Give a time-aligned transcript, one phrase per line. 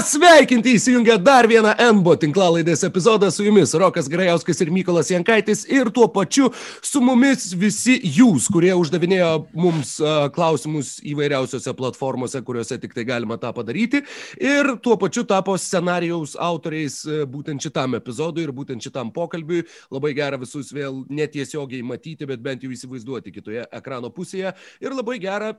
[0.00, 3.28] Pasveikinti įsijungę dar vieną NBO tinklalaidės epizodą.
[3.30, 6.46] Su jumis Rokas Grajauskas ir Mykolas Jankaitis ir tuo pačiu
[6.80, 9.90] su mumis visi jūs, kurie uždavinėjo mums
[10.32, 14.00] klausimus įvairiausiose platformose, kuriuose tik tai galima tą padaryti.
[14.40, 16.96] Ir tuo pačiu tapo scenarijaus autoriais
[17.28, 19.66] būtent šitam epizodui ir būtent šitam pokalbiui.
[19.92, 24.56] Labai gera visus vėl netiesiogiai matyti, bet bent jau įsivaizduoti kitoje ekrano pusėje.
[24.80, 25.52] Ir labai gera,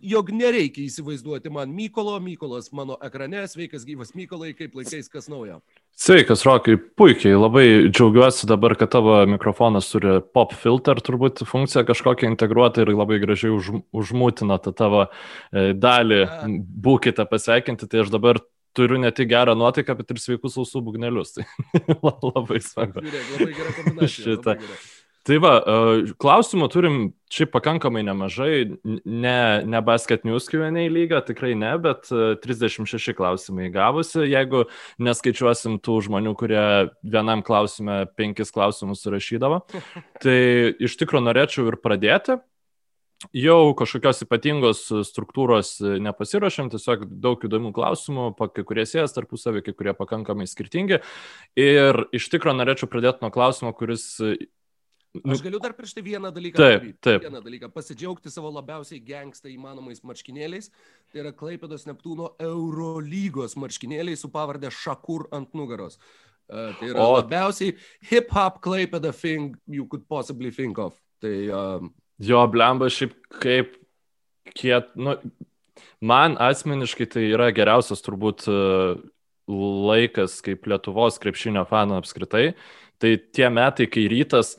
[0.00, 5.28] jog nereikia įsivaizduoti man Mykolo, Mykolas mano ekrane, sveikas sveikas gyvas Mykolai, kaip laikais kas
[5.28, 5.60] naujo.
[5.94, 12.30] Sveikas, Rokai, puikiai, labai džiaugiuosi dabar, kad tavo mikrofonas turi pop filter, turbūt funkciją kažkokią
[12.32, 16.20] integruotą ir labai gražiai už, užmūtina tą tavo e, dalį.
[16.86, 18.42] Būkite pasveikinti, tai aš dabar
[18.74, 21.34] turiu ne tik gerą nuotaiką, bet ir sveikus ausų būgnelius.
[21.38, 21.46] Tai
[22.34, 23.02] labai smagu.
[23.02, 24.34] Žiūrėk, labai gera kombinacija.
[24.34, 24.58] Šitą.
[24.58, 24.82] Labai gera.
[25.24, 26.96] Tai va, e, klausimų turim
[27.32, 32.10] šiaip pakankamai nemažai, ne, ne basket news Q&A lygą, tikrai ne, bet
[32.44, 34.66] 36 e, klausimai gavusi, jeigu
[35.00, 36.64] neskaičiuosim tų žmonių, kurie
[37.00, 39.62] vienam klausime penkis klausimus surašydavo.
[40.24, 40.40] Tai
[40.76, 42.36] iš tikrųjų norėčiau ir pradėti.
[43.32, 49.94] Jau kažkokios ypatingos struktūros nepasirašėm, tiesiog daug įdomių klausimų, kai kurie siejas tarpusavį, kai kurie
[49.96, 51.00] pakankamai skirtingi.
[51.56, 54.18] Ir iš tikrųjų norėčiau pradėti nuo klausimo, kuris
[55.22, 56.58] Aš galiu dar prieš tai vieną dalyką.
[56.58, 56.98] Taip, daryti.
[57.06, 57.22] taip.
[57.22, 57.68] Vieną dalyką.
[57.70, 60.72] Pasidžiaugti savo labiausiai gangsta įmanomais marškinėliais.
[61.12, 66.00] Tai yra Klaipėdos Neptūno Eurolygos marškinėliai su pavardė Šakur ant nugaros.
[66.50, 67.14] Uh, tai yra o...
[67.20, 67.76] labiausiai
[68.10, 70.98] hip-hop Klaipėda thing you could possibly think of.
[71.22, 71.86] Tai, uh...
[72.18, 73.78] Jo, blemba šiaip kaip
[74.50, 75.14] kiet, nu,
[76.02, 78.98] man asmeniškai tai yra geriausias turbūt uh,
[79.46, 82.48] laikas kaip Lietuvos krepšinio fanų apskritai.
[82.98, 84.56] Tai tie metai, kai rytas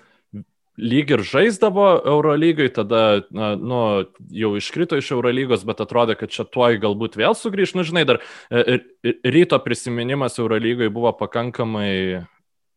[0.78, 3.82] lyg ir žaisdavo Eurolygai, tada, na, nu,
[4.36, 7.76] jau iškrito iš Eurolygos, bet atrodė, kad čia tuoj galbūt vėl sugrįž.
[7.78, 8.80] Nu, žinai, dar e,
[9.24, 12.24] ryto prisiminimas Eurolygai buvo pakankamai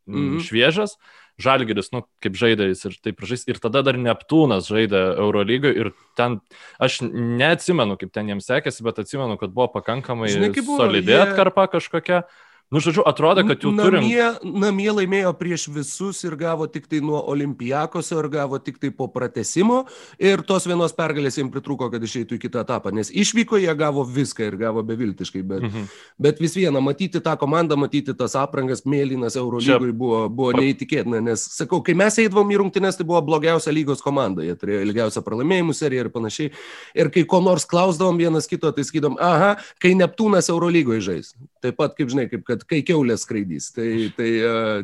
[0.07, 0.45] mm -hmm.
[0.47, 0.99] šviežas.
[1.39, 3.45] Žalgeris, nu, kaip žaidė jis ir taip žais.
[3.47, 6.41] Ir tada dar Neptūnas žaidė Eurolygoje ir ten,
[6.83, 11.23] aš neatsimenu, kaip ten jiems sekėsi, bet atsimenu, kad buvo pakankamai Žinai, buvo, solidė jie...
[11.23, 12.25] atkarpa kažkokia.
[12.69, 14.03] Nu, žodžiu, atrodo, kad jau turim.
[14.05, 18.91] Namie, namie laimėjo prieš visus ir gavo tik tai nuo olimpijakoso ir gavo tik tai
[18.93, 19.87] po pratesimo.
[20.21, 22.93] Ir tos vienos pergalės jiems pritruko, kad išeitų į kitą etapą.
[22.93, 25.41] Nes išvyko jie gavo viską ir gavo beviltiškai.
[25.49, 25.87] Bet, mhm.
[26.21, 31.23] bet vis viena, matyti tą komandą, matyti tas aprangas mėlynas Eurolygui buvo, buvo neįtikėtina.
[31.25, 34.45] Nes, sakau, kai mes eidavom į rungtynes, tai buvo blogiausia lygos komanda.
[34.45, 36.53] Jie turėjo ilgiausią pralaimėjimų seriją ir panašiai.
[37.01, 41.35] Ir kai ko nors klausdavom vienas kito, tai sakydom, aha, kai Neptūnas Eurolygoje žais.
[41.65, 43.71] Taip pat, kaip žinai, kaip kad kai keulės skraidys.
[43.77, 44.31] Tai, tai,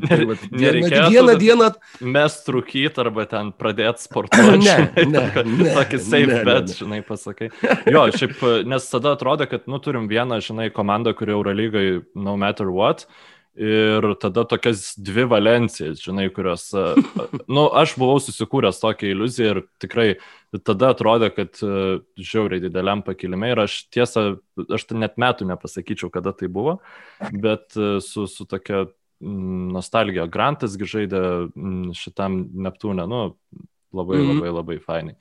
[0.05, 1.69] tai va, vieną, vieną dieną.
[2.15, 4.63] Mes trukyti arba ten pradėti sportuoti.
[4.69, 4.79] ne,
[5.15, 5.75] ne, ne.
[5.77, 6.79] Tokį safe ne, bet, ne, ne.
[6.81, 7.51] žinai, pasakai.
[7.91, 12.73] Jo, šiaip, nes tada atrodo, kad, nu, turim vieną, žinai, komandą, kuri Eurolygai no matter
[12.73, 13.09] what.
[13.55, 19.61] Ir tada tokias dvi valencijas, žinai, kurios, na, nu, aš buvau susikūręs tokią iliuziją ir
[19.79, 20.09] tikrai
[20.63, 21.59] tada atrodė, kad
[22.21, 24.37] žiauriai dideliam pakilime ir aš tiesą,
[24.69, 26.79] aš net metų nepasakyčiau, kada tai buvo,
[27.33, 28.85] bet su, su tokia
[29.25, 30.27] nostalgija.
[30.31, 31.23] Grantasgi žaidė
[31.97, 33.29] šitam Neptūne, nu,
[33.95, 34.35] Labai, mm -hmm.
[34.35, 35.15] labai, labai fainai.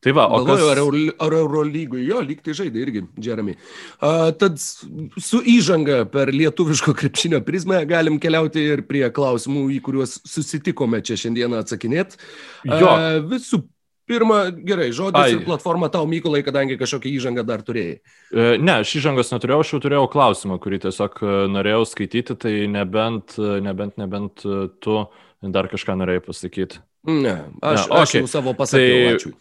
[0.00, 0.72] Tai va, o Galvoju, kas...
[0.72, 3.54] ar, Euro, ar Eurolygui, jo, lyg tai žaidė irgi, Jeremy.
[4.02, 10.20] Uh, tad su įžanga per lietuviško krepšinio prizmę galim keliauti ir prie klausimų, į kuriuos
[10.28, 12.20] susitikome čia šiandieną atsakinėti.
[12.68, 13.64] Uh, visų
[14.08, 15.32] Pirma, gerai, žodis Ai.
[15.36, 17.98] ir platforma tau, Mykolai, kadangi kažkokią įžangą dar turėjai.
[18.32, 22.54] E, ne, aš įžangos neturėjau, aš jau turėjau klausimą, kurį tiesiog e, norėjau skaityti, tai
[22.72, 24.46] nebent, e, nebent, nebent
[24.80, 24.96] tu
[25.44, 26.80] dar kažką norėjai pasakyti.
[27.08, 28.00] Ne, aš, ne, okay.
[28.00, 29.20] aš jau savo pasakiau.
[29.22, 29.36] Tai.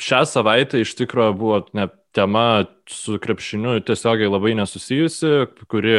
[0.00, 5.98] Šią savaitę iš tikrųjų buvo ne, tema su krepšiniu tiesiogiai labai nesusijusi, kuri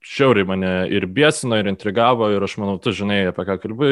[0.00, 3.90] šiauriai mane ir biesino, ir intrigavo, ir aš manau, tu žinai, apie ką kalbu,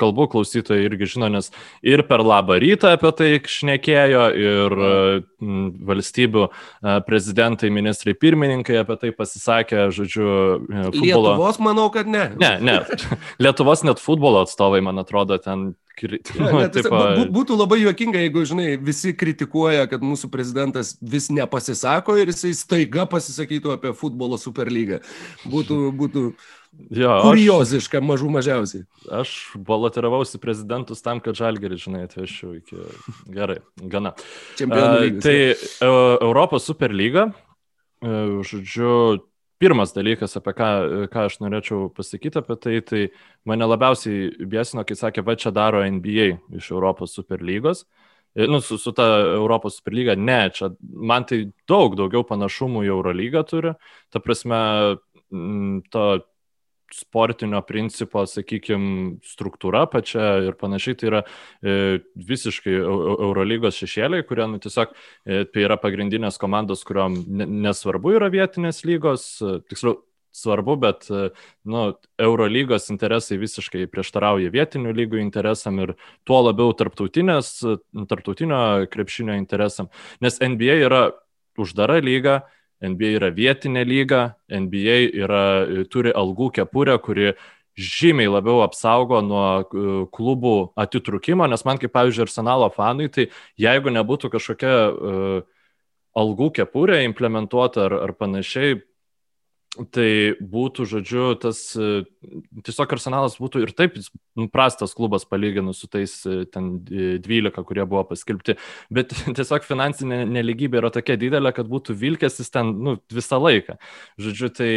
[0.00, 1.48] kalbu klausytojai irgi žino, nes
[1.80, 4.76] ir per labą rytą apie tai šnekėjo, ir
[5.88, 6.46] valstybių
[7.08, 11.32] prezidentai, ministrai, pirmininkai apie tai pasisakė, žodžiu, e, futbolo.
[11.32, 12.28] Lietuvos manau, kad ne.
[12.40, 12.78] Ne, ne.
[13.42, 16.88] Lietuvos net futbolo atstovai, man atrodo, ten Ja, ne, taip,
[17.30, 23.04] būtų labai juokinga, jeigu, žinai, visi kritikuoja, kad mūsų prezidentas vis nepasisako ir jisai staiga
[23.10, 25.02] pasisakytų apie futbolo superlygą.
[25.52, 26.24] Būtų, būtų
[26.90, 28.84] jo, kurioziška, aš, mažų mažiausiai.
[29.20, 29.34] Aš
[29.68, 32.78] balotiravausi prezidentus tam, kad žalgerį, žinai, atvešiu iki...
[33.32, 34.14] Gerai, gana.
[34.60, 35.18] Čempionų lygas.
[35.18, 39.22] Uh, tai uh, Europos superlyga, uh, žodžiu,
[39.62, 40.68] pirmas dalykas, apie ką,
[41.12, 43.02] ką aš norėčiau pasakyti apie tai, tai
[43.46, 47.86] mane labiausiai biesino, kai sakė, va čia daro NBA iš Europos superlygos.
[48.34, 49.04] nu, su, su ta
[49.34, 53.74] Europos Superlyga, ne, čia man tai daug daugiau panašumų į Eurolygą turi,
[54.10, 54.60] ta prasme,
[55.92, 56.06] to
[56.92, 61.74] sportinio principo, sakykime, struktūra pačia ir panašiai, tai yra e,
[62.28, 67.18] visiškai Eurolygos šešėliai, kurie nu, tiesiog e, tai yra pagrindinės komandos, kuriuom
[67.64, 70.00] nesvarbu yra vietinės lygos, e, tiksliau,
[70.32, 71.10] svarbu, bet
[71.68, 71.80] nu,
[72.24, 75.92] Eurolygos interesai visiškai prieštarauja vietinių lygų interesam ir
[76.24, 77.36] tuo labiau tarptautinio
[78.94, 79.90] krepšinio interesam,
[80.24, 81.02] nes NBA yra
[81.60, 82.38] uždara lyga,
[82.82, 85.42] NBA yra vietinė lyga, NBA yra,
[85.90, 87.32] turi algų kepurę, kuri
[87.78, 93.30] žymiai labiau apsaugo nuo e, klubų atitrukimo, nes man kaip, pavyzdžiui, arsenalo fanui, tai
[93.60, 95.62] jeigu nebūtų kažkokia uh,
[96.18, 98.82] algų kepurė implementuota ar, ar panašiai,
[99.72, 102.02] Tai būtų, žodžiu, tas e,
[102.60, 103.94] tiesiog arsenalas būtų ir taip
[104.52, 108.58] prastas klubas palyginus su tais e, ten 12, kurie buvo paskelbti,
[108.92, 113.78] bet tiesiog finansinė neligybė yra tokia didelė, kad būtų vilkėsis ten nu, visą laiką.
[114.20, 114.70] Žodžiu, tai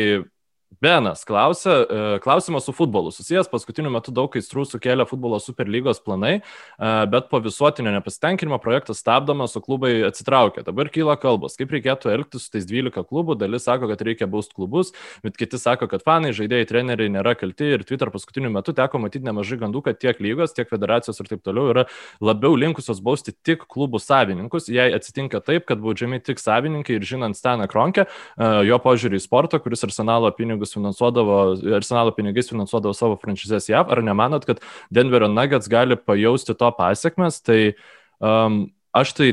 [0.82, 6.34] Benas klausia, e, klausimas su futbolu susijęs, paskutiniu metu daug aistrų sukėlė futbolo superlygos planai,
[6.42, 10.66] e, bet po visuotinio nepasitenkinimo projektas stabdomas, o klubai atsitraukia.
[10.68, 14.52] Dabar kyla kalbos, kaip reikėtų elgtis su tais 12 klubų, dalis sako, kad reikia baust
[14.58, 14.92] klubus,
[15.24, 17.72] bet kiti sako, kad fanai, žaidėjai, treneriai nėra kalti.
[17.78, 21.46] Ir Twitter paskutiniu metu teko matyti nemažai gandų, kad tiek lygos, tiek federacijos ir taip
[21.46, 21.88] toliau yra
[22.22, 27.40] labiau linkusios bausti tik klubų savininkus, jei atsitinka taip, kad baudžiami tik savininkai ir žinant
[27.40, 31.40] Staną Kronkę, e, jo požiūrį į sportą, kuris arsenalo pinigus pinigus finansuodavo,
[31.76, 34.64] arsenalo pinigais finansuodavo savo franšizės JAV, ar nemanot, kad
[34.94, 37.76] Denverio Nuggets gali pajausti to pasiekmes, tai
[38.20, 38.66] um,
[38.96, 39.26] Aš tai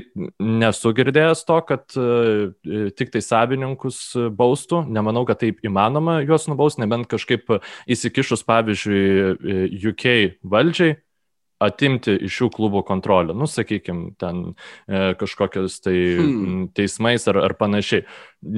[0.42, 2.50] nesu girdėjęs to, kad uh,
[2.98, 4.00] tik tai savininkus
[4.34, 7.46] baustų, nemanau, kad taip įmanoma juos nubausti, nebent kažkaip
[7.86, 10.06] įsikišus, pavyzdžiui, UK
[10.42, 10.96] valdžiai,
[11.62, 14.42] atimti iš šių klubų kontrolę, nu, sakykime, ten
[14.86, 16.68] e, kažkokios tai hmm.
[16.76, 18.04] teismais ar, ar panašiai.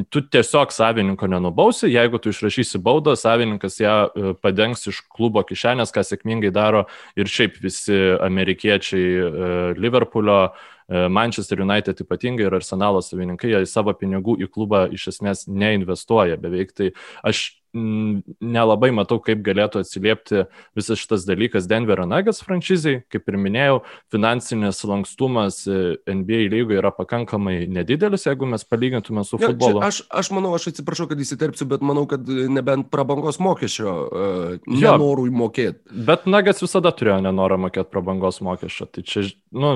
[0.08, 5.92] Tu tiesiog savininko nenubausi, jeigu tu išrašysi baudą, savininkas ją e, padengs iš klubo kišenės,
[5.94, 6.86] ką sėkmingai daro
[7.20, 9.50] ir šiaip visi amerikiečiai e,
[9.80, 15.44] Liverpoolio, e, Manchester United ypatingai ir Arsenalo savininkai, jie savo pinigų į klubą iš esmės
[15.50, 16.72] neinvestuoja beveik.
[16.76, 16.90] Tai
[17.26, 20.44] aš nelabai matau, kaip galėtų atsiliepti
[20.78, 23.00] visas šitas dalykas Denverio Nuggets franšizai.
[23.10, 23.80] Kaip ir minėjau,
[24.14, 29.82] finansinis lankstumas e, NBA lygoje yra pakankamai nedidelis, jeigu mes palygintume su futbolu.
[29.82, 34.70] Ja, aš, aš manau, aš atsiprašau, kad įsiterpsiu, bet manau, kad nebent prabangos mokesčio uh,
[34.70, 35.82] nenorui mokėti.
[36.06, 38.86] Bet Nuggets visada turėjo nenorą mokėti prabangos mokesčio.
[38.94, 39.74] Tai čia, nu,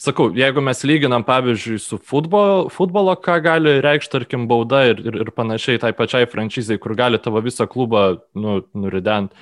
[0.00, 5.20] sakau, jeigu mes lyginam pavyzdžiui su futbolo, futbolo ką gali reikšti, tarkim, bauda ir, ir,
[5.26, 9.32] ir panašiai tai pačiai franšizai, kur gali tavo savo visą klubą nu, nurident.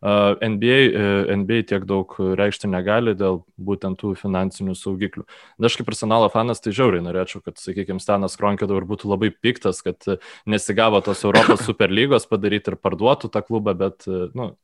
[0.00, 5.26] NBA, NBA tiek daug reikšti negali dėl būtent tų finansinių saugiklių.
[5.58, 9.28] Na, aš kaip personalo fanas tai žiauriai norėčiau, kad, sakykime, Stanas Kronkė dabar būtų labai
[9.28, 10.00] piktas, kad
[10.48, 14.54] nesigavo tos Europos superlygos padaryti ir parduotų tą klubą, bet, uh, nu,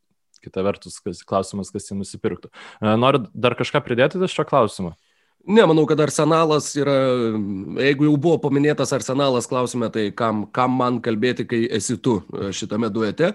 [0.41, 2.49] kita vertus, kas, klausimas, kas jį nusipirktų.
[2.97, 4.97] Noriu dar kažką pridėti dėl šio klausimo?
[5.47, 6.95] Ne, manau, kad arsenalas yra,
[7.79, 12.49] jeigu jau buvo paminėtas arsenalas klausime, tai kam, kam man kalbėti, kai esi tu e,
[12.51, 13.29] šitame duete.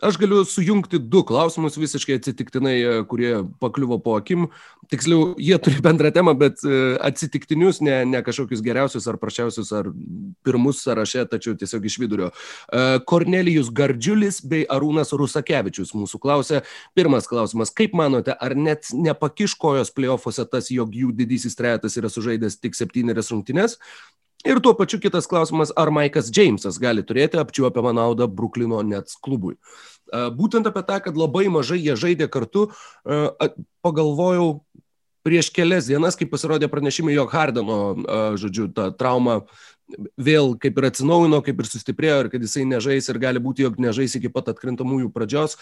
[0.00, 4.46] Aš galiu sujungti du klausimus visiškai atsitiktinai, e, kurie pakliuvo po akim.
[4.88, 6.78] Tiksliau, jie turi bendrą temą, bet e,
[7.10, 9.92] atsitiktinius, ne, ne kažkokius geriausius ar prašiausius ar
[10.48, 12.30] pirmus sąraše, tačiau tiesiog iš vidurio.
[13.04, 16.64] Kornelijus Gardžiulis bei Arūnas Rusakevičius mūsų klausė.
[16.96, 21.96] Pirmas klausimas, kaip manote, ar net nepakiš kojos playoffuose tas, jog jų didysis didysis trejetas
[21.98, 23.78] yra sužaidęs tik septynerias rungtynes.
[24.44, 29.58] Ir tuo pačiu kitas klausimas, ar Maikas Džeimsas gali turėti apčiuopiamą naudą Bruklino Nets klubui.
[30.10, 32.70] Būtent apie tą, kad labai mažai jie žaidė kartu,
[33.84, 34.62] pagalvojau
[35.22, 37.76] prieš kelias dienas, kai pasirodė pranešimai, jog Hardeno,
[38.40, 39.42] žodžiu, ta trauma
[40.16, 43.76] vėl kaip ir atsinaujino, kaip ir sustiprėjo ir kad jisai nežais ir gali būti, jog
[43.76, 45.58] nežais iki pat atkrintamųjų pradžios.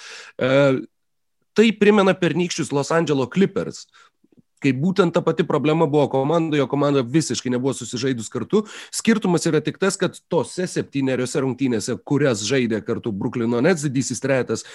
[1.58, 3.88] Tai primena pernykščius Los Angeles Clippers,
[4.62, 8.64] kai būtent ta pati problema buvo komandoje, komanda visiškai nebuvo susižaidus kartu.
[8.94, 14.66] Skirtumas yra tik tas, kad tose septyneriose rungtynėse, kurias žaidė kartu Bruklino Nets didysis trejetas,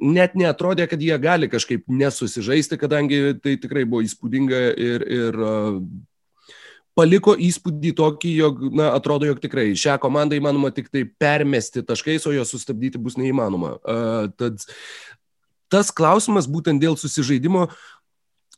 [0.00, 5.80] net neatrodė, kad jie gali kažkaip nesusižaisti, kadangi tai tikrai buvo įspūdinga ir, ir uh,
[6.96, 12.28] paliko įspūdį tokį, jog, na, atrodo, jog tikrai šią komandą įmanoma tik tai permesti taškais,
[12.28, 13.76] o jos sustabdyti bus neįmanoma.
[13.80, 14.64] Uh, tad
[15.72, 17.66] tas klausimas būtent dėl susižaidimo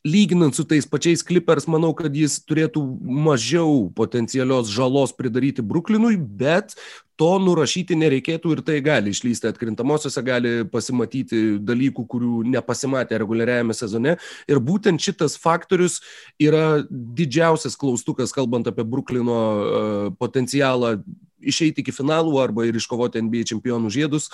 [0.06, 6.76] lyginant su tais pačiais Clippers, manau, kad jis turėtų mažiau potencialios žalos pridaryti Bruklinui, bet
[7.18, 14.16] to nurašyti nereikėtų ir tai gali išlysti atkrintamosiose, gali pasimatyti dalykų, kurių nepasimatė reguliariajame sezone.
[14.46, 15.98] Ir būtent šitas faktorius
[16.38, 20.98] yra didžiausias klaustukas, kalbant apie Bruklino uh, potencialą
[21.40, 24.28] išeiti iki finalų arba ir iškovoti NBA čempionų žiedus,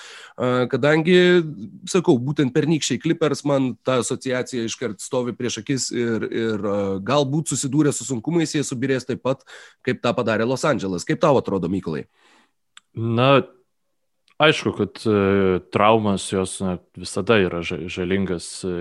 [0.73, 1.17] kadangi,
[1.91, 6.69] sakau, būtent pernykščiai Clippers man ta asociacija iškart stovi prieš akis ir, ir
[7.05, 9.45] galbūt susidūrė su sunkumais, jie subirės taip pat,
[9.85, 11.07] kaip tą padarė Los Andželas.
[11.09, 12.07] Kaip tau atrodo, Mykolai?
[12.95, 13.43] Na,
[14.39, 18.73] Aišku, kad e, traumas jos na, visada yra žalingas e,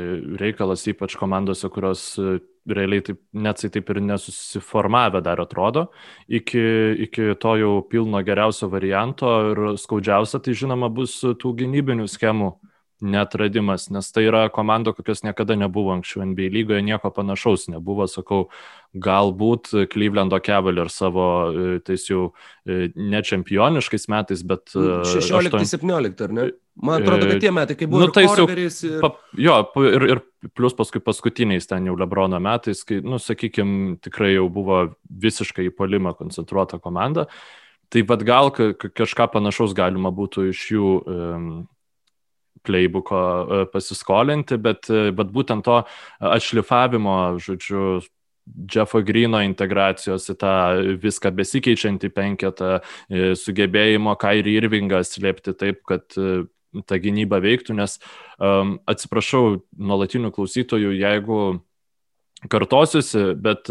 [0.42, 5.86] reikalas, ypač komandose, kurios e, realiai taip, net tai taip ir nesusiformavę dar atrodo,
[6.26, 6.64] iki,
[7.06, 12.56] iki to jau pilno geriausio varianto ir skaudžiausia tai žinoma bus tų gynybinių schemų
[13.04, 18.48] netradimas, nes tai yra komanda, kokios niekada nebuvo anksčiau NBA lygoje, nieko panašaus nebuvo, sakau,
[18.94, 22.32] galbūt Clevelando Cavaliers savo e, tais jau
[22.66, 24.70] e, ne čempioniškais metais, bet...
[24.74, 26.28] 16-17, mm, 8...
[26.28, 26.52] ar ne?
[26.74, 28.62] Man atrodo, kad tie metai, kai buvo nu, tai jau, ir...
[29.04, 30.22] Pa, jo, ir, ir
[30.58, 34.86] plus paskui paskutiniais ten jau Lebrono metais, kai, nu, sakykime, tikrai jau buvo
[35.26, 37.28] visiškai į polimą koncentruota komanda.
[37.94, 41.52] Tai vad gal kažką panašaus galima būtų iš jų um,
[42.66, 45.82] playbooko e, pasiskolinti, bet, e, bet būtent to
[46.34, 48.02] atšlifavimo, žodžiu,
[48.44, 50.56] Jeffo Grino integracijos į tą
[51.00, 52.72] viską besikeičiantį penketą,
[53.08, 56.12] e, sugebėjimo Kairį Irvingą slėpti taip, kad
[56.90, 58.00] ta gynyba veiktų, nes
[58.42, 61.38] um, atsiprašau nuolatinių klausytojų, jeigu
[62.50, 63.70] kartosiuosi, bet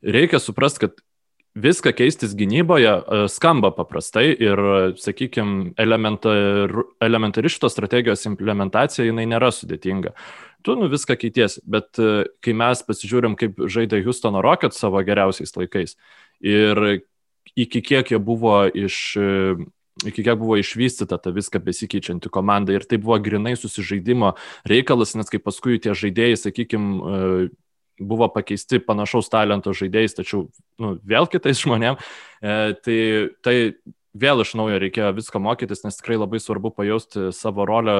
[0.00, 1.02] reikia suprasti, kad
[1.62, 4.62] viską keistis gynyboje e, skamba paprastai ir,
[5.00, 6.74] sakykime, elementar,
[7.04, 10.14] elementari šitos strategijos implementacija jinai nėra sudėtinga.
[10.66, 15.54] Tu nu viską keities, bet e, kai mes pasižiūrim, kaip žaidė Houstono Rockets savo geriausiais
[15.58, 15.98] laikais
[16.44, 17.02] ir
[17.58, 19.18] iki kiek jie buvo iš
[20.06, 24.34] iki kiek buvo išvystyta ta viską besikeičianti komanda ir tai buvo grinai susižaidimo
[24.68, 27.48] reikalas, nes kai paskui tie žaidėjai, sakykime,
[28.00, 30.46] buvo pakeisti panašaus talento žaidėjais, tačiau
[30.80, 31.98] nu, vėl kitais žmonėm,
[32.42, 32.98] e, tai,
[33.44, 33.56] tai
[34.18, 37.94] vėl iš naujo reikėjo viską mokytis, nes tikrai labai svarbu pajausti savo rolę,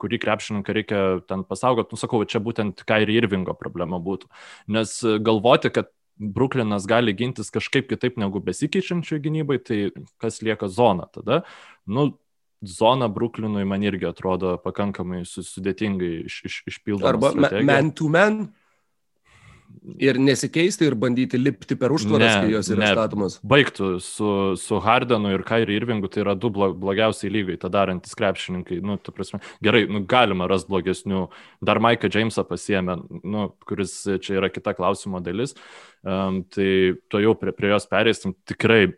[0.00, 1.92] kurį krepšininką reikia ten pasaugot.
[1.94, 4.30] Nusakau, čia būtent Kairi Irvingo problema būtų.
[4.76, 9.78] Nes galvoti, kad Bruklinas gali gintis kažkaip kitaip negu besikeičiančių gynybai, tai
[10.20, 11.42] kas lieka zona tada?
[11.88, 12.10] Nu,
[12.60, 17.14] zona Bruklinui man irgi atrodo pakankamai sudėtingai iš, iš, išpildoma.
[17.14, 18.50] Arba man to man
[20.00, 23.36] ir nesikeisti ir bandyti lipti per užtvaras, kai jos yra ne, statomos.
[23.46, 28.80] Baigtų su, su Hardenu ir Kairi Irvingu, tai yra du blogiausiai lygai, tą darantis krepšininkai.
[28.84, 31.26] Nu, prasme, gerai, nu, galima ras blogesnių.
[31.64, 35.56] Dar Maiką Jamesą pasiemė, nu, kuris čia yra kita klausimo dalis.
[36.00, 38.34] Um, tai to jau prie, prie jos perėsim.
[38.48, 38.94] Tikrai,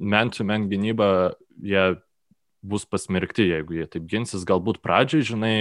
[0.00, 1.08] man-to-man gynyba,
[1.60, 1.94] jie
[2.66, 4.44] bus pasmerkti, jeigu jie taip ginsis.
[4.48, 5.54] Galbūt pradžiai, žinai,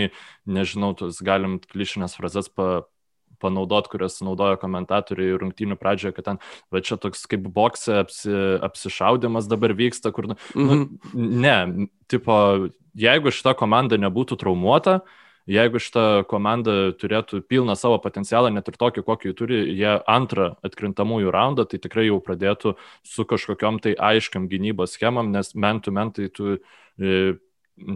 [0.50, 2.86] nežinau, tos galim klišinės frazes pa,
[3.42, 6.40] panaudot, kurias naudojo komentatoriai rungtynių pradžioje, kad ten,
[6.74, 8.34] va čia toks kaip bokse apsi,
[8.66, 10.88] apsišaudimas dabar vyksta, kur, mm -hmm.
[11.14, 12.34] nu, ne, tipo,
[12.96, 15.00] jeigu šita komanda nebūtų traumuota,
[15.46, 21.32] jeigu šita komanda turėtų pilną savo potencialą, net ir tokį, kokį turi, jie antrą atkrintamųjų
[21.32, 26.58] raundą, tai tikrai jau pradėtų su kažkokiam tai aiškiam gynybos schemam, nes mentų mentai tu
[27.00, 27.40] e, Nu,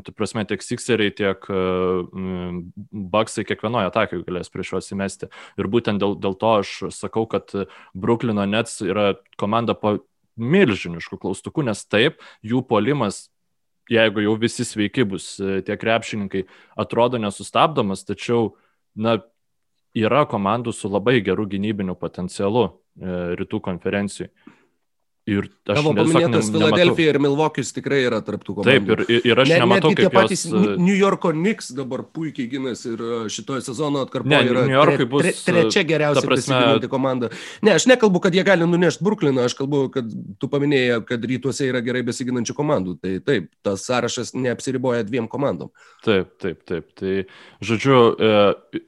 [0.04, 2.04] tu prasme, tiek Sixeriai, tiek uh,
[2.92, 5.30] Bucksai kiekvienoje atakai galės prieš juos įmesti.
[5.60, 7.54] Ir būtent dėl, dėl to aš sakau, kad
[7.94, 9.98] Bruklino Nets yra komanda po
[10.40, 13.28] milžiniškų klaustukų, nes taip, jų polimas,
[13.92, 16.46] jeigu jau visi sveiki bus e, tie krepšininkai,
[16.80, 18.54] atrodo nesustabdomas, tačiau,
[18.96, 19.18] na,
[19.98, 22.72] yra komandų su labai geru gynybiniu potencialu e,
[23.40, 24.30] rytų konferencijai.
[25.30, 28.96] Ir aš Tavo paminėtas Filadelfija ir Milvokis tikrai yra tarptų komandų.
[28.96, 30.56] Taip, ir, ir aš Net, nematau, kaip tie patys jos...
[30.56, 35.28] E, New Yorko Knicks dabar puikiai gynasi ir e, šitoje sezono atkarpoje yra tre, bus,
[35.28, 36.90] tre, trečia geriausia prasme...
[36.92, 37.32] komanda.
[37.66, 40.10] Ne, aš nekalbu, kad jie gali nunešti Brukliną, aš kalbu, kad
[40.42, 42.98] tu paminėjai, kad rytuose yra gerai besiginančių komandų.
[43.04, 45.74] Tai taip, tas sąrašas neapsiriboja dviem komandom.
[46.06, 46.90] Taip, taip, taip.
[47.00, 47.16] Tai,
[47.62, 48.84] žodžiu, e,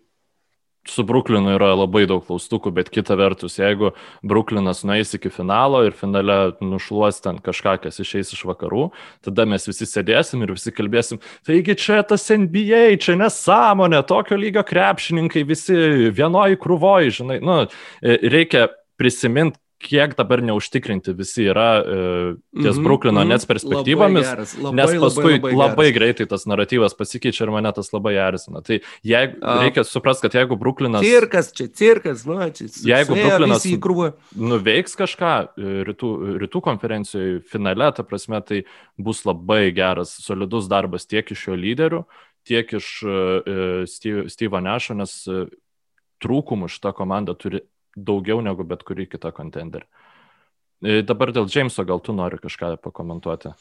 [0.88, 3.92] su Bruklinu yra labai daug klaustukų, bet kita vertus, jeigu
[4.26, 8.90] Bruklinas nueis iki finalo ir finale nušluos ten kažką, kas išeis iš vakarų,
[9.26, 14.66] tada mes visi sėdėsim ir visi kalbėsim, taigi čia tas NBA, čia nesąmonė, tokio lygio
[14.68, 15.78] krepšininkai, visi
[16.18, 17.60] vienoji krūvoji, žinai, nu,
[18.02, 21.96] reikia prisiminti, kiek dabar neužtikrinti visi yra e,
[22.56, 23.30] ties mm -hmm, Bruklino mm -hmm.
[23.30, 27.52] nets perspektyvomis, labai geras, labai, nes paskui labai, labai, labai greitai tas naratyvas pasikeičia ir
[27.52, 28.62] mane tas labai erzina.
[28.62, 29.60] Tai jeigu, A.
[29.62, 31.02] reikia suprasti, kad jeigu Bruklinas...
[31.02, 32.68] Cirkas, čia cirkas, nu, čia.
[32.84, 33.66] Jeigu Bruklinas
[34.36, 36.10] nuveiks kažką e, rytų,
[36.46, 38.64] rytų konferencijoje finale, ta prasme, tai
[38.98, 42.04] bus labai geras, solidus darbas tiek iš jo lyderių,
[42.44, 45.46] tiek iš uh, Steve, Steve'o Nešo, nes uh,
[46.22, 47.62] trūkumų šita komanda turi
[47.96, 49.88] daugiau negu bet kurį kitą kontenderį.
[50.82, 53.54] E, dabar dėl Jameso gal tu nori kažką pakomentuoti?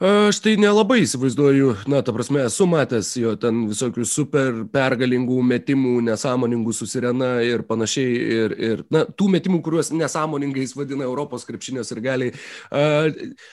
[0.00, 6.00] Aš tai nelabai įsivaizduoju, na, ta prasme, esu matęs jo ten visokių super pergalingų metimų,
[6.08, 8.14] nesąmoningų susirena ir panašiai.
[8.32, 12.32] Ir, ir na, tų metimų, kuriuos nesąmoningais vadina Europos krepšinės ir galiai.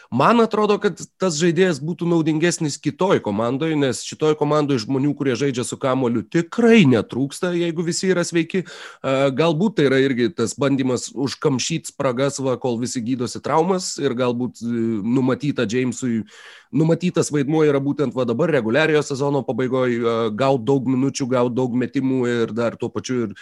[0.09, 5.67] Man atrodo, kad tas žaidėjas būtų naudingesnis kitoj komandai, nes šitoj komandai žmonių, kurie žaidžia
[5.67, 8.63] su kamoliu, tikrai netrūksta, jeigu visi yra sveiki.
[9.03, 14.63] Galbūt tai yra irgi tas bandymas užkamšyti spragas, va, kol visi gydosi traumas ir galbūt
[14.63, 14.73] e,
[15.05, 16.23] numatyta Jamesui
[16.71, 19.99] numatytas vaidmuo yra būtent va dabar reguliariojo sezono pabaigoje
[20.37, 23.33] gauti daug minučių, gauti daug metimų ir dar tuo pačiu ir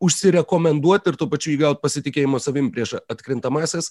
[0.00, 3.90] užsirekomenduoti ir tuo pačiu įgauti pasitikėjimo savim prieš atkrintamasis.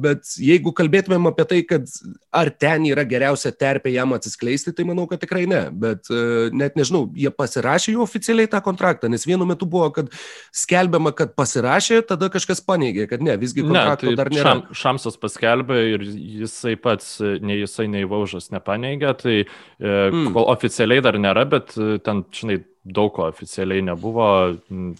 [0.00, 1.88] Bet jeigu kalbėtumėm apie tai, kad
[2.34, 5.62] ar ten yra geriausia terpė jam atsiskleisti, tai manau, kad tikrai ne.
[5.70, 6.10] Bet
[6.54, 10.12] net nežinau, jie pasirašė jau oficialiai tą kontraktą, nes vienu metu buvo, kad
[10.54, 14.54] skelbiama, kad pasirašė, tada kažkas paneigė, kad ne, visgi kontrakto ne, tai dar nėra.
[14.54, 16.06] Šam, šamsas paskelbė ir
[16.44, 20.30] jisai pats, nei jisai, nei Vaužas nepaneigė, tai mm.
[20.36, 21.74] kol oficialiai dar nėra, bet
[22.06, 24.26] ten, žinai, daug ko oficialiai nebuvo.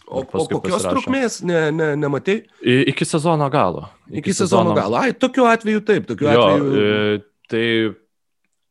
[0.09, 2.41] O, o kokios trukmės ne, ne, nematai?
[2.65, 3.89] I, iki sezono galo.
[4.09, 5.01] Iki, iki sezono, sezono galo.
[5.03, 6.81] Ai, tokiu atveju taip, tokiu jo, atveju.
[6.81, 7.21] E,
[7.53, 7.67] tai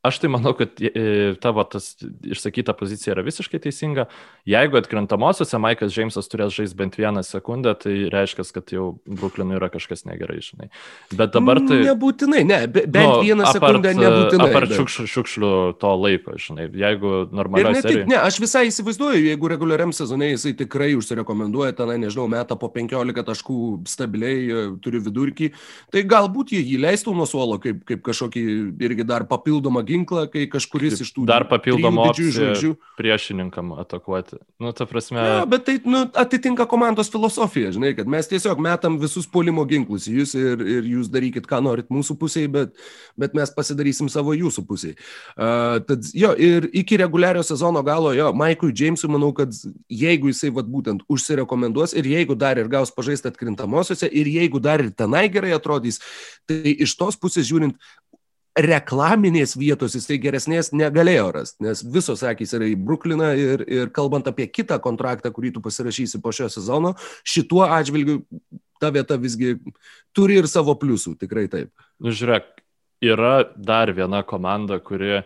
[0.03, 1.93] Aš tai manau, kad e, tavo tas
[2.27, 4.03] išsakyta pozicija yra visiškai teisinga.
[4.43, 9.69] Jeigu atkrintamosiose Maikas Džeimsas turės žaisti bent vieną sekundę, tai reiškia, kad jau Bruklinui yra
[9.71, 10.67] kažkas negerai, žinai.
[11.15, 11.77] Bet dabar tai...
[11.87, 14.49] Nebūtinai, ne, be, bent nu, vieną apart, sekundę nebūtinai.
[14.49, 15.07] Apart bet...
[15.13, 16.67] šiukšlių, to laiko, žinai.
[16.83, 17.77] Jeigu normaliai...
[17.77, 18.03] Ne, serijai...
[18.11, 23.23] ne, aš visai įsivaizduoju, jeigu reguliariam sezonai jisai tikrai užsirekomenduoja, tenai, nežinau, metą po 15
[23.31, 25.53] taškų stabiliai, e, turi vidurkį,
[25.95, 28.45] tai galbūt jį leistų nuo suolo kaip, kaip kažkokį
[28.83, 34.39] irgi dar papildomą ginklą ginklą, kai kažkuris iš tų dar papildomų žodžių priešininkam atakuoti.
[34.61, 35.21] Nu, ta prasme.
[35.21, 40.07] Ja, bet tai nu, atitinka komandos filosofija, žinai, kad mes tiesiog metam visus polimo ginklus
[40.09, 42.75] į jūs ir, ir jūs darykit, ką norit mūsų pusėje, bet,
[43.19, 44.97] bet mes pasidarysim savo jūsų pusėje.
[45.33, 49.53] Uh, tad jo, ir iki reguliario sezono galo, jo, Maikui Jamesui manau, kad
[49.91, 54.83] jeigu jisai vat būtent užsirekomenduos ir jeigu dar ir gaus pažaisti atkrintamosiose ir jeigu dar
[54.83, 56.01] ir tenai gerai atrodys,
[56.49, 57.77] tai iš tos pusės žiūrint,
[58.53, 64.27] reklaminės vietos jisai geresnės negalėjo rasti, nes visos akys yra į Brukliną ir, ir kalbant
[64.29, 66.93] apie kitą kontraktą, kurį tu pasirašysi po šio sezono,
[67.25, 68.21] šituo atžvilgiu
[68.81, 69.55] ta vieta visgi
[70.13, 71.71] turi ir savo pliusų, tikrai taip.
[72.03, 72.51] Nu, žiūrėk,
[73.05, 75.23] yra dar viena komanda, kuri,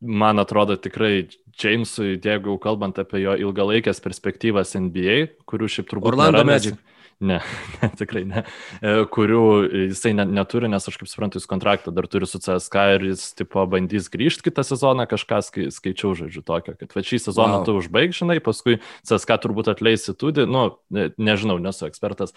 [0.00, 6.12] man atrodo, tikrai Jamesui, jeigu kalbant apie jo ilgalaikės perspektyvas NBA, kurių šiaip turbūt...
[6.12, 6.76] Orlando nėra, Magic.
[6.76, 7.38] Nes Ne,
[7.80, 8.42] ne, tikrai ne.
[8.84, 9.44] E, kurių
[9.88, 13.30] jisai net neturi, nes aš kaip suprantu, jis kontraktą dar turi su CSK ir jis
[13.38, 17.64] tipo bandys grįžti kitą sezoną, kažką skai, skaičiau žodžiu tokio, kad va šį sezoną wow.
[17.68, 20.68] tu užbaig, žinai, paskui CSK turbūt atleisi tudį, nu,
[21.16, 22.36] nežinau, nesu ekspertas,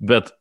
[0.00, 0.32] bet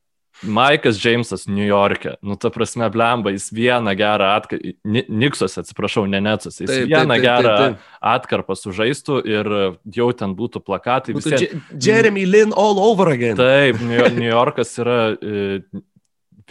[0.43, 6.19] Maikas Džeimsas New York'e, nu ta prasme, blemba, jis vieną gerą atkarpą, Niksos, atsiprašau, ne
[6.21, 7.95] Netsus, jis taip, vieną taip, gerą taip, taip.
[8.12, 9.50] atkarpą sužaistų ir
[9.95, 11.15] jau ten būtų plakatai.
[11.15, 11.50] Būtų visi...
[11.80, 13.39] Jeremy Lin all over again.
[13.39, 13.80] Taip,
[14.19, 15.63] New Yorkas yra e,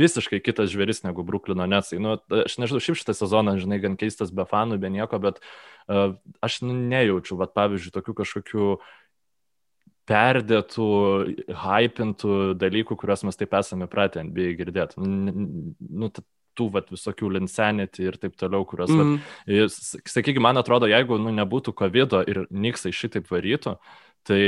[0.00, 2.00] visiškai kitas žvėris negu Bruklino Netsai.
[2.02, 6.16] Nu, aš nežinau, šiaip šitą sezoną, žinai, gan keistas be fanų, be nieko, bet uh,
[6.44, 8.92] aš nu, nejaučiu, vat, pavyzdžiui, tokių kažkokių uh,
[10.08, 10.86] perdėtų,
[11.64, 15.00] hypintų dalykų, kuriuos mes taip esame pratę NBA girdėti.
[15.00, 16.10] Nu,
[16.54, 19.18] tų vat, visokių linsenity ir taip toliau, kurios, mm.
[19.48, 19.76] vat,
[20.10, 23.76] sakykime, man atrodo, jeigu nu, nebūtų COVID ir Niksai šitaip varytų,
[24.28, 24.40] tai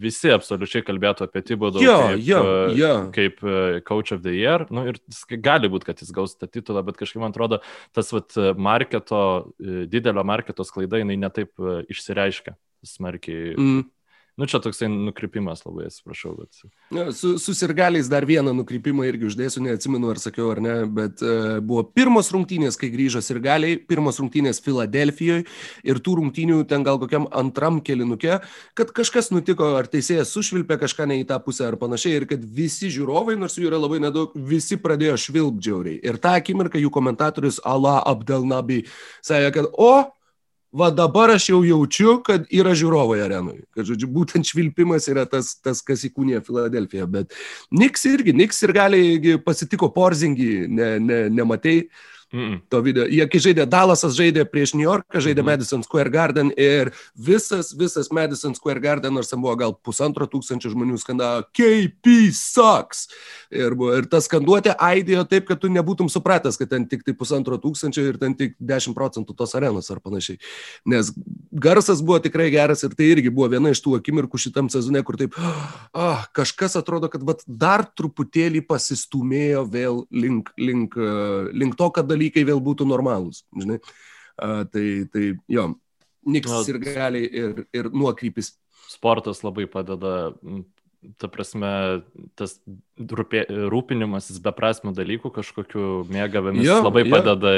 [0.00, 2.40] visi absoliučiai kalbėtų apie Tibodą kaip, jo,
[2.74, 2.92] jo.
[3.14, 3.42] kaip
[3.86, 4.64] Coach of the Year.
[4.72, 4.98] Nu, ir
[5.44, 7.60] gali būti, kad jis gaus tą titulą, bet kažkaip man atrodo,
[7.94, 9.20] tas vat, marketo,
[9.92, 11.52] didelio marketo sklaida, jinai netaip
[11.92, 13.54] išsireiškia smarkiai.
[13.54, 13.84] Mm.
[14.36, 16.34] Nu, čia toksai nukrypimas labai, atsiprašau.
[16.36, 16.58] Bet...
[16.92, 21.22] Ja, su, su sirgaliais dar vieną nukrypimą irgi uždėsiu, neatsimenu ar sakiau ar ne, bet
[21.24, 25.46] uh, buvo pirmos rungtynės, kai grįžo sirgaliai, pirmos rungtynės Filadelfijoje
[25.88, 28.42] ir tų rungtynių ten gal kokiam antram kelinuke,
[28.76, 32.44] kad kažkas nutiko, ar teisėjas sušvilpė kažką ne į tą pusę ar panašiai ir kad
[32.44, 36.02] visi žiūrovai, nors jų yra labai nedaug, visi pradėjo švilpdžiauriai.
[36.04, 38.82] Ir tą akimirką jų komentatorius Allah Abdelnabi
[39.24, 39.94] sakė, kad o,
[40.76, 43.62] va dabar aš jau jaučiu, kad yra žiūrovai arenui.
[43.76, 47.08] Kad, žodžiu, būtent švilpimas yra tas, tas kas įkūnė Filadelfiją.
[47.10, 47.36] Bet
[47.74, 51.86] Niks irgi, Niks ir gali pasitiko Porzingį, ne, ne, nematei.
[51.86, 52.60] Mm -mm.
[52.68, 53.06] To video.
[53.06, 55.46] Jie kai žaidė Dallasas, žaidė prieš New Yorką, žaidė mm.
[55.46, 60.72] Madison Square Garden ir visas, visas Madison Square Garden, nors ten buvo gal pusantro tūkstančio
[60.72, 63.06] žmonių skandavo KP sucks.
[63.50, 67.14] Ir, buvo, ir tas skanduotė aidėjo taip, kad tu nebūtum supratęs, kad ten tik tai
[67.14, 70.40] pusantro tūkstančio ir ten tik 10 procentų tos arenos ar panašiai.
[70.86, 71.12] Nes
[71.52, 75.18] garsas buvo tikrai geras ir tai irgi buvo viena iš tų akimirkų šitam sezone, kur
[75.20, 75.36] taip,
[75.94, 80.96] ah, kažkas atrodo, kad dar truputėlį pasistumėjo vėl link, link,
[81.54, 83.44] link to, kad dalykai vėl būtų normalūs.
[83.54, 83.78] Žinai?
[84.36, 85.70] A, tai, tai jo,
[86.26, 88.56] Niks ir gali ir, ir nuokrypis.
[88.86, 90.32] Sportas labai padeda
[91.20, 91.70] ta prasme,
[92.38, 92.56] tas
[92.96, 97.12] rūpė, rūpinimasis beprasmių dalykų, kažkokiu mėgavimis jo, labai jo.
[97.12, 97.52] padeda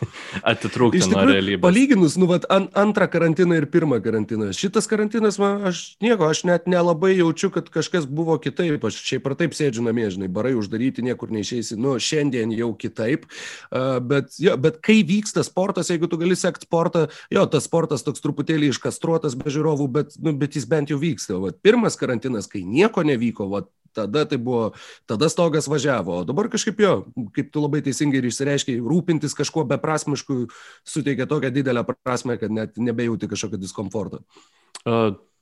[0.52, 1.62] atitrūkti tikrųjų, nuo realybės.
[1.64, 4.52] Palyginus, nu, vat, an, antrą karantiną ir pirmą karantiną.
[4.54, 8.86] Šitas karantinas, man, aš nieko, aš net nelabai jaučiu, kad kažkas buvo kitaip.
[8.86, 11.78] Aš šiaip ar taip sėdžiu namie, žinai, barai uždaryti, niekur neišeisi.
[11.80, 13.26] Nu, šiandien jau kitaip.
[13.74, 18.06] Uh, bet, jo, bet kai vyksta sportas, jeigu tu gali sekti sportą, jo, tas sportas
[18.06, 21.40] toks truputėlį iškastruotas be žiūrovų, bet, nu, bet jis bent jau vyksta.
[21.42, 24.72] Vat, pirmas karantinas, kai nieko nevyko, vat, tada tai buvo,
[25.10, 26.94] tada stogas važiavo, o dabar kažkaip jo,
[27.36, 30.44] kaip tu labai teisingai ir išsireiškiai, rūpintis kažkuo beprasmišku
[30.88, 34.24] suteikia tokią didelę prasme, kad net nebejauti kažkokio diskomforto.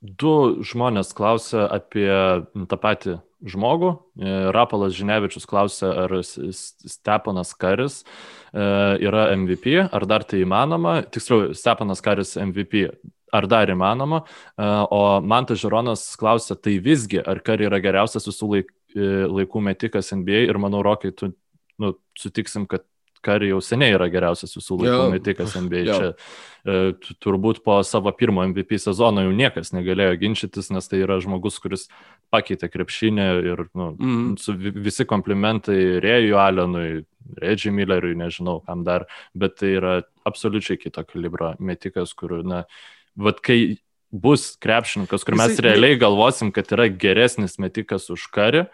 [0.03, 2.09] Du žmonės klausia apie
[2.67, 3.91] tą patį žmogų.
[4.19, 8.63] E, Rapolas Žinevičius klausia, ar Stepanas Karis e,
[9.03, 11.01] yra MVP, ar dar tai įmanoma.
[11.07, 12.87] Tiksliau, Stepanas Karis MVP
[13.33, 14.23] ar dar įmanoma.
[14.53, 19.63] E, o Mantas Žironas klausia, tai visgi, ar Kari yra geriausias visų laik, e, laikų
[19.69, 21.33] metikas NBA ir manau, Rokai, tu
[21.81, 22.85] nu, sutiksim, kad
[23.23, 25.11] Kari jau seniai yra geriausias visų laikų jo.
[25.13, 25.83] metikas NBA.
[25.87, 25.93] Jo.
[25.95, 26.09] Čia
[26.67, 31.61] e, turbūt po savo pirmo MVP sezono jau niekas negalėjo ginčytis, nes tai yra žmogus,
[31.63, 31.87] kuris
[32.33, 34.75] pakeitė krepšinę ir nu, mm.
[34.83, 36.89] visi komplimentai Rėjui Alenui,
[37.39, 39.93] Reggie Milleriui, nežinau kam dar, bet tai yra
[40.27, 42.65] absoliučiai kito kalibro metikas, kur, na,
[43.15, 43.77] vat kai
[44.13, 48.67] bus krepšininkas, kur mes realiai galvosim, kad yra geresnis metikas už karį,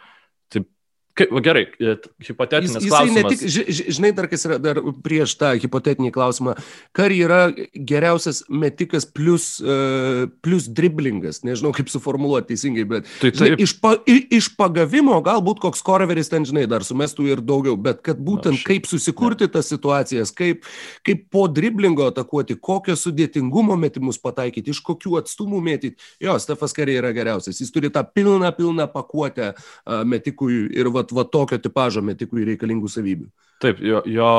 [1.20, 3.18] Kaip, gerai, e, hipotetinis jis, klausimas.
[3.20, 6.56] Ne tik, ži, žinai, dar kas yra dar prieš tą hipotetinį klausimą.
[6.96, 7.40] Kari yra
[7.76, 11.42] geriausias metikas plus, uh, plus driblingas.
[11.48, 16.48] Nežinau, kaip suformuoluoti teisingai, bet tai, žinai, iš, pa, iš pagavimo galbūt koks koreveris ten,
[16.48, 19.54] žinai, dar sumestų ir daugiau, bet kad būtent Na, kaip susikurti ne.
[19.58, 20.64] tas situacijas, kaip,
[21.08, 26.00] kaip po driblingo atakuoti, kokio sudėtingumo metimus pataikyti, iš kokių atstumų mėtyti.
[26.24, 27.60] Jo, Stefas Kari yra geriausias.
[27.60, 32.46] Jis turi tą pilną, pilną pakuotę uh, metikui ir va vat, vat tokio tipožo metikui
[32.48, 33.30] reikalingų savybių.
[33.64, 34.32] Taip, jo, jo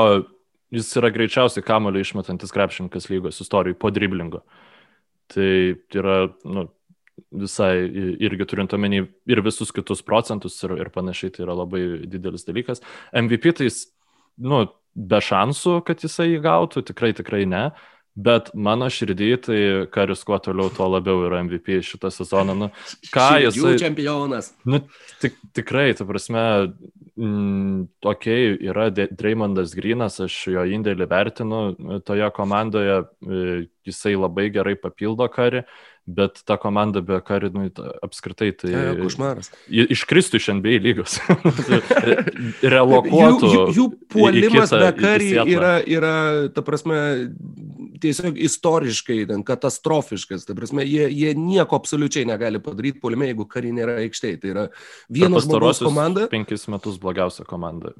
[0.74, 4.42] jis yra greičiausiai kamulio išmetantis krepšininkas lygos istorijai po driblingo.
[5.30, 5.50] Tai
[5.94, 6.66] yra nu,
[7.30, 7.74] visai
[8.22, 12.82] irgi turint omeny ir visus kitus procentus ir, ir panašiai, tai yra labai didelis dalykas.
[13.14, 13.84] MVP tai jis,
[14.40, 17.68] nu, be šansų, kad jisai įgautų, tikrai, tikrai ne.
[18.18, 19.58] Bet mano širdį, tai
[19.94, 22.56] Karis kuo toliau, tuo labiau yra MVP šitą sezoną.
[22.58, 22.68] Nu,
[23.14, 23.58] ką jis...
[23.58, 24.50] Jų čempionas.
[24.66, 24.82] Nu,
[25.22, 26.42] tik, tikrai, ta prasme,
[27.14, 31.62] mm, okei, okay, yra Dreymondas Grinas, aš jo indėlį vertinu
[32.06, 33.46] toje komandoje, e,
[33.86, 35.62] jisai labai gerai papildo Karį,
[36.10, 37.68] bet ta komanda be Karį, nu,
[38.02, 38.72] apskritai, tai...
[38.74, 39.52] Ja, košmaras.
[39.70, 41.20] Iškristų iš NBA lygos.
[42.74, 43.54] Relokuotų.
[43.54, 46.14] Jų, jų, jų puolimas be Karį yra, yra,
[46.56, 46.98] ta prasme,
[48.02, 50.46] tiesiog istoriškai ten katastrofiškas.
[50.48, 54.40] Tai prasme, jie, jie nieko absoliučiai negali padaryti polime, jeigu kariai nėra aikštėje.
[54.42, 54.64] Tai yra
[55.12, 56.26] vienas žmogus komanda.
[56.32, 57.94] Penkis metus blogiausia komanda,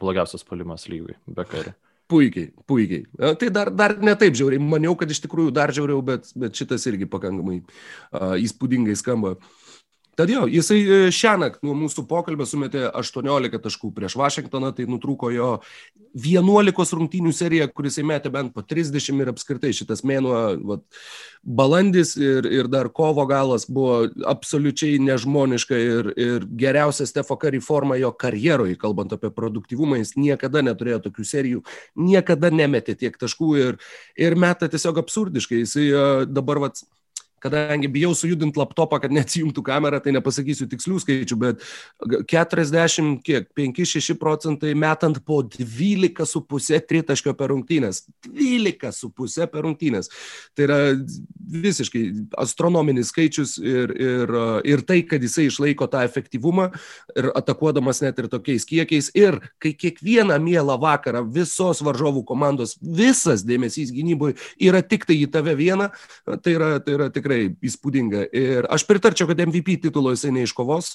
[0.00, 1.76] blogiausias polimas lygai, be kariai.
[2.06, 3.02] Puikiai, puikiai.
[3.40, 4.62] Tai dar, dar ne taip žiauriai.
[4.62, 9.34] Maniau, kad iš tikrųjų dar žiauriau, bet, bet šitas irgi pakankamai uh, įspūdingai skamba.
[9.34, 9.65] Uh,
[10.16, 14.86] Tad jo, jisai e, šią naktį nuo mūsų pokalbio sumetė 18 taškų prieš Vašingtoną, tai
[14.88, 15.50] nutrūko jo
[16.16, 20.38] 11 rungtynių serija, kuris įmetė bent po 30 ir apskritai šitas mėnuo,
[20.70, 20.84] vat,
[21.44, 28.00] balandis ir, ir dar kovo galas buvo absoliučiai nežmoniška ir, ir geriausia Stefo Kari forma
[28.00, 31.64] jo karjeroje, kalbant apie produktivumą, jis niekada neturėjo tokių serijų,
[32.08, 33.82] niekada nemetė tiek taškų ir,
[34.16, 35.60] ir meta tiesiog absurdiškai.
[35.66, 36.86] Jisai e, dabar vat,
[37.46, 41.64] kadangi bijau sujudinti laptopą, kad neatsijungtų kamerą, tai nepasakysiu tikslių skaičių, bet
[42.30, 48.04] 40, kiek, 5-6 procentai metant po 12,5 tritaškio per rungtynės.
[48.26, 50.10] 12,5 per rungtynės.
[50.56, 50.80] Tai yra
[51.66, 52.04] visiškai
[52.42, 54.34] astronominis skaičius ir, ir,
[54.66, 56.68] ir tai, kad jisai išlaiko tą efektyvumą
[57.16, 59.12] ir atakuodamas net ir tokiais kiekiais.
[59.16, 65.30] Ir kai kiekvieną mielą vakarą visos varžovų komandos visas dėmesys gynyboje yra tik tai į
[65.32, 65.90] tave vieną,
[66.42, 68.24] tai yra, tai yra tikrai įspūdinga.
[68.36, 70.92] Ir aš pritarčiau, kad MVP titulo jisai neiškovos,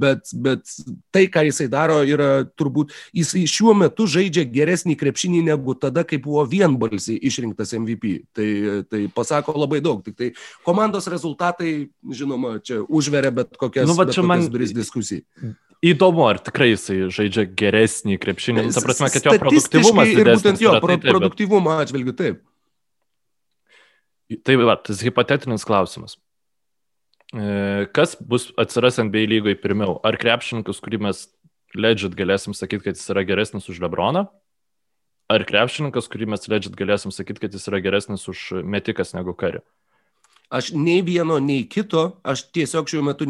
[0.00, 0.74] bet, bet
[1.14, 6.20] tai, ką jisai daro, yra turbūt, jisai šiuo metu žaidžia geresnį krepšinį negu tada, kai
[6.22, 8.14] buvo vienbalsiai išrinktas MVP.
[8.36, 8.50] Tai,
[8.90, 10.04] tai pasako labai daug.
[10.04, 10.32] Tik tai
[10.66, 14.46] komandos rezultatai, žinoma, čia užveria bet kokias, nu, bet kokias man...
[14.52, 15.24] duris diskusijai.
[15.80, 18.66] Įdomu, ar tikrai jisai žaidžia geresnį krepšinį.
[18.66, 20.10] Nu, ta prasme, kad jo produktyvumas.
[20.12, 21.86] Ir būtent jo pro, tai, produktyvumo bet...
[21.86, 22.42] atžvilgiu taip.
[24.30, 26.16] Tai va, tas hipotetinis klausimas.
[27.34, 29.98] E, kas bus atsiras NBA lygoje pirmiau?
[30.06, 31.26] Ar krepšininkas, kurį mes
[31.74, 34.26] legit galėsim sakyti, kad jis yra geresnis už Lebroną?
[35.30, 39.62] Ar krepšininkas, kurį mes legit galėsim sakyti, kad jis yra geresnis už metikas negu karių?
[40.50, 43.26] Aš nei vieno, nei kito, aš tiesiog šiuo metu,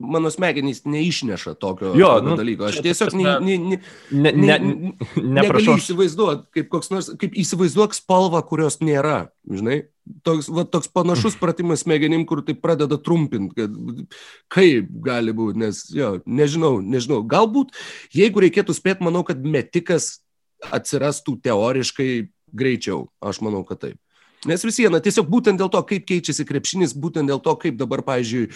[0.00, 2.70] mano smegenys neišneša tokio, jo, nu, dalyko.
[2.70, 3.78] Aš tiesiog ne, ne, ne,
[4.08, 9.82] ne, ne, ne, negaliu įsivaizduoti, kaip koks nors, kaip įsivaizduok spalvą, kurios nėra, žinai.
[10.24, 13.78] Toks, va, toks panašus pratimas smegenim, kur tai pradeda trumpinti, kad
[14.52, 17.22] kaip gali būti, nes, jo, nežinau, nežinau.
[17.24, 17.72] Galbūt,
[18.12, 20.18] jeigu reikėtų spėti, manau, kad metikas
[20.74, 22.10] atsirastų teoriškai
[22.52, 23.06] greičiau.
[23.24, 24.03] Aš manau, kad taip.
[24.48, 28.04] Nes vis viena, tiesiog būtent dėl to, kaip keičiasi krepšinis, būtent dėl to, kaip dabar,
[28.06, 28.48] pavyzdžiui,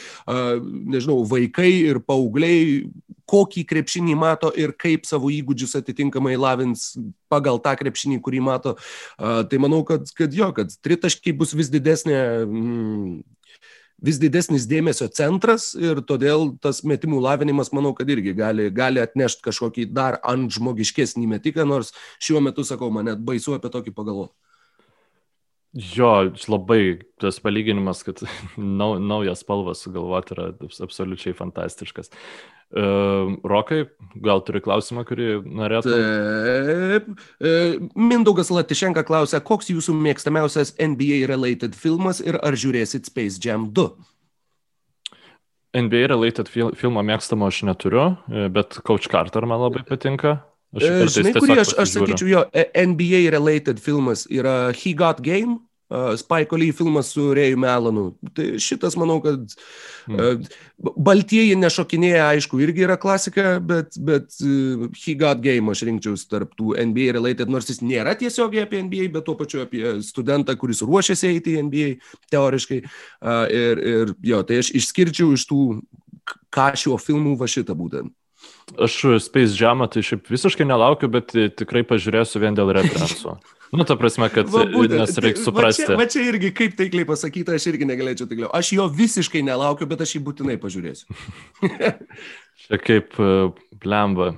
[0.95, 2.83] nežinau, vaikai ir paaugliai,
[3.29, 6.95] kokį krepšinį mato ir kaip savo įgūdžius atitinkamai lavins
[7.33, 8.77] pagal tą krepšinį, kurį mato.
[9.19, 12.23] Tai manau, kad, kad jo, kad tritaškiai bus vis didesnė.
[12.47, 13.19] Mm,
[14.05, 19.43] vis didesnis dėmesio centras ir todėl tas metimų lavinimas, manau, kad irgi gali, gali atnešti
[19.49, 21.91] kažkokį dar ant žmogiškesnį metiką, nors
[22.23, 24.37] šiuo metu, sakau, man net baisu apie tokį pagalvoti.
[25.77, 28.23] Jo, labai tas palyginimas, kad
[28.57, 30.47] nau, naujas spalvas sugalvoti yra
[30.85, 32.09] absoliučiai fantastiškas.
[32.69, 33.87] Uh, Rokai,
[34.25, 35.95] gal turi klausimą, kurį norėtum?
[35.95, 37.07] Taip.
[37.41, 37.53] E,
[37.97, 43.89] Mindaugas Latišenka klausia, koks jūsų mėgstamiausias NBA related filmas ir ar žiūrėsit Space Jam 2?
[45.79, 50.39] NBA related fil filmą mėgstamo aš neturiu, e, bet Coach Carter man labai patinka.
[50.77, 52.43] Aš Žinai, kurį aš, aš sakyčiau, jo,
[52.77, 55.57] NBA related filmas yra He Got Game,
[55.89, 58.05] uh, Spike Lee filmas su Rėju Melanu.
[58.37, 59.55] Tai šitas, manau, kad
[60.13, 66.29] uh, Baltieji nešokinėja, aišku, irgi yra klasika, bet, bet uh, He Got Game aš rinkčiausi
[66.29, 70.59] tarp tų NBA related, nors jis nėra tiesiogiai apie NBA, bet tuo pačiu apie studentą,
[70.61, 71.91] kuris ruošiasi eiti į NBA
[72.35, 72.83] teoriškai.
[73.25, 75.63] Uh, ir, ir jo, tai aš išskirčiau iš tų
[76.53, 78.13] ką šiuo filmu va šitą būtent.
[78.77, 83.39] Aš Space Jamą tai šiaip visiškai nelaukiu, bet tikrai pažiūrėsiu vien dėl referenso.
[83.73, 85.85] Nu, ta prasme, kad būtent, nes reikia suprasti.
[85.85, 88.49] Va čia, va čia irgi, kaip taikliai pasakyta, aš irgi negalėčiau taikliau.
[88.57, 91.19] Aš jo visiškai nelaukiu, bet aš jį būtinai pažiūrėsiu.
[92.65, 93.19] čia kaip
[93.85, 94.31] blemba,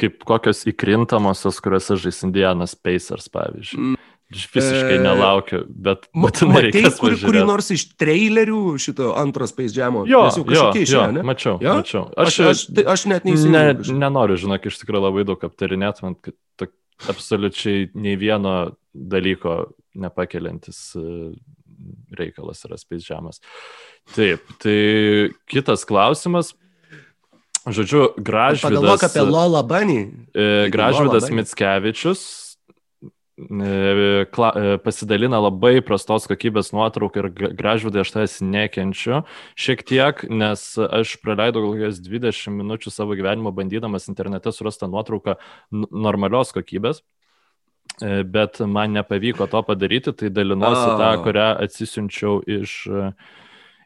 [0.00, 3.80] kaip kokios įkrintamosios, kuriuose žais Indianas Pacers, pavyzdžiui.
[3.80, 4.03] Mm.
[4.34, 6.90] Aš visiškai nelaukiu, bet būtinai reikia.
[6.98, 10.02] Kur, kurį nors iš trailerių šito antros Space Jam'o?
[10.10, 11.22] Jo, jau kažkokie išėjo, ne?
[11.26, 11.76] Mačiau, ja?
[11.78, 12.08] mačiau.
[12.18, 13.94] Aš, aš, aš, tai aš net neįsivaizduoju.
[13.94, 16.70] Ne, nenoriu, žinok, iš tikrųjų labai daug aptarinėt, man kad to,
[17.12, 18.56] absoliučiai nei vieno
[18.94, 19.58] dalyko
[20.02, 21.06] nepakeliantis e,
[22.18, 23.42] reikalas yra Space Jam'as.
[24.16, 24.78] Taip, tai
[25.50, 26.56] kitas klausimas.
[27.64, 28.66] Žodžiu, Gražvydas.
[28.66, 30.00] Pagalvok apie Lola Bunny.
[30.34, 32.43] E, Gražvydas Mitskevičius E,
[33.36, 39.24] kla, e, pasidalina labai prastos kokybės nuotrauką ir gražvidai aš tavęs nekenčiu
[39.58, 45.34] šiek tiek, nes aš praleidau kokias 20 minučių savo gyvenimo bandydamas internete surastą nuotrauką
[45.90, 47.02] normalios kokybės.
[48.02, 50.98] E, bet man nepavyko to padaryti, tai dalinuosi oh.
[51.02, 52.76] tą, kurią atsisiunčiau iš,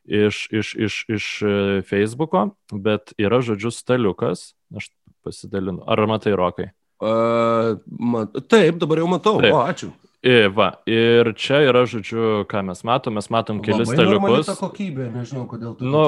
[0.05, 1.31] iš, iš, iš, iš
[1.89, 4.93] Facebooko, bet yra žodžiu staliukas, aš
[5.25, 5.83] pasidalinu.
[5.89, 6.71] Ar matai, Rokai?
[6.99, 9.39] Uh, mat, taip, dabar jau matau.
[9.43, 9.55] Taip.
[9.55, 9.93] O, ačiū.
[10.19, 14.49] I, va, ir čia yra, žodžiu, ką mes matom, mes matom kelis staliukus.
[14.59, 16.01] Kokybė, nežinau, kodėl tu nu,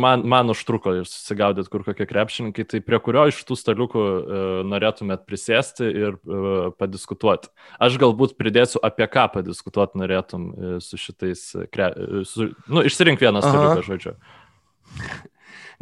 [0.00, 4.38] man, man užtruko susigaudyti, kur kokie krepšininkai, tai prie kurio iš tų staliukų e,
[4.72, 7.52] norėtumėt prisėsti ir e, padiskutuoti.
[7.84, 13.20] Aš galbūt pridėsiu, apie ką padiskutuoti norėtum e, su šitais, kre, e, su, nu, išsirink
[13.20, 14.16] vieną staliuką, žodžiu.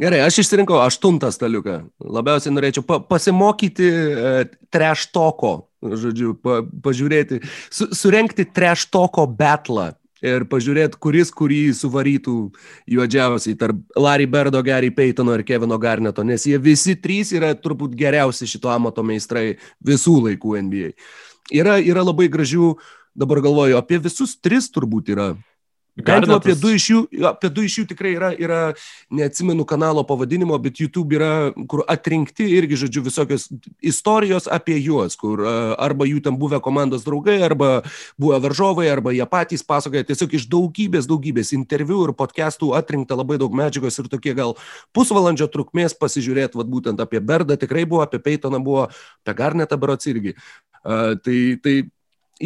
[0.01, 1.79] Gerai, aš išsirinkau aštuntą staliuką.
[2.01, 4.31] Labiausiai norėčiau pa pasimokyti e,
[4.73, 5.53] treštoko,
[5.83, 9.91] žodžiu, pa pažiūrėti, su surenkti treštoko betlą
[10.23, 12.37] ir pažiūrėti, kuris kurį suvarytų
[12.95, 17.95] juodžiausiai tarp Larry Berdo, Gary Paytono ir Kevino Garneto, nes jie visi trys yra turbūt
[17.99, 20.93] geriausi šito amato meistrai visų laikų NBA.
[21.53, 22.73] Yra, yra labai gražių,
[23.19, 25.33] dabar galvoju, apie visus tris turbūt yra
[25.93, 28.61] Bent jau apie du iš jų, apie du iš jų tikrai yra, yra,
[29.13, 33.45] neatsimenu kanalo pavadinimo, bet YouTube yra, kur atrinkti irgi, žodžiu, visokios
[33.77, 37.69] istorijos apie juos, kur arba jų ten buvę komandos draugai, arba
[38.17, 43.37] buvę varžovai, arba jie patys pasakoja tiesiog iš daugybės, daugybės interviu ir podcastų atrinkta labai
[43.37, 44.57] daug medžiagos ir tokie gal
[44.97, 48.89] pusvalandžio trukmės pasižiūrėti, vad būtent apie Berdą tikrai buvo, apie Peitoną buvo,
[49.21, 50.33] apie Garnetą Berots irgi.
[50.83, 51.83] Uh, tai, tai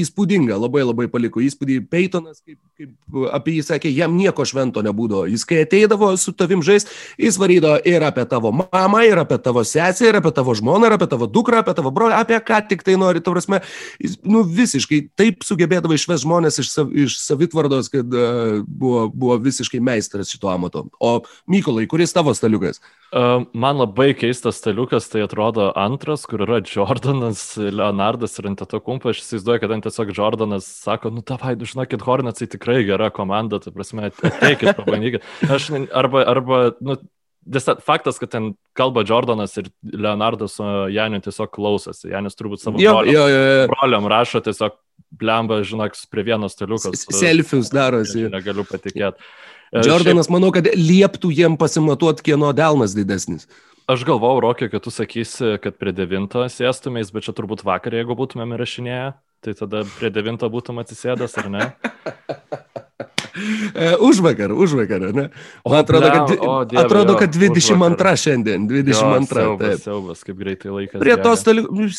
[0.03, 1.79] įspūdinga, labai labai paliko įspūdį.
[1.91, 5.25] Peitonas, kaip, kaip apie jį sakė, jam nieko švento nebūdavo.
[5.31, 6.87] Jis, kai ateidavo su tavim žais,
[7.21, 10.97] jis varydavo ir apie tavo mamą, ir apie tavo sesę, ir apie tavo žmoną, ir
[10.97, 13.23] apie tavo dukrą, apie tavo brolį, apie ką tik tai nori.
[13.23, 13.61] Tau prasme,
[14.03, 19.39] jis, nu, visiškai taip sugebėdavo išves žmonės iš, sav, iš savitvardos, kad uh, buvo, buvo
[19.47, 20.87] visiškai meistras šito amato.
[20.99, 21.17] O
[21.49, 22.81] Mykolai, kuris tavo staliukas?
[22.83, 23.06] Uh,
[23.53, 29.13] man labai keistas staliukas, tai atrodo antras, kur yra Jordanas, Leonardas ir Anteto Kumpa.
[29.13, 33.71] Aš įsivaizduoju, kad ten tiesiog Jordanas sako, nu tavai, žinokit, Hornetsai tikrai gera komanda, tai
[33.75, 35.29] prasme, ateikit, pabandykit.
[35.47, 36.97] Aš arba, arba, nu,
[37.85, 40.59] faktas, kad ten kalba Jordanas ir Leonardas
[40.91, 42.11] Janiu tiesiog klausosi.
[42.11, 43.69] Janis turbūt savo jo, broliam, jo, jo, jo.
[43.71, 44.75] broliam rašo tiesiog
[45.17, 47.05] blemba, žinok, prie vieno staliukos.
[47.13, 48.27] Selfius darosi.
[48.31, 49.23] Negaliu patikėti.
[49.83, 53.49] Jordanas, manau, kad lieptų jiem pasimatuoti, kieno delnas didesnis.
[53.87, 58.17] Aš galvau, Rokė, kad tu sakysi, kad prie devinto sėstumės, bet čia turbūt vakar, jeigu
[58.19, 59.07] būtumėm įrašinėję,
[59.43, 61.69] tai tada prie devinto būtum atsisėdęs, ar ne?
[64.09, 65.27] už vakar, už vakar, ne?
[65.67, 68.93] Man atrodo, kad, o, dieve, atrodo, kad 22 šiandien, 22.
[68.93, 71.01] Jo, siaubas, siaubas, kaip greitai laikas.
[71.03, 71.91] Prie tos dalykų,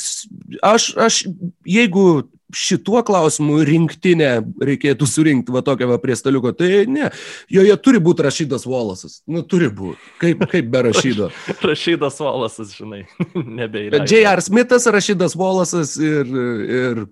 [0.62, 1.22] aš, aš,
[1.66, 2.08] jeigu
[2.54, 4.30] šituo klausimu rinktinę
[4.64, 7.10] reikėtų surinkti va tokią va prie staliuko, tai ne,
[7.52, 11.28] joje turi būti rašydas Volasas, nu turi būti, kaip, kaip be rašydo.
[11.70, 13.04] rašydas Volasas, žinai,
[13.60, 14.24] nebeįleidžia.
[14.24, 14.44] J.R.
[14.44, 16.32] Smithas, rašydas Volasas ir,
[16.80, 17.04] ir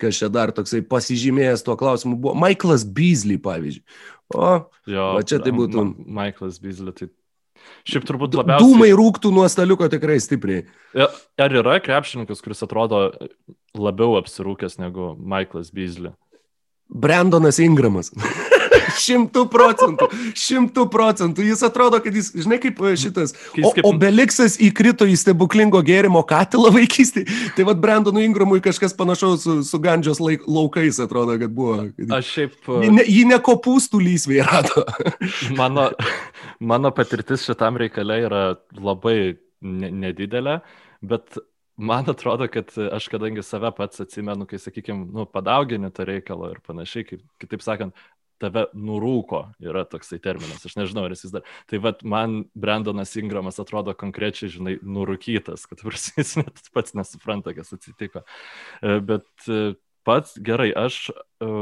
[0.00, 3.84] kas čia dar toksai pasižymėjęs tuo klausimu buvo Michaelas Beasley, pavyzdžiui.
[4.32, 4.52] O,
[4.88, 5.84] jo, va čia tai būtų.
[5.84, 7.10] Ma Michaelas Beasley, tai
[7.86, 8.66] Šiaip turbūt labiausiai.
[8.66, 10.64] Dūmai rūktų nuo staliuko tikrai stipriai.
[10.98, 13.04] Ar yra krepšininkas, kuris atrodo
[13.78, 16.14] labiau apsirūkęs negu Michaelas Beasley?
[16.92, 18.12] Brandonas Ingramas.
[19.02, 20.08] Šimtų procentų.
[20.38, 21.46] Šimtų procentų.
[21.46, 23.34] Jis atrodo, kad jis, žinai, kaip e, šitas.
[23.62, 23.72] O.
[23.92, 27.24] Obeliksas įkrito į stebuklingo gėrimo katilą vaikystį.
[27.56, 31.78] Tai vad Brandonui Ingramui kažkas panašaus su, su Gandžios laik, laukais atrodo, kad buvo.
[32.18, 32.58] Aš šiaip.
[32.92, 34.86] Ne, jį ne kopūstų lysvėje rado.
[35.60, 35.90] mano,
[36.60, 38.44] mano patirtis šitam reikalė yra
[38.78, 40.60] labai nedidelė,
[41.02, 41.38] bet
[41.76, 46.60] man atrodo, kad aš kadangi save pats atsimenu, kai, sakykime, nu, padaugini tą reikalą ir
[46.66, 47.96] panašiai, kaip, kitaip sakant,
[48.42, 51.46] tave nurūko, yra toksai terminas, aš nežinau, ar jis dar.
[51.70, 57.74] Tai vad man Brandonas Ingramas atrodo konkrečiai, žinai, nurūkytas, kad jis net pats nesupranta, kas
[57.76, 58.24] atsitiko.
[58.82, 59.74] E, bet e,
[60.06, 61.16] pats gerai, aš e,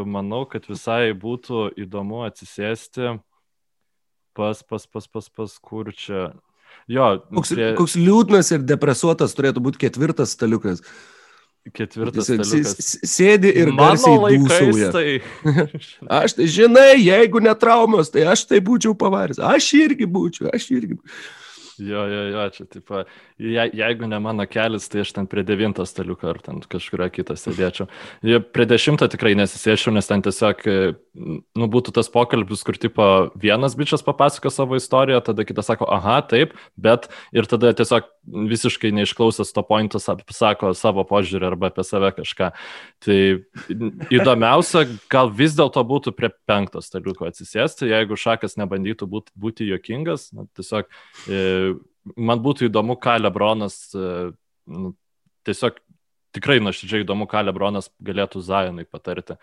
[0.09, 3.19] manau, kad visai būtų įdomu atsisėsti
[4.35, 6.31] pas, pas, pas, pas, pas kur čia.
[6.91, 7.71] Jo, koks, prie...
[7.79, 10.83] koks liūdnas ir depresuotas turėtų būti ketvirtas staliukas.
[11.69, 12.95] Ketvirtas staliukas.
[13.05, 14.89] Sėdi ir garsiai dūsauja.
[14.95, 15.59] Tai...
[16.23, 19.43] aš tai žinai, jeigu netraumos, tai aš tai būčiau pavaręs.
[19.45, 20.97] Aš irgi būčiau, aš irgi.
[21.81, 22.91] Jo, jo, jo, čia taip,
[23.41, 27.37] je, jeigu ne mano kelias, tai aš ten prie devinto staliuko ar ten kažkurio kito
[27.39, 27.89] sėdėčiau.
[28.53, 30.65] Prie dešimto tikrai nesisėčiau, nes ten tiesiog,
[31.17, 33.07] nu, būtų tas pokalbis, kur tipo
[33.41, 38.09] vienas bičias papasako savo istoriją, tada kitas sako, aha, taip, bet ir tada tiesiog
[38.51, 42.51] visiškai neišklausęs to pointo sako savo požiūrį arba apie save kažką.
[43.01, 43.19] Tai
[44.13, 50.29] įdomiausia, gal vis dėlto būtų prie penkto staliuko atsisėsti, jeigu šakas nebandytų būti, būti jokingas,
[50.37, 50.91] na, tiesiog
[51.27, 51.70] e,
[52.17, 54.31] man būtų įdomu, ką Lebronas, e,
[54.71, 54.93] nu,
[55.49, 55.79] tiesiog
[56.37, 59.41] tikrai nuoširdžiai įdomu, ką Lebronas galėtų Zajonui patarti, e,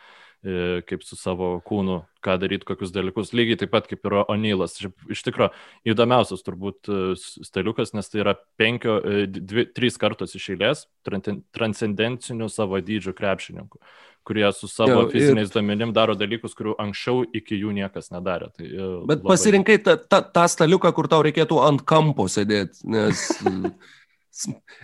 [0.88, 3.33] kaip su savo kūnu, ką daryti, kokius dalykus.
[3.36, 4.77] Lygiai taip pat kaip ir Onylas.
[5.12, 5.51] Iš tikrųjų,
[5.93, 12.81] įdomiausias turbūt e, stiliukas, nes tai yra penkio, dvi, trys kartos iš eilės transcendencinių savo
[12.83, 13.81] dydžių krepšininkų
[14.27, 15.53] kurie su savo jo, fiziniais ir...
[15.53, 18.49] duomenim daro dalykus, kurių anksčiau iki jų niekas nedarė.
[18.57, 19.29] Tai, e, Bet labai...
[19.29, 23.23] pasirinkai tą, tą, tą staliuką, kur tau reikėtų ant kampo sėdėti, nes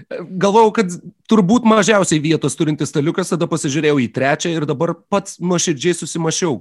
[0.09, 0.95] galvojau, kad
[1.29, 6.59] turbūt mažiausiai vietos turintis staliukas, tada pasižiūrėjau į trečią ir dabar pats nuoširdžiai susimašiau,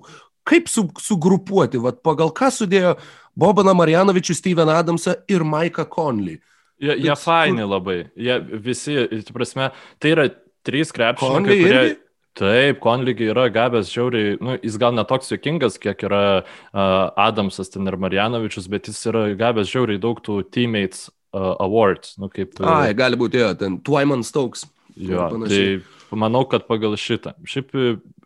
[0.48, 2.96] kaip su, sugrupuoti, vat, pagal ką sudėjo
[3.38, 6.40] Bobaną Marjanovičių, Steven Adamsą ir Maiką Conley.
[6.82, 9.68] Jie, jie faini labai, jie visi, tai prasme,
[10.02, 10.30] tai yra
[10.66, 11.82] trys krepšininkai, kurie...
[11.82, 11.98] Irgi?
[12.32, 17.84] Taip, Konlygiai yra gavęs žiauriai, nu, jis gal netoks juokingas, kiek yra uh, Adamsas ten
[17.84, 22.16] ir Marjanovičius, bet jis yra gavęs žiauriai daug tų teammates uh, awards.
[22.20, 24.66] Nu, kaip, Ai, gali būti, jo, ten Twyman Stokes.
[24.96, 27.32] Jo, tai manau, kad pagal šitą.
[27.48, 27.72] Šiaip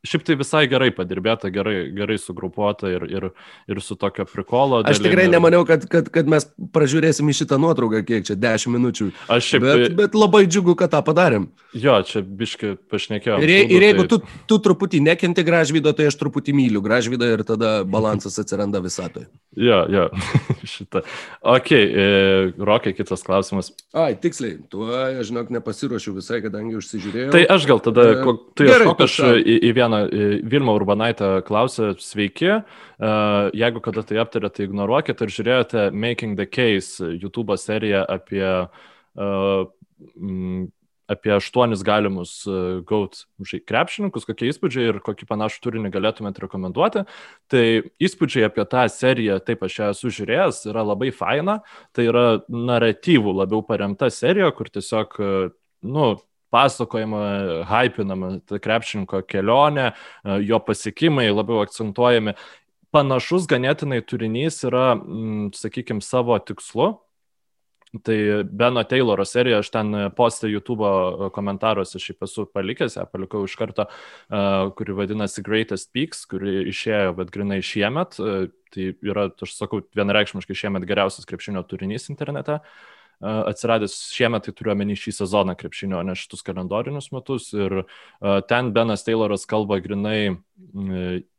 [0.06, 3.28] Šiaip tai visai gerai padirbėta, gerai, gerai sugrupuota ir, ir,
[3.70, 4.82] ir su tokio prikolo.
[4.86, 9.08] Aš tikrai nemaniau, kad, kad, kad mes pražiūrėsim į šitą nuotrauką, kiek čia 10 minučių.
[9.32, 9.66] Aš šiaip.
[9.66, 11.48] Bet, bet labai džiugu, kad tą padarėm.
[11.76, 13.40] Jo, čia biški pašnekėjau.
[13.44, 14.16] Ir, ir jeigu tai...
[14.22, 19.26] tu, tu truputį nekenti gražvydo, tai aš truputį myliu gražvydą ir tada balansas atsiranda visatoje.
[19.56, 20.06] Jo, jo,
[20.76, 21.02] šitą.
[21.44, 22.06] Ok, e,
[22.56, 23.72] Rokai, kitas klausimas.
[23.96, 27.34] Ai, tiksliai, tuo aš žinok nepasiruošiu visai, kadangi užsižiūrėjau.
[27.34, 31.94] Tai aš gal tada, e, tu ieškok aš į, į vieną E, Vilma Urbanaitė klausė,
[32.02, 33.10] sveiki, e,
[33.56, 38.44] jeigu kada tai aptarė, tai ignoruokit ir žiūrėjote Making the Case YouTube seriją apie,
[39.16, 39.30] e,
[41.06, 42.32] apie aštuonis galimus
[42.88, 43.20] GAUT
[43.70, 47.04] krepšininkus, kokie įspūdžiai ir kokį panašų turinį galėtumėte rekomenduoti.
[47.52, 47.64] Tai
[48.02, 51.60] įspūdžiai apie tą seriją, taip aš ją esu žiūrėjęs, yra labai faina,
[51.94, 55.14] tai yra naratyvų labiau paremta serija, kur tiesiog,
[55.86, 56.10] nu,
[56.56, 57.22] pasakojama,
[57.68, 62.36] hypinama ta krepšininko kelionė, e, jo pasiekimai labiau akcentuojami.
[62.94, 64.94] Panašus ganėtinai turinys yra,
[65.56, 66.94] sakykime, savo tikslu.
[68.04, 70.88] Tai Beno Tayloro serija, aš ten postą YouTube
[71.32, 74.40] komentaruose šiaip esu palikęs, ją palikau iš karto, e,
[74.76, 78.18] kuri vadinasi Greatest Peaks, kuri išėjo, bet grinai šiemet.
[78.18, 82.60] E, tai yra, aš sakau, vienareikšmiškai šiemet geriausias krepšinio turinys internete.
[82.60, 87.48] Uh, atsiradęs šiemet, tai turiu omeny šį sezoną krepšinio, ne šitus kalendorinius metus.
[87.56, 87.84] Ir
[88.50, 90.36] ten Benas Tayloras kalba grinai,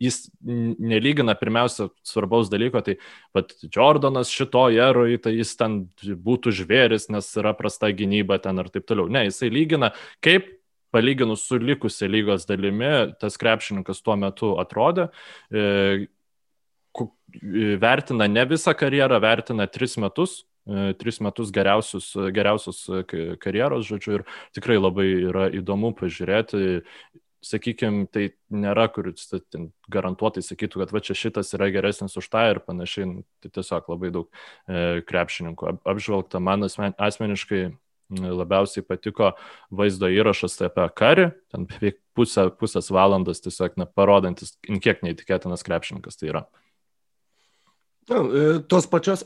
[0.01, 2.97] jis nelygina pirmiausia svarbaus dalyko, tai
[3.35, 8.73] pat Jordanas šito eroj, tai jis ten būtų žvėris, nes yra prasta gynyba ten ir
[8.73, 9.11] taip toliau.
[9.11, 9.93] Ne, jisai lygina,
[10.25, 10.49] kaip
[10.95, 15.11] palyginus su likusia lygos dalimi, tas krepšininkas tuo metu atrodė.
[15.53, 16.07] E,
[17.77, 20.46] vertina ne visą karjerą, vertina tris metus, E,
[20.99, 23.03] tris metus geriausius, geriausius e,
[23.41, 24.25] karjeros, žodžiu, ir
[24.57, 26.81] tikrai labai yra įdomu pažiūrėti.
[27.47, 29.11] Sakykime, tai nėra, kur
[29.93, 33.07] garantuotai sakytų, kad va čia šitas yra geresnis už tą ir panašiai.
[33.07, 34.27] Nu, tai tiesiog labai daug
[34.67, 36.41] e, krepšininkų apžvelgta.
[36.43, 37.67] Man asmeniškai
[38.09, 39.33] labiausiai patiko
[39.71, 45.65] vaizdo įrašas tai apie karį, ten beveik pusę, pusės valandos tiesiog na, parodantis, kiek neįtikėtinas
[45.67, 46.45] krepšininkas tai yra.
[48.07, 48.23] Na,
[48.71, 49.25] tos pačios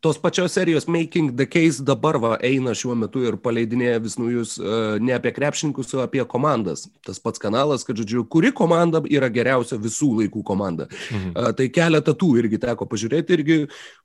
[0.00, 4.54] tos pačios serijos Making the Case dabar va eina šiuo metu ir paleidinėja vis naujus,
[4.56, 6.86] uh, ne apie krepšininkus, o apie komandas.
[7.04, 10.88] Tas pats kanalas, kad, žodžiu, kuri komanda yra geriausia visų laikų komanda.
[11.10, 11.34] Mhm.
[11.34, 13.58] Uh, tai keletą tų irgi teko pažiūrėti, irgi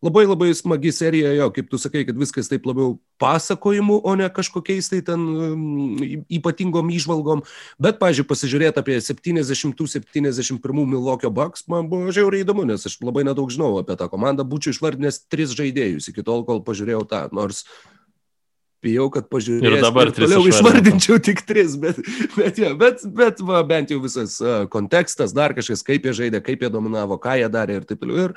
[0.03, 4.27] labai labai smagi serija, jo, kaip tu sakai, kad viskas taip labiau pasakojimu, o ne
[4.27, 5.23] kažkokiais tai ten
[6.27, 7.45] ypatingom išvalgom.
[7.79, 10.59] Bet, pažiūrėjau, pasižiūrėti apie 70-71
[10.91, 14.75] Milokio Bucks man buvo žiauriai įdomu, nes aš labai nedaug žinau apie tą komandą, būčiau
[14.75, 17.65] išvardinęs tris žaidėjus žiūrėjus iki tol, kol pažiūrėjau tą, nors
[18.85, 19.79] bijau, kad pažiūrėjau.
[19.79, 21.97] Ir dabar ir toliau išvardinčiau tik tris, bet,
[22.35, 24.37] bet, ja, bet, bet va, bent jau visas
[24.69, 28.27] kontekstas, dar kažkas, kaip jie žaidė, kaip jie dominavo, ką jie darė ir taip toliau.
[28.27, 28.35] Ir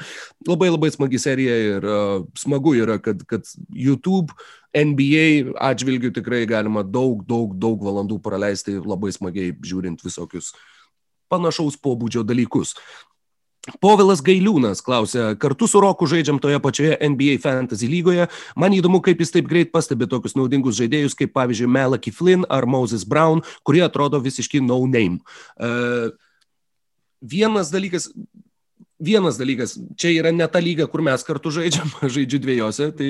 [0.49, 4.32] labai labai smagi serija ir uh, smagu yra, kad, kad YouTube,
[4.72, 10.55] NBA atžvilgių tikrai galima daug, daug, daug valandų praleisti labai smagiai žiūrint visokius
[11.28, 12.72] panašaus pobūdžio dalykus.
[13.82, 18.28] Povilas Gailiūnas klausia, kartu su Roku žaidžiam toje pačioje NBA Fantasy lygoje.
[18.56, 22.66] Man įdomu, kaip jis taip greit pastebi tokius naudingus žaidėjus, kaip pavyzdžiui Melaki Flynn ar
[22.70, 25.20] Moses Brown, kurie atrodo visiškai no name.
[25.60, 26.10] Uh,
[27.20, 28.08] vienas dalykas,
[28.99, 33.09] vienas dalykas, čia yra ne ta lyga, kur mes kartu žaidžiam, žaidžiu dviejose, tai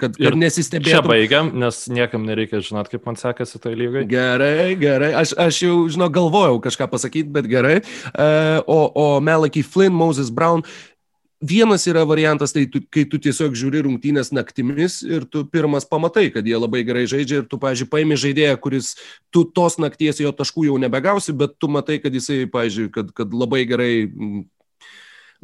[0.00, 0.94] kad, kad nesistebėtum.
[0.94, 4.06] Čia baigiam, nes niekam nereikia žinot, kaip man sekasi toj lygai.
[4.10, 7.76] Gerai, gerai, aš, aš jau, žinau, galvojau kažką pasakyti, bet gerai.
[8.14, 10.64] Uh, o, o Melaki Flynn, Moses Brown,
[11.44, 16.30] Vienas yra variantas, tai tu, kai tu tiesiog žiūri rungtynės naktimis ir tu pirmas pamatai,
[16.32, 18.94] kad jie labai gerai žaidžia ir tu, pažiūrėjau, paimi žaidėją, kuris
[19.34, 23.36] tu tos nakties jo taškų jau nebegausi, bet tu matai, kad jisai, pažiūrėjau, kad, kad
[23.36, 23.92] labai gerai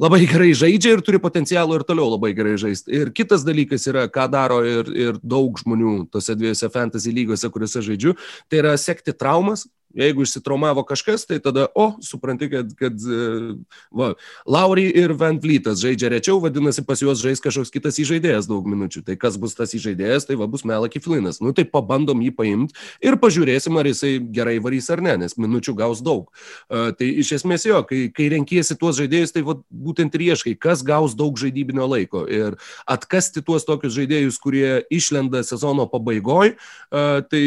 [0.01, 2.93] labai gerai žaidžia ir turi potencialų ir toliau labai gerai žaisti.
[2.97, 7.85] Ir kitas dalykas yra, ką daro ir, ir daug žmonių tose dviejose fantasy lygose, kuriuose
[7.85, 8.17] žaidžiu,
[8.49, 13.57] tai yra sekti traumas, Jeigu išsitraumavo kažkas, tai tada, o, supranti, kad, kad e,
[13.91, 14.13] va,
[14.47, 19.03] Lauri ir Van Vlytas žaidžia rečiau, vadinasi, pas juos žais kažkoks kitas įžaidėjas daug minučių.
[19.09, 21.41] Tai kas bus tas įžaidėjas, tai va bus Melaki Flinas.
[21.43, 25.75] Nu, tai pabandom jį paimti ir pažiūrėsim, ar jisai gerai varys ar ne, nes minučių
[25.83, 26.31] gaus daug.
[26.71, 30.55] Uh, tai iš esmės jo, kai, kai renkiesi tuos žaidėjus, tai va, būtent ir ieškai,
[30.55, 32.29] kas gaus daug žaidybinio laiko.
[32.31, 37.45] Ir atkasti tuos tokius žaidėjus, kurie išlenda sezono pabaigoje, uh, tai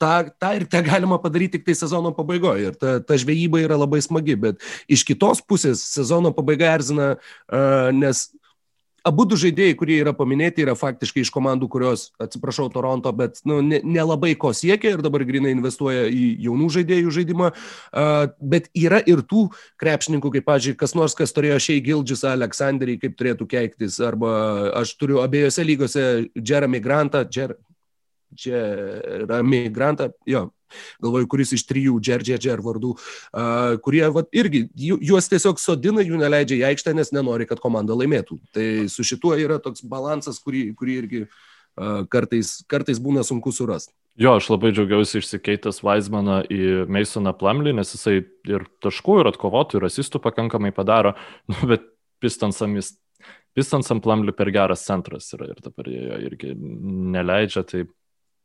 [0.00, 2.70] tą, tą ir tą galima padaryti tik tai sezono pabaigoje.
[2.70, 7.88] Ir ta, ta žvejyba yra labai smagi, bet iš kitos pusės sezono pabaiga erzina, uh,
[7.96, 8.28] nes
[9.06, 13.60] abu du žaidėjai, kurie yra paminėti, yra faktiškai iš komandų, kurios, atsiprašau, Toronto, bet nu,
[13.62, 17.52] nelabai ne ko siekia ir dabar grinai investuoja į jaunų žaidėjų žaidimą.
[17.52, 19.46] Uh, bet yra ir tų
[19.82, 24.32] krepšininkų, kaip, pažiūrėjau, kas nors, kas turėjo šiai Gildžis Aleksandrį, kaip turėtų keiktis, arba
[24.82, 27.54] aš turiu abiejose lygose Jeremy Grantą, Jer...
[28.44, 30.46] Jeremy Grantą, jo,
[31.02, 36.20] galvoju, kuris iš trijų Džerdžer vardų, uh, kurie vat, irgi ju, juos tiesiog sodina, jų
[36.20, 38.40] neleidžia į aikštę, nes nenori, kad komanda laimėtų.
[38.56, 43.94] Tai su šituo yra toks balansas, kurį, kurį irgi uh, kartais, kartais būna sunku surasti.
[44.16, 49.76] Jo, aš labai džiaugiausi išsikeitęs Weizmaną į Masoną Plumley, nes jisai ir taškų, ir atkovotų,
[49.76, 51.12] ir asistų pakankamai padaro,
[51.52, 51.84] nu, bet
[52.24, 52.94] Pistonsams
[53.56, 57.86] Pistonsam Plumley per geras centras yra ir dabar jie irgi neleidžia, tai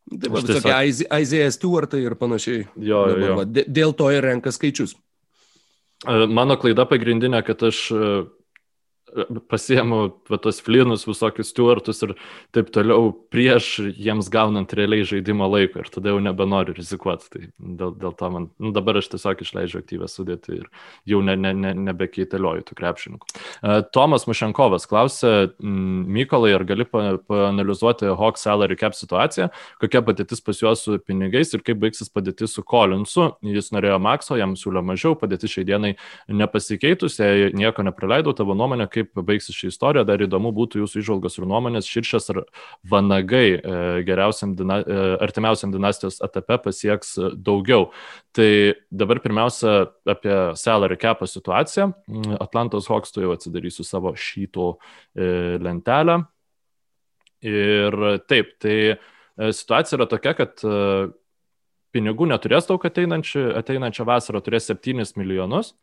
[0.10, 1.16] Tai va, visokie tiesiog...
[1.22, 2.66] Isaiah Stewartai ir panašiai.
[2.76, 3.64] Jo, jo, jo.
[3.68, 4.96] Dėl to ir renka skaičius.
[6.08, 7.84] Mano klaida pagrindinė, kad aš
[9.52, 12.14] pasiemu va, tos flinus, visokius stuartus ir
[12.56, 17.30] taip toliau prieš jiems gaunant realiai žaidimo laiko ir tada jau nebenoriu rizikuoti.
[17.32, 20.68] Tai dėl, dėl to man, nu, dabar aš tiesiog išleidžiu aktyvę sudėti ir
[21.10, 23.32] jau ne, ne, ne, nebekeitelioju tų krepšininkų.
[23.62, 29.50] Uh, Tomas Mušenkovas klausė, Mykolai, ar gali pa, paanalizuoti Hawk salary cap situaciją,
[29.82, 33.32] kokia padėtis pas juos su pinigais ir kaip baigsis padėtis su Kolinsu.
[33.46, 35.94] Jis norėjo Makso, jam siūlė mažiau, padėtis šiai dienai
[36.30, 40.06] nepasikeitus, jei nieko nepraleidau, tavo nuomonė, kaip kaip baigsis ši istorija.
[40.08, 41.90] Dar įdomu būtų jūsų išvalgos ir nuomonės.
[41.90, 42.42] Širšas ar
[42.88, 43.76] vanagai e,
[44.08, 47.90] geriausiam, dina, e, artimiausiam dinastijos etape pasieks daugiau.
[48.36, 48.50] Tai
[48.94, 49.78] dabar pirmiausia
[50.10, 51.92] apie salary capą situaciją.
[52.40, 54.76] Atlantos Hawks tu jau atsidarysiu savo šito
[55.16, 56.22] e, lentelę.
[57.42, 57.96] Ir
[58.30, 58.76] taip, tai
[59.50, 60.62] situacija yra tokia, kad
[61.92, 65.74] pinigų neturės daug ateinančią, ateinančią vasarą, turės 7 milijonus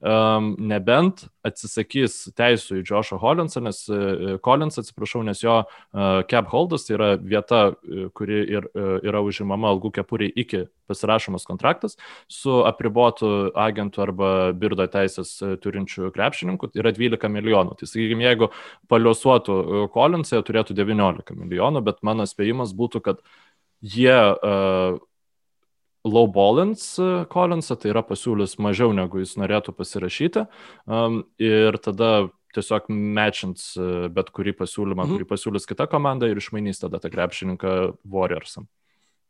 [0.00, 6.48] um, nebent atsisakys teisų į Joshą Hollinsą, nes uh, Collins, atsiprašau, nes jo uh, cap
[6.52, 11.96] holdas tai yra vieta, uh, kuri ir, uh, yra užimama algų kepuriai iki pasirašomas kontraktas
[12.28, 17.76] su apribotu agentu arba birdo teisės uh, turinčių krepšininkų, tai yra 12 milijonų.
[17.80, 18.50] Tai sakykime, jeigu
[18.92, 23.24] paliuosuotų uh, Collinsą, jie turėtų 19 milijonų, bet mano spėjimas būtų, kad
[23.80, 25.00] jie uh,
[26.06, 26.84] lowballins
[27.32, 30.46] Collinsą, tai yra pasiūlys mažiau negu jis norėtų pasirašyti
[30.86, 35.16] um, ir tada tiesiog matchins uh, bet kurį pasiūlymą, mhm.
[35.16, 38.68] kurį pasiūlys kita komanda ir išmainys tada tą krepšininką Warriorsam.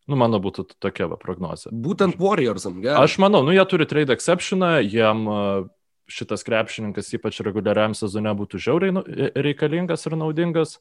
[0.09, 1.71] Nu, mano būtų tokia va prognozija.
[1.71, 3.05] Būtent Warriorsam, gerai.
[3.05, 5.68] Aš manau, nu, jie turi trade exceptioną, jiem uh,
[6.11, 9.05] šitas krepšininkas ypač reguliariam sezone būtų žiauriai nu,
[9.39, 10.79] reikalingas ir naudingas.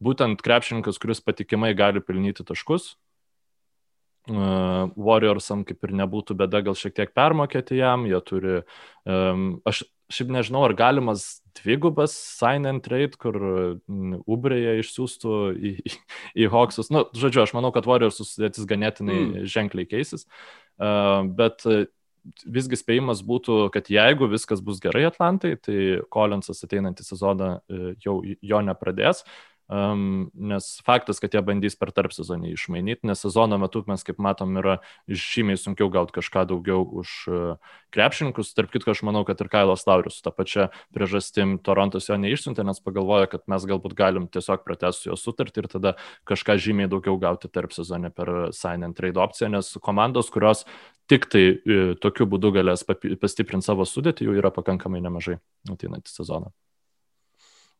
[0.00, 2.94] Būtent krepšininkas, kuris patikimai gali pelnyti taškus,
[4.30, 8.60] Warriorsam kaip ir nebūtų bėda gal šiek tiek permokėti jam, jie turi,
[9.08, 13.36] um, aš šiaip nežinau, ar galimas dvigubas sign and trade, kur
[14.26, 15.94] Ubrėje išsiųstų į, į,
[16.44, 16.90] į Hawksus.
[16.94, 19.48] Nu, žodžiu, aš manau, kad Warriors susidėtis ganėtinai mm.
[19.50, 20.26] ženkliai keisis,
[20.82, 21.66] uh, bet
[22.44, 27.50] visgi spėjimas būtų, kad jeigu viskas bus gerai Atlantai, tai Collinsas ateinantį sezoną
[28.04, 29.24] jau jo nepradės,
[29.70, 34.18] Um, nes faktas, kad jie bandys per tarp sezonį išmainyti, nes sezono metu mes, kaip
[34.18, 38.50] matom, yra žymiai sunkiau gauti kažką daugiau už uh, krepšininkus.
[38.56, 42.64] Tarp kitko, aš manau, kad ir Kailas Laurius su tą pačią priežastim Torontas jo neišsiuntė,
[42.66, 45.92] nes pagalvoja, kad mes galbūt galim tiesiog pratesti jo sutartį ir tada
[46.26, 50.64] kažką žymiai daugiau gauti tarp sezonį per sign and trade opciją, nes komandos, kurios
[51.06, 55.38] tik tai uh, tokiu būdu galės pastiprinti savo sudėtį, jų yra pakankamai nemažai
[55.70, 56.50] ateinantį sezoną.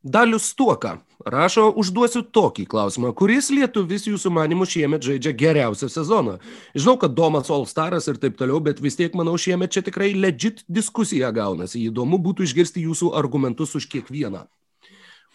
[0.02, 0.96] Dalius Stuoka
[1.26, 3.10] rašo, užduosiu tokį klausimą.
[3.16, 6.38] Kuris lietuvis jūsų manimų šiemet žaidžia geriausią sezoną?
[6.72, 10.14] Žinau, kad Domas All Staras ir taip toliau, bet vis tiek manau, šiemet čia tikrai
[10.16, 11.84] legit diskusija gaunasi.
[11.90, 14.46] Įdomu būtų išgirsti jūsų argumentus už kiekvieną.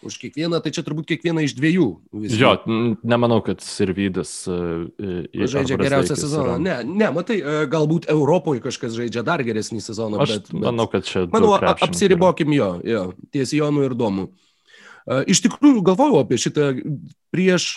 [0.04, 1.86] Už kiekvieną, tai čia turbūt kiekvieną iš dviejų.
[2.20, 2.40] Visgi.
[2.42, 2.50] Jo,
[3.00, 4.90] nemanau, kad Sirvydas uh,
[5.32, 6.58] žaidžia geriausią sezoną.
[6.58, 6.58] Yra.
[6.60, 10.20] Ne, ne, matai, e, galbūt Europoje kažkas žaidžia dar geresnį sezoną.
[10.26, 11.24] Aš bet, bet, manau, kad čia.
[11.32, 14.28] Manau, apsiribokim jo, jo ties Jonu ir Domu.
[15.06, 16.72] Iš tikrųjų galvojau apie šitą
[17.34, 17.76] prieš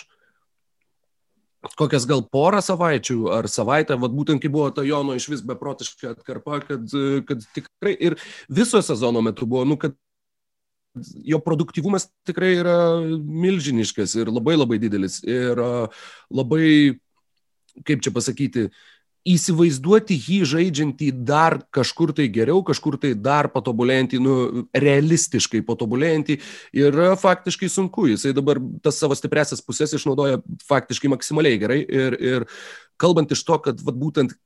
[1.76, 6.14] kokias gal porą savaičių ar savaitę, vad būtent kai buvo ta Jono iš vis beprotiška
[6.14, 6.86] atkarpa, kad,
[7.28, 8.16] kad tikrai ir
[8.48, 9.96] viso sezono metu buvo, nu, kad
[11.22, 15.60] jo produktyvumas tikrai yra milžiniškas ir labai labai didelis ir
[16.32, 16.96] labai,
[17.86, 18.70] kaip čia pasakyti,
[19.28, 24.36] įsivaizduoti jį žaidžiantį dar kažkur tai geriau, kažkur tai dar patobulėjantį, nu,
[24.72, 26.38] realistiškai patobulėjantį
[26.86, 28.08] yra faktiškai sunku.
[28.14, 32.48] Jisai dabar tas savo stipresias pusės išnaudoja faktiškai maksimaliai gerai ir, ir
[33.00, 34.36] kalbant iš to, kad vat, būtent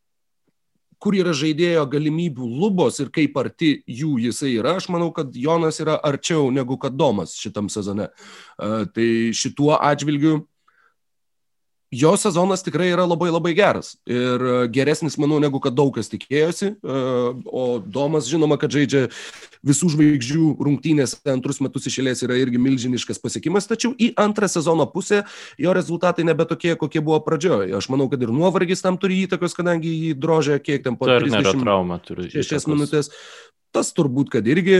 [1.05, 5.79] kur yra žaidėjo galimybių lubos ir kaip arti jų jisai yra, aš manau, kad Jonas
[5.85, 8.09] yra arčiau negu kad Domas šitam sezone.
[8.57, 10.41] Uh, tai šituo atžvilgiu
[11.95, 16.11] jo sezonas tikrai yra labai labai geras ir e, geresnis, manau, negu kad daug kas
[16.13, 16.75] tikėjosi.
[16.75, 17.01] E,
[17.47, 19.07] o Domas, žinoma, kad žaidžia
[19.65, 25.23] visų žvaigždžių rungtynės antrus metus išėlės yra irgi milžiniškas pasiekimas, tačiau į antrą sezono pusę
[25.61, 27.73] jo rezultatai nebe tokie, kokie buvo pradžioje.
[27.79, 31.63] Aš manau, kad ir nuovargis tam turi įtakos, kadangi jį drožė kiek ten po 30
[31.63, 32.29] traumą turi.
[32.35, 33.13] 6 minutės
[33.75, 34.77] tas turbūt, kad irgi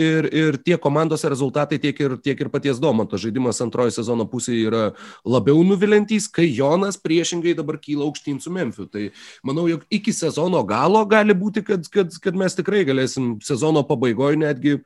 [0.00, 4.70] ir, ir tiek komandos rezultatai, tiek ir, tiek ir paties Domanto žaidimas antrojo sezono pusėje
[4.70, 4.82] yra
[5.28, 8.88] labiau nuvilintys, kai Jonas priešingai dabar kyla aukštyn su Memfiu.
[8.90, 9.10] Tai
[9.46, 14.40] manau, jog iki sezono galo gali būti, kad, kad, kad mes tikrai galėsim sezono pabaigoje
[14.40, 14.78] netgi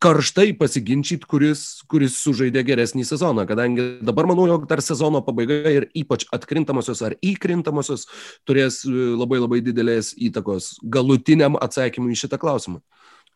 [0.00, 5.88] karštai pasiginčyti, kuris, kuris sužaidė geresnį sezoną, kadangi dabar manau, jog dar sezono pabaiga ir
[5.96, 8.06] ypač atkrintamosios ar įkrintamosios
[8.48, 12.80] turės e, labai labai didelės įtakos galutiniam atsakymui į šitą klausimą.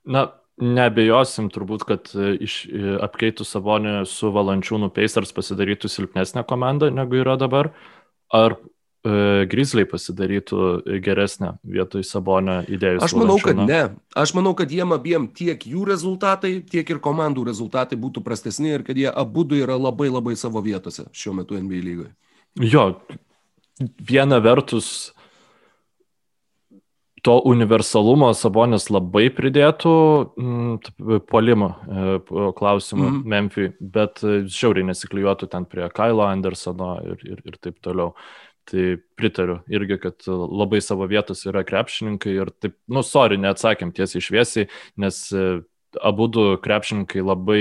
[0.09, 0.27] Na,
[0.61, 7.21] nebejosim turbūt, kad e, iš e, apkeitų Savonį su Valančiūnų Pacers pasidarytų silpnesnė komanda negu
[7.21, 7.75] yra dabar.
[8.33, 8.57] Ar
[9.05, 10.59] E, Grizzliai pasidarytų
[11.05, 13.03] geresnę vietoj Sabonio idėjų.
[13.05, 13.81] Aš manau, kad ne.
[14.17, 18.85] Aš manau, kad jiem abiem tiek jų rezultatai, tiek ir komandų rezultatai būtų prastesni ir
[18.87, 22.15] kad jie abu yra labai labai savo vietose šiuo metu NBA lygoje.
[22.65, 22.87] Jo,
[24.01, 25.13] viena vertus
[27.25, 29.93] to universalumo Sabonis labai pridėtų
[31.29, 32.17] polimo e,
[32.57, 33.29] klausimą mm -hmm.
[33.35, 38.15] Memphis, bet žiauriai nesiklijuotų ten prie Kailo Andersono ir, ir, ir taip toliau.
[38.65, 38.85] Tai
[39.19, 44.69] pritariu irgi, kad labai savo vietos yra krepšininkai ir taip, nu, sorry, neatsakėm tiesiai išviesiai,
[45.05, 45.43] nes e,
[46.01, 47.59] abu du krepšininkai labai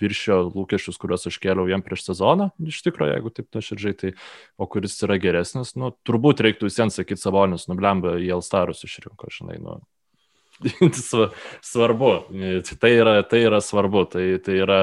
[0.00, 4.14] viršio lūkesčius, kuriuos aš kėliau jam prieš sezoną, iš tikrųjų, jeigu taip nuoširdžiai, tai
[4.56, 9.60] o kuris yra geresnis, nu, turbūt reiktų visiems sakyti savonis, nublemba į Elstarus išrinko, žinai,
[9.62, 9.78] nu,
[11.70, 12.12] svarbu.
[12.80, 14.04] Tai yra, tai yra svarbu.
[14.12, 14.80] Tai, tai yra,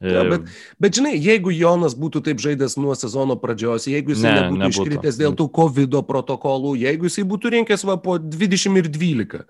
[0.00, 0.50] ja, bet,
[0.82, 4.84] bet žinai, jeigu Jonas būtų taip žaidęs nuo sezono pradžios, jeigu jis ne, nebūtų, nebūtų
[4.86, 9.46] iškritęs dėl tų COVID protokolų, jeigu jis būtų rinkęs va po 20 ir 12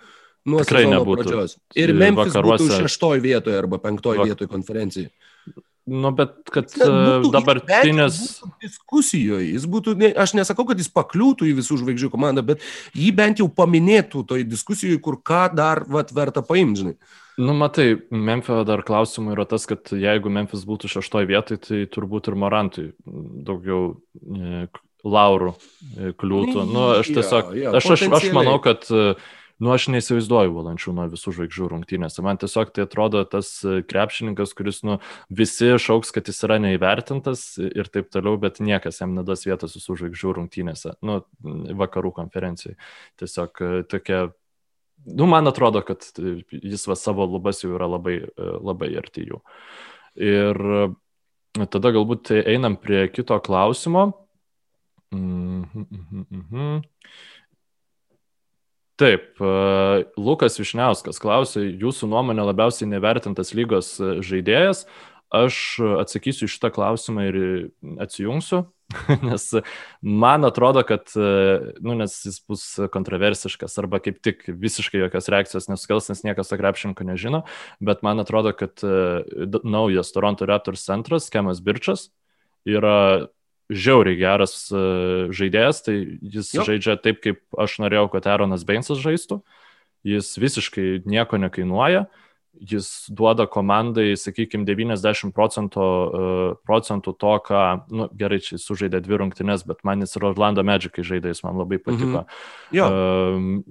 [0.47, 1.23] nuo Tikrai sezono nebūtų.
[1.23, 1.57] pradžios.
[1.79, 2.67] Ir Memphis vakaruose...
[2.67, 4.31] būtų šeštoje vietoje arba penktoje Vak...
[4.31, 5.11] vietoje konferencijai.
[5.87, 6.87] Nu, bet kad ne,
[7.23, 8.17] būtų, dabartinės.
[8.65, 12.65] Diskusijoje, jis būtų, ne, aš nesakau, kad jis pakliūtų į visų žvaigždžių komandą, bet
[12.99, 16.97] jį bent jau paminėtų toj diskusijoje, kur ką dar vat, verta paimti, žinai.
[17.39, 22.33] Nu, matai, Memphio dar klausimų yra tas, kad jeigu Memphis būtų šeštoje vietoje, tai turbūt
[22.33, 24.67] ir Morantui daugiau e,
[25.07, 26.65] laurų e, kliūtų.
[26.71, 29.13] Nu, aš tiesiog, ja, ja, aš, aš, aš manau, kad e,
[29.63, 32.25] nu aš neįsivaizduoju valančiūno visų žvaigždžių rungtynėse.
[32.25, 34.99] Man tiesiog tai atrodo tas e, krepšininkas, kuris, nu,
[35.33, 39.97] visi šauks, kad jis yra neįvertintas ir taip toliau, bet niekas jam nedas vietos visų
[40.03, 41.23] žvaigždžių rungtynėse, nu,
[41.83, 42.77] vakarų konferencijai.
[43.23, 44.27] Tiesiog e, tokia
[45.07, 46.05] nu, man atrodo, kad
[46.51, 49.41] jis va savo lubas jau yra labai, e, labai arti jų.
[50.27, 50.61] Ir
[51.73, 54.13] tada galbūt einam prie kito klausimo.
[55.15, 55.87] Mm -hmm,
[56.31, 56.83] mm -hmm.
[58.97, 59.49] Taip, e,
[60.17, 64.87] Lukas Višniauskas klausė, jūsų nuomonė labiausiai nevertintas lygos e, žaidėjas.
[65.37, 65.59] Aš
[66.01, 67.37] atsakysiu šitą klausimą ir
[68.01, 68.63] atsijungsiu,
[69.29, 69.45] nes
[70.01, 75.69] man atrodo, kad, e, nu, nes jis bus kontroversiškas arba kaip tik visiškai jokios reakcijos
[75.69, 77.43] nesukels, nes niekas to krepšinko nežino,
[77.85, 78.81] bet man atrodo, kad
[79.61, 82.09] naujas Toronto Raptors centras, Kemas Birčas,
[82.65, 83.27] yra
[83.71, 84.83] žiauriai geras e,
[85.35, 86.67] žaidėjas, tai jis jo.
[86.67, 89.41] žaidžia taip, kaip aš norėjau, kad Aaronas Bainsas žaistų.
[90.07, 92.07] Jis visiškai nieko nekainuoja.
[92.57, 95.89] Jis duoda komandai, sakykime, 90 procentų,
[96.65, 100.65] procentų to, ką, na nu, gerai, čia sužaidė dvi rungtynes, bet man jis ir Orlando
[100.65, 102.23] Magic žaidė, jis man labai patiko.
[102.23, 102.41] Mhm.
[102.79, 102.89] Jo.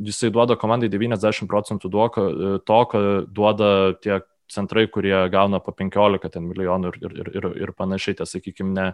[0.06, 3.72] Jisai duoda komandai 90 procentų to, ką duoda
[4.06, 8.88] tiek centrai, kurie gauna po 15 milijonų ir, ir, ir, ir panašiai, tai sakykime, ne,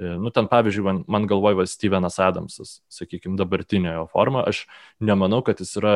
[0.00, 4.66] e, nu ten pavyzdžiui, man, man galvoja Stevenas Adamsas, sakykime, dabartinė jo forma, aš
[5.00, 5.94] nemanau, kad jis yra,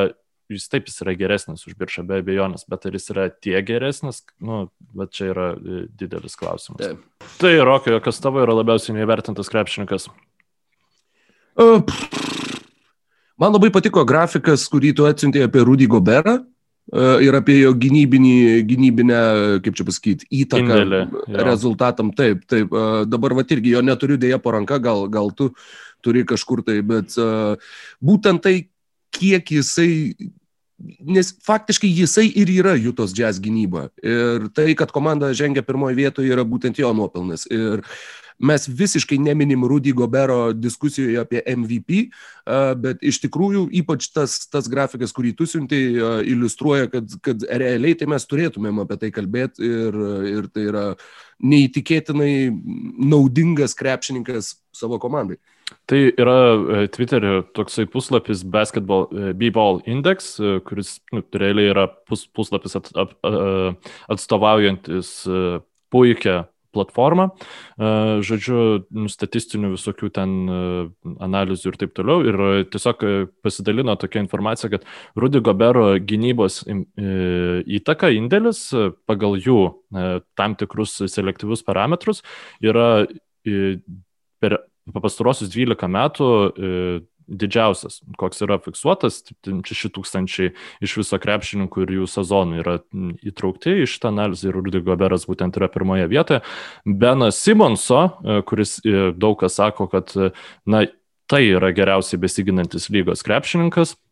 [0.51, 4.23] jis taip jis yra geresnis už biržą be abejonės, bet ar jis yra tiek geresnis,
[4.41, 4.65] nu,
[4.97, 6.81] bet čia yra e, didelis klausimas.
[6.81, 7.29] Taip.
[7.41, 10.09] Tai, Rokio, kas tavo yra labiausiai neįvertintas krepšininkas?
[11.55, 11.79] Uh,
[13.39, 16.41] man labai patiko grafikas, kurį tu atsiuntėjai apie Rudy Goberą.
[16.95, 18.35] E, ir apie jo gynybinį,
[18.69, 19.21] gynybinę,
[19.65, 21.01] kaip čia pasakyti, įtaką Indėlė,
[21.43, 22.13] rezultatam.
[22.15, 22.71] Taip, taip.
[22.71, 25.51] E, dabar va irgi jo neturiu dėja po ranka, gal, gal tu
[26.05, 27.57] turi kažkur tai, bet uh,
[28.03, 28.55] būtent tai,
[29.15, 30.13] kiek jisai,
[31.01, 33.87] nes faktiškai jisai ir yra Jutos jazz gynyba.
[34.05, 37.47] Ir tai, kad komanda žengia pirmoje vietoje, yra būtent jo nuopelnas.
[37.49, 37.81] Ir
[38.39, 42.01] mes visiškai neminim Rudy Gobero diskusijoje apie MVP,
[42.81, 45.81] bet iš tikrųjų ypač tas, tas grafikas, kurį tu siuntai,
[46.27, 49.99] iliustruoja, kad, kad realiai tai mes turėtumėm apie tai kalbėti ir,
[50.35, 50.85] ir tai yra
[51.43, 52.33] neįtikėtinai
[53.11, 55.39] naudingas krepšininkas savo komandai.
[55.89, 61.87] Tai yra e, Twitterio toksai puslapis Basketball e, B-Ball Index, e, kuris nu, realiai yra
[61.89, 63.15] pus, puslapis at, at,
[64.13, 65.13] atstovaujantis
[65.93, 66.43] puikią
[66.75, 67.29] platformą,
[68.27, 68.59] žodžiu,
[68.91, 70.35] nu, statistinių visokių ten
[71.23, 72.21] analizių ir taip toliau.
[72.27, 73.07] Ir tiesiog
[73.45, 74.85] pasidalino tokia informacija, kad
[75.17, 78.67] Rudy Gobero gynybos įtaka, indėlis
[79.07, 79.59] pagal jų
[80.35, 82.23] tam tikrus selektyvius parametrus
[82.63, 83.07] yra
[83.45, 84.59] per
[84.93, 86.29] pastarosius 12 metų
[87.27, 90.51] didžiausias, koks yra fiksuotas, 6000
[90.85, 92.77] iš viso krepšininkų ir jų sezonų yra
[93.25, 96.43] įtraukti į šitą analizę ir Rudy Goberas būtent yra pirmoje vietoje.
[96.85, 100.13] Benas Simonso, e, kuris e, daug kas sako, kad
[100.69, 100.85] na,
[101.31, 104.04] tai yra geriausiai besiginantis lygos krepšininkas, E,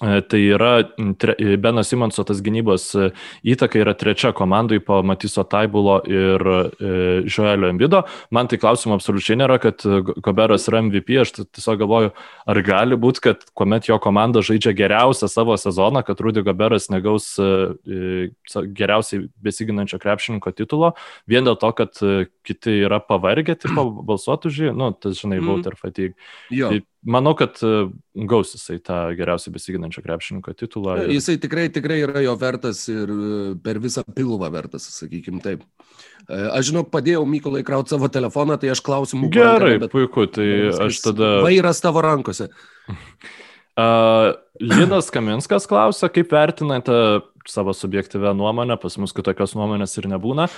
[0.00, 0.72] tai yra
[1.38, 3.06] e, Beno Simonso tas gynybos e,
[3.48, 6.42] įtaka yra trečia komandai po Matiso Taibulo ir
[7.24, 8.02] Žoelio Embido.
[8.34, 9.80] Man tai klausimų absoliučiai nėra, kad
[10.24, 12.12] Goberas yra MVP, aš tiesiog galvoju,
[12.52, 17.32] ar gali būti, kad kuomet jo komanda žaidžia geriausią savo sezoną, kad Rudy Goberas negaus
[17.86, 20.92] geriausiai besiginančio krepšininko titulo,
[21.30, 22.02] vien dėl to, kad
[22.46, 25.48] kiti yra pavargę, tipo balsuotų jį, nu, tas žinai, mm.
[25.48, 26.14] voter fatigue.
[26.52, 26.68] Jo.
[26.74, 27.60] Tai manau, kad
[28.28, 30.96] gaus jisai tą geriausiai besiginančią ginančio krepšininko titulą.
[31.04, 31.14] Ir...
[31.16, 35.64] Jisai tikrai, tikrai yra jo vertas ir e, per visą pilvą vertas, sakykim taip.
[36.28, 39.30] E, aš žinau, padėjau Mykolai krauti savo telefoną, tai aš klausimų.
[39.34, 39.92] Gerai, bet...
[39.94, 40.48] puiku, tai
[40.88, 41.40] aš tada.
[41.46, 42.50] Vairas tavo rankose.
[43.76, 46.94] Uh, Linas Kaminskas klausia, kaip vertinate
[47.50, 50.48] savo subjektyvę nuomonę, pas mus kitokios nuomonės ir nebūna,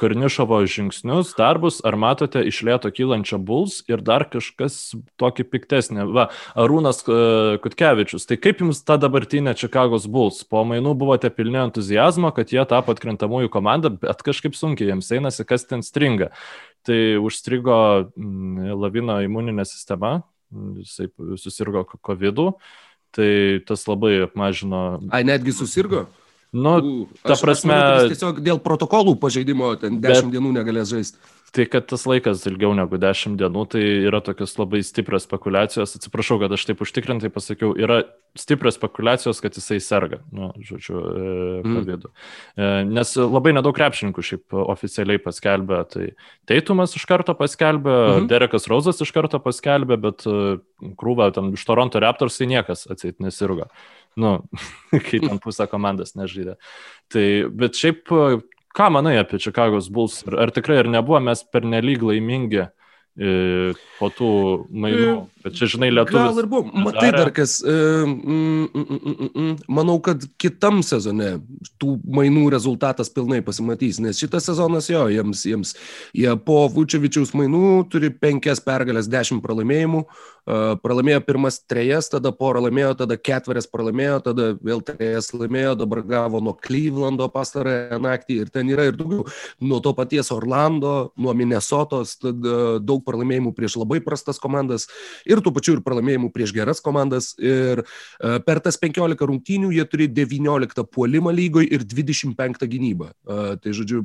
[0.00, 6.08] Karnišovo žingsnius, darbus, ar matote iš lėto kylančią Bulls ir dar kažkas tokį piktesnį.
[6.12, 6.28] Va,
[6.58, 7.04] Arūnas
[7.62, 10.42] Kutkevičius, tai kaip jums ta dabartinė Čikagos Bulls?
[10.48, 15.46] Po mainų buvote pilni entuzijazmo, kad jie tapo atkrintamųjų komanda, bet kažkaip sunkiai jiems einasi,
[15.48, 16.32] kas ten stringa.
[16.82, 17.76] Tai užstrigo
[18.82, 20.22] lavino imuninė sistema,
[20.52, 21.06] jisai
[21.38, 22.48] susirgo COVID-u,
[23.14, 24.82] tai tas labai apmažino.
[25.14, 26.06] Ai, netgi susirgo?
[26.52, 26.72] Nu,
[27.24, 27.72] ta aš, prasme.
[27.72, 30.34] Aš manau, tiesiog dėl protokolų pažeidimo ten 10 bet...
[30.34, 31.32] dienų negalės žaisti.
[31.52, 35.92] Tai kad tas laikas ilgiau negu 10 dienų, tai yra tokios labai stiprios spekulacijos.
[35.98, 37.98] Atsiprašau, kad aš taip užtikrintai pasakiau, yra
[38.40, 41.02] stiprios spekulacijos, kad jisai serga, nu, žodžiu,
[41.66, 42.06] COVID.
[42.08, 42.22] Mm.
[42.56, 45.82] E, nes labai nedaug krepšininkų šiaip oficialiai paskelbė.
[45.92, 46.06] Tai
[46.48, 48.30] Teitumas iš karto paskelbė, mm -hmm.
[48.32, 50.56] Derekas Rauzas iš karto paskelbė, bet e,
[50.96, 53.68] krūva ten iš Toronto Raptors tai niekas atseit nesirgo.
[54.20, 54.38] Nu,
[55.08, 56.58] kai ten pusę komandas nežaidė.
[57.12, 58.10] Tai, bet šiaip
[58.72, 60.22] Ką manai apie Čikagos Bulls?
[60.32, 63.32] Ar, tikrai ar nebuvo mes pernelyg laimingi e,
[63.98, 64.30] po tų
[64.72, 65.10] mainų?
[65.12, 66.22] E, Bet čia, žinai, lietuvių.
[66.22, 66.82] Gal ir buvo.
[66.86, 67.56] Matai dar kas.
[67.66, 71.34] Mm, mm, mm, manau, kad kitam sezone
[71.82, 75.74] tų mainų rezultatas pilnai pasimatys, nes šitas sezonas jo, jiems, jiems
[76.16, 80.06] jie po Vučevičiaus mainų turi penkias pergalės, dešimt pralaimėjimų.
[80.42, 86.40] Pralaimėjo pirmas trejas, tada porą laimėjo, tada ketverias pralaimėjo, tada vėl trejas laimėjo, dabar gavo
[86.42, 89.22] nuo Clevelando pastarąją naktį ir ten yra ir daugiau.
[89.62, 94.88] Nuo to paties Orlando, nuo Minnesotos, daug pralaimėjimų prieš labai prastas komandas
[95.30, 97.32] ir tuo pačiu ir pralaimėjimų prieš geras komandas.
[97.38, 97.84] Ir
[98.18, 103.12] per tas 15 rungtynių jie turi 19 puolimą lygoje ir 25 gynybą.
[103.62, 104.02] Tai žodžiu,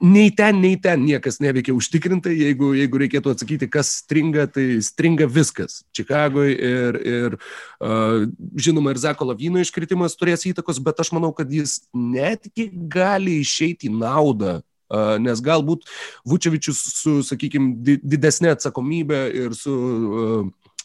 [0.00, 2.32] nei ten, nei ten niekas neveikia užtikrintai.
[2.38, 5.82] Jeigu, jeigu reikėtų atsakyti, kas stringa, tai stringa viskas.
[5.96, 8.24] Čikagoje ir, ir uh,
[8.56, 13.90] žinoma, ir Zeko Lavino iškritimas turės įtakos, bet aš manau, kad jis netgi gali išeiti
[13.90, 14.60] į naudą
[14.94, 15.88] nes galbūt
[16.28, 19.74] Vučevičius su, sakykime, didesnė atsakomybė ir su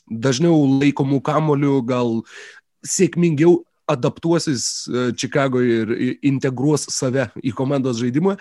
[0.10, 2.16] dažniau laikomų kamolių gal
[2.86, 3.60] sėkmingiau
[3.90, 4.66] adaptuosis
[5.20, 5.94] Čikagoje ir
[6.30, 8.36] integruos save į komandos žaidimą.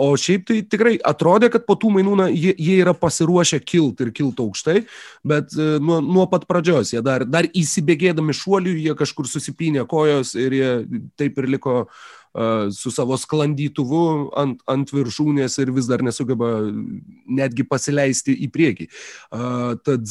[0.00, 4.00] O šiaip tai tikrai atrodė, kad po tų mainų na, jie, jie yra pasiruošę kilt
[4.04, 4.84] ir kilt aukštai,
[5.26, 10.58] bet nuo, nuo pat pradžios jie dar, dar įsibėgėdami šuolių, jie kažkur susipinė kojos ir
[10.58, 10.72] jie
[11.20, 11.86] taip ir liko
[12.72, 14.04] su savo sklandytuvu
[14.40, 16.54] ant, ant viršūnės ir vis dar nesugeba
[17.28, 18.88] netgi pasileisti į priekį.
[19.84, 20.06] Tad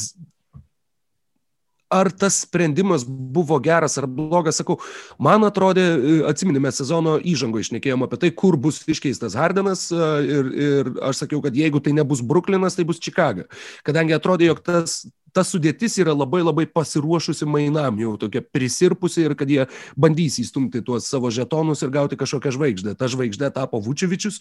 [1.92, 4.78] ar tas sprendimas buvo geras ar blogas, sakau,
[5.22, 10.92] man atrodė, e, atsiminime sezono įžango išnekėjom apie tai, kur bus iškeistas Hardenas ir, ir
[11.04, 13.48] aš sakiau, kad jeigu tai nebus Bruklinas, tai bus Čikaga.
[13.86, 15.02] Kadangi atrodė, jog tas
[15.32, 19.66] ta sudėtis yra labai labai pasiruošusi mainam, jau tokia prisirpusi ir kad jie
[19.96, 22.94] bandys įstumti tuos savo žetonus ir gauti kažkokią žvaigždę.
[23.00, 24.40] Ta žvaigždė tapo Vučevičius,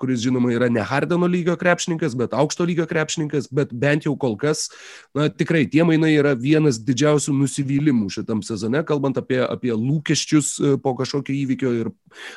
[0.00, 4.36] kuris žinoma yra ne Hardeno lygio krepšininkas, bet aukšto lygio krepšininkas, bet bent jau kol
[4.40, 4.68] kas,
[5.16, 10.94] na tikrai tie mainai yra vienas didžiausių nusivylimų šitam sezone, kalbant apie, apie lūkesčius po
[10.98, 11.92] kažkokio įvykio ir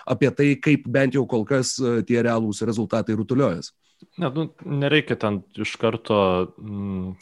[0.09, 1.75] apie tai, kaip bent jau kol kas
[2.07, 3.73] tie realūs rezultatai rutuliuojas.
[4.17, 6.17] Ne, nu, nereikia ten iš karto
[6.57, 7.15] mm,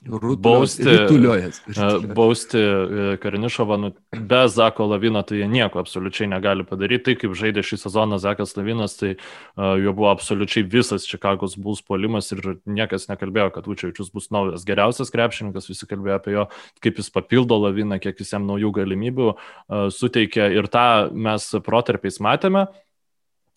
[0.43, 7.03] bausti, e, bausti e, Karinišovą, nu, be Zako Lavino tai jie nieko absoliučiai negali padaryti.
[7.09, 11.81] Tai kaip žaidė šį sezoną Zakas Lavinas, tai uh, jo buvo absoliučiai visas Čikagos bus
[11.85, 16.45] polimas ir niekas nekalbėjo, kad Učevičius bus naujas geriausias krepšininkas, visi kalbėjo apie jo,
[16.83, 22.21] kaip jis papildo Laviną, kiek jis jam naujų galimybių uh, suteikia ir tą mes protarpiais
[22.23, 22.67] matėme.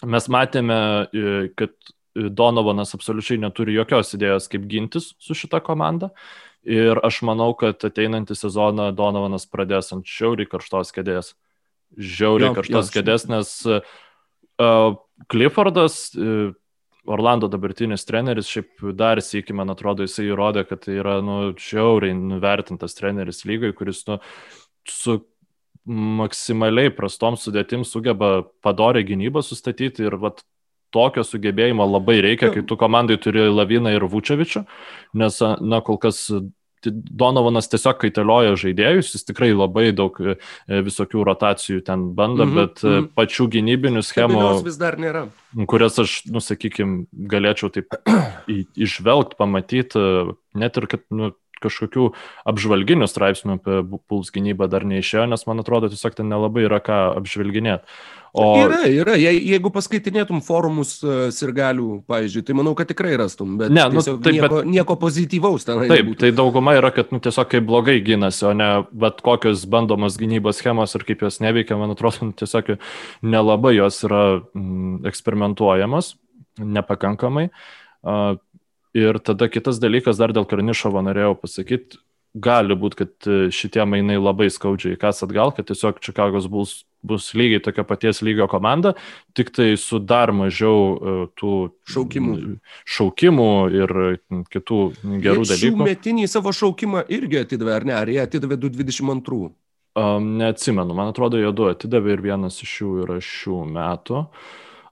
[0.04, 0.76] Mes matėme,
[1.56, 1.72] kad
[2.14, 6.12] Donovanas absoliučiai neturi jokios idėjos, kaip gintis su šita komanda.
[6.64, 11.34] Ir aš manau, kad ateinantį sezoną Donovanas pradės ant žiauriai karštos kėdės.
[11.94, 14.94] Žiauriai karštos jo, kėdės, nes uh,
[15.30, 16.54] Cliffordas, uh,
[17.04, 22.16] Orlando dabartinis treneris, šiaip dar sėki, man atrodo, jisai įrodė, kad tai yra, nu, žiauriai
[22.16, 24.16] nuvertintas treneris lygai, kuris, nu,
[24.88, 25.18] su
[25.84, 30.40] maksimaliai prastom sudėtim sugeba padorę gynybą sustatyti ir vat,
[30.94, 34.64] tokio sugebėjimo labai reikia, kai tu komandai turi Laviną ir Vučevičių,
[35.20, 36.28] nes, na, kol kas
[36.92, 40.34] Donovanas tiesiog kaitalioja žaidėjus, jis tikrai labai daug e,
[40.84, 43.08] visokių rotacijų ten bando, mm -hmm, bet mm -hmm.
[43.16, 45.28] pačių gynybinių schemų, vis dar nėra.
[45.66, 47.94] kurias aš, nu, sakykime, galėčiau taip
[48.76, 49.98] išvelgti, pamatyti,
[50.54, 51.32] net ir kad, nu,
[51.64, 52.10] kažkokių
[52.52, 57.00] apžvalginių straipsnių apie puls gynybą dar neišėjo, nes man atrodo tiesiog ten nelabai yra ką
[57.22, 57.88] apžvelginėti.
[58.34, 58.56] O...
[58.58, 59.12] Yra, yra.
[59.14, 64.02] Je, jeigu paskaitinėtum forumus uh, sirgalių, pavyzdžiui, tai manau, kad tikrai rastum, bet, ne, nu,
[64.02, 64.70] taip, nieko, bet...
[64.74, 65.84] nieko pozityvaus ten.
[65.84, 66.18] Taip, nebūtų.
[66.24, 70.58] tai dauguma yra, kad nu, tiesiog kaip blogai gynasi, o ne bet kokios bandomos gynybos
[70.58, 72.74] schemos ir kaip jos neveikia, man atrodo, nu, tiesiog
[73.22, 76.16] nelabai jos yra mm, eksperimentuojamos,
[76.58, 77.52] nepakankamai.
[78.02, 78.34] Uh,
[78.94, 81.98] Ir tada kitas dalykas, dar dėl Karnišovo norėjau pasakyti,
[82.34, 87.30] gali būti, kad e, šitie mainai labai skaudžiai kas atgal, kad tiesiog Čikagos bus, bus
[87.34, 88.94] lygiai tokia paties lygio komanda,
[89.34, 91.52] tik tai su dar mažiau uh, tų
[91.90, 92.36] šaukimų.
[92.96, 93.94] šaukimų ir
[94.50, 94.80] kitų
[95.26, 95.88] gerų Jie dalykų.
[95.90, 97.98] Metinį savo šaukimą irgi atidavė, ar ne?
[97.98, 99.52] Ar jie atidavė 222?
[99.94, 104.24] Um, neatsimenu, man atrodo, jie du atidavė ir vienas iš jų yra šių metų.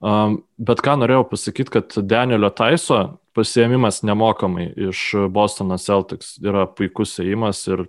[0.03, 3.01] Um, bet ką norėjau pasakyti, kad Danielio Taiso
[3.37, 7.87] pasiemimas nemokamai iš Bostono Celtics yra puikus ėjimas ir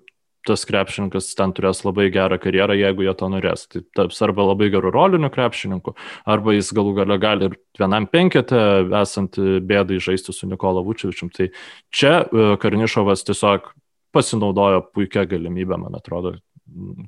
[0.48, 3.66] tas krepšininkas ten turės labai gerą karjerą, jeigu jie to norės.
[3.72, 5.96] Tai taps arba labai gerų rolinių krepšininkų,
[6.36, 8.60] arba jis galų gale gali ir vienam penketę,
[9.00, 11.32] esant bėdai žaisti su Nikola Vučevičium.
[11.34, 11.50] Tai
[11.96, 13.72] čia e, Karnišovas tiesiog
[14.14, 16.36] pasinaudojo puikia galimybė, man atrodo,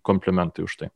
[0.07, 0.93] komplimentai už tai.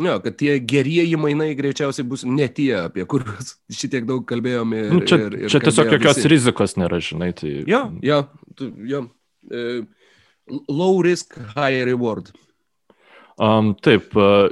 [0.00, 4.84] Jo, kad tie gerieji mainai greičiausiai bus ne tie, apie kuriuos šitiek daug kalbėjome.
[4.86, 6.30] Ir, nu, čia ir, ir čia tiesiog jokios visi.
[6.32, 7.32] rizikos nėra, žinai.
[7.36, 7.50] Tai...
[7.68, 8.20] Jo, jo,
[8.88, 9.02] jo.
[9.50, 9.82] Uh,
[10.68, 12.32] low risk, high reward.
[13.40, 14.48] Um, taip, uh,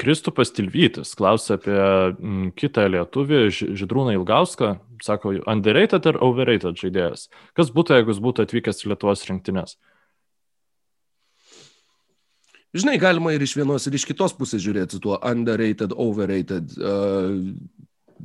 [0.00, 4.78] Kristupas Tilvytis klausia apie m, kitą lietuvį, Židrūną Ilgauską.
[5.04, 7.28] Sako, underrated ar overrated žaidėjas?
[7.56, 9.76] Kas būtų, jeigu jis būtų atvykęs į Lietuvos rinktinės?
[9.76, 9.95] Uh,
[12.76, 16.74] Žinai, galima ir iš vienos, ir iš kitos pusės žiūrėti tuo underrated, overrated.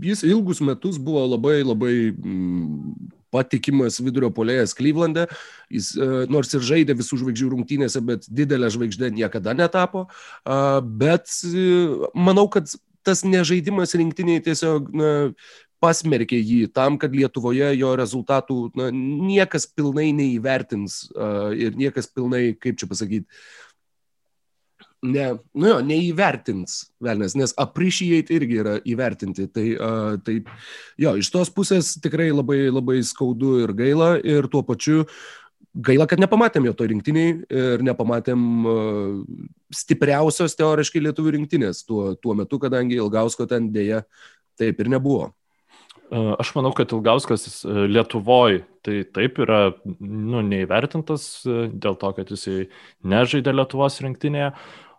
[0.02, 5.28] Jis ilgus metus buvo labai, labai mm, patikimas vidurio polėjas Klyvlande.
[5.72, 5.94] Jis
[6.32, 10.08] nors ir žaidė visų žvaigždžių rungtynėse, bet didelė žvaigždė niekada netapo.
[11.00, 11.32] Bet
[12.16, 12.72] manau, kad
[13.08, 15.12] tas nežaidimas rinktiniai tiesiog na,
[15.82, 22.52] pasmerkė jį tam, kad Lietuvoje jo rezultatų na, niekas pilnai neįvertins uh, ir niekas pilnai,
[22.62, 23.26] kaip čia pasakyti,
[25.02, 25.26] ne,
[25.58, 29.48] nu jo, neįvertins velnės, nes appreciate irgi yra įvertinti.
[29.54, 30.40] Tai, uh, tai
[31.02, 35.06] jo, iš tos pusės tikrai labai, labai skaudu ir gaila ir tuo pačiu
[35.72, 39.20] gaila, kad nepamatėm jo to rinktiniai ir nepamatėm uh,
[39.74, 44.04] stipriausios teoriškai lietuvių rinktinės tuo, tuo metu, kadangi Ilgausko ten dėja
[44.60, 45.32] taip ir nebuvo.
[46.12, 49.62] Aš manau, kad Ilgauskas Lietuvoje tai taip yra
[50.04, 52.66] nu, neįvertintas dėl to, kad jisai
[53.08, 54.50] nežaidė Lietuvos rinktinėje,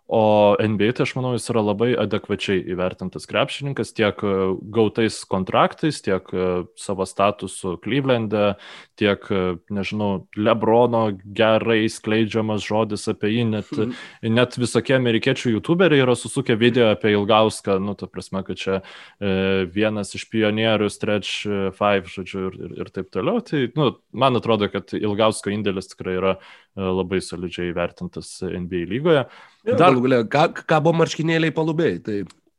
[0.07, 4.31] O NBA tai aš manau, jis yra labai adekvačiai įvertintas krepšininkas tiek e,
[4.75, 8.57] gautais kontraktais, tiek e, savo statusu Klyvlende,
[8.99, 13.93] tiek, e, nežinau, Lebrono gerai skleidžiamas žodis apie jį, net, mm.
[14.35, 19.63] net visokie amerikiečių youtuberiai yra susukę video apie Ilgauską, nu, ta prasme, kad čia e,
[19.71, 21.47] vienas iš pionierių Stretch
[21.79, 23.39] 5, žodžiu, ir, ir, ir taip toliau.
[23.39, 26.35] Tai, nu, man atrodo, kad Ilgausko indėlis tikrai yra
[26.75, 29.25] labai solidžiai įvertintas NBA lygoje.
[29.67, 32.17] Ja, dar galia, kabo marškinėliai palubėjai, tai,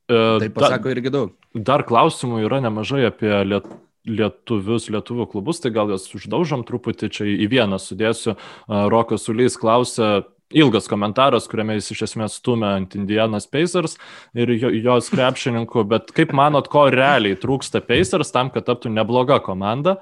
[0.09, 1.35] tai pasako da, irgi daug.
[1.55, 3.67] Dar klausimų yra nemažai apie liet,
[4.05, 8.37] lietuvius, lietuvių klubus, tai gal jas uždaužom truputį čia į vieną sudėsiu.
[8.69, 13.97] Rokas Ulys klausia, ilgas komentaras, kuriame jis iš esmės stumia ant Indianos Pacers
[14.37, 19.41] ir jo, jos krepšininkų, bet kaip manot, ko realiai trūksta Pacers tam, kad taptų nebloga
[19.45, 19.99] komanda?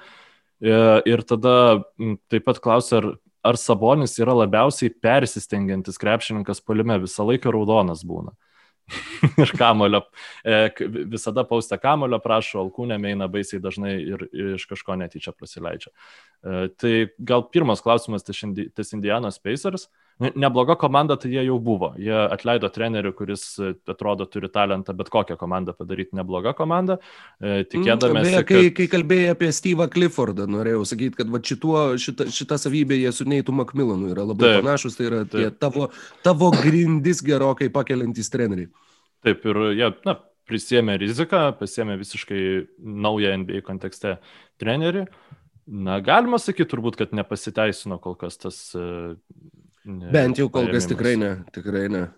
[0.63, 1.55] Ir, e, tada
[2.31, 3.09] taip pat klausia, ar,
[3.43, 8.35] ar Sabonis yra labiausiai persistengiantis krepšininkas polime, visą laiką raudonas būna.
[9.39, 10.03] ir kamulio,
[10.45, 10.71] e,
[11.11, 14.25] visada paustę kamulio prašo, alkūnėm eina baisiai dažnai ir
[14.57, 15.93] iš kažko netyčia prasileidžia.
[15.93, 19.89] E, tai gal pirmas klausimas, tas Indianos Pacers.
[20.21, 21.93] Nebloga komanda tai jie jau buvo.
[21.99, 26.99] Jie atleido trenerių, kuris e, atrodo turi talentą bet kokią komandą padaryti neblogą komandą.
[27.41, 28.29] Tikėdamėsi.
[28.29, 28.77] Beje, kai, kad...
[28.79, 33.27] kai kalbėjai apie Steve'ą Cliffordą, norėjau sakyti, kad va, šituo, šita, šita savybė jie su
[33.29, 34.99] Neitu Macmillanu yra labai taip, panašus.
[34.99, 35.59] Tai yra taip.
[35.63, 35.89] tavo,
[36.27, 38.71] tavo grindis gerokai pakeliantys treneriai.
[39.23, 42.43] Taip, ir jie na, prisėmė riziką, pasėmė visiškai
[42.79, 44.19] naują NBA kontekste
[44.61, 45.07] trenerį.
[45.73, 48.59] Na, galima sakyti turbūt, kad nepasiteisino kol kas tas.
[49.85, 52.09] E, ne, Bent jau kol kas tikrai ne, tikrai ne.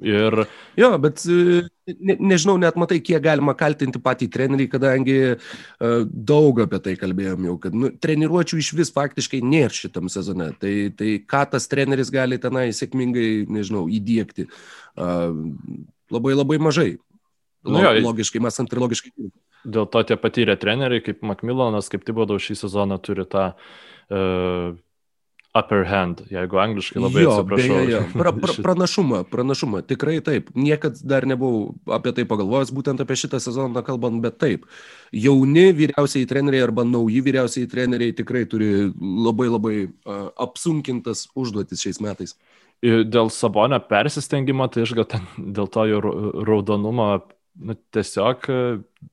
[0.00, 0.34] Ir...
[0.80, 6.62] Jo, bet e, ne, nežinau, net matai, kiek galima kaltinti patį trenerį, kadangi uh, daug
[6.64, 10.48] apie tai kalbėjom jau, kad nu, treniruočių iš vis faktiškai nėra šitam sezone.
[10.62, 14.48] Tai, tai ką tas treneris gali tenai sėkmingai, nežinau, įdėkti.
[14.96, 15.36] Uh,
[16.12, 16.90] labai labai mažai.
[17.62, 19.12] Nu, jo, logiškai, mes ant ir logiškai.
[19.62, 24.72] Dėl to tie patyrę treneriai, kaip Macmillanas, kaip Tibodau šį sezoną turi tą uh,
[25.58, 27.76] upper hand, jeigu angliškai labai jo, atsiprašau.
[27.76, 28.00] Beje, jo.
[28.20, 30.48] Pra, pra, pranašumą, pranašumą, tikrai taip.
[30.56, 34.64] Niekad dar nebuvau apie tai pagalvojęs, būtent apie šitą sezoną kalbant, bet taip.
[35.12, 42.00] Jauni vyriausiai treneriai arba nauji vyriausiai treneriai tikrai turi labai labai uh, apsunkintas užduotis šiais
[42.04, 42.36] metais
[42.82, 46.00] dėl Sabonio persistengimo, tai aš gal ten dėl to jo
[46.42, 47.12] raudonumo
[47.60, 48.58] nu, tiesiog e,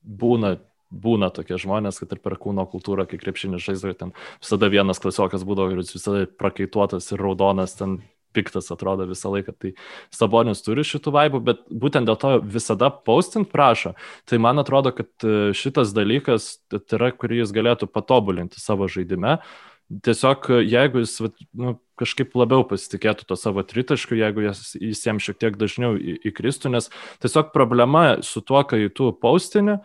[0.02, 0.56] būna,
[0.90, 5.46] būna tokie žmonės, kad ir per kūno kultūrą, kai krepšinis žaidžia, ten visada vienas klasiokas
[5.46, 8.00] būdavo ir jis visada prakaituotas ir raudonas, ten
[8.34, 9.54] piktas atrodo visą laiką.
[9.58, 9.72] Tai
[10.14, 13.96] Sabonis turi šitų vaibų, bet būtent dėl to visada postint prašo.
[14.30, 19.40] Tai man atrodo, kad e, šitas dalykas tai yra, kurį jis galėtų patobulinti savo žaidime.
[19.40, 21.16] Uh, tiesiog jeigu jis
[21.56, 26.72] nu, kažkaip labiau pasitikėtų to savo tritaškiu, jeigu jis, jis jam šiek tiek dažniau įkristų,
[26.76, 26.88] nes
[27.22, 29.80] tiesiog problema su tuo, kai tu paustinį,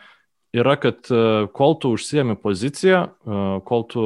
[0.56, 1.22] yra, kad e,
[1.56, 4.04] kol tu užsiemi poziciją, e, kol tu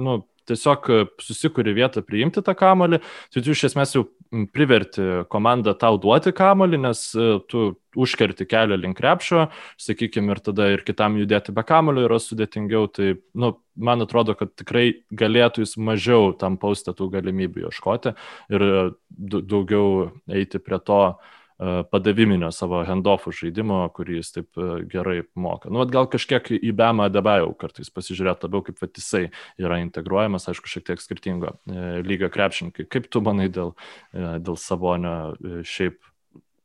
[0.00, 0.90] nu, tiesiog
[1.24, 3.00] susikuri vietą priimti tą kamolį,
[3.32, 4.04] tai tu iš esmės jau
[4.52, 9.46] priverti komandą tau duoti kamolį, nes e, tu užkerti kelią link krepšio,
[9.80, 14.52] sakykime, ir tada ir kitam judėti be kamolio yra sudėtingiau, tai, nu, man atrodo, kad
[14.58, 18.16] tikrai galėtų jis mažiau tam paustėtų galimybių ieškoti
[18.54, 18.66] ir
[19.14, 25.70] daugiau eiti prie to, uh, padaviminio savo handoffų žaidimo, kurį jis taip e, gerai moka.
[25.70, 29.28] Nu, gal kažkiek į Bemą Debajau kartais pasižiūrėti labiau, kaip vat, jisai
[29.62, 32.88] yra integruojamas, aišku, šiek tiek skirtingo e, lygio krepšininkai.
[32.90, 33.70] Kaip tu manai dėl,
[34.14, 35.14] dėl Sabonio
[35.62, 36.00] šiaip?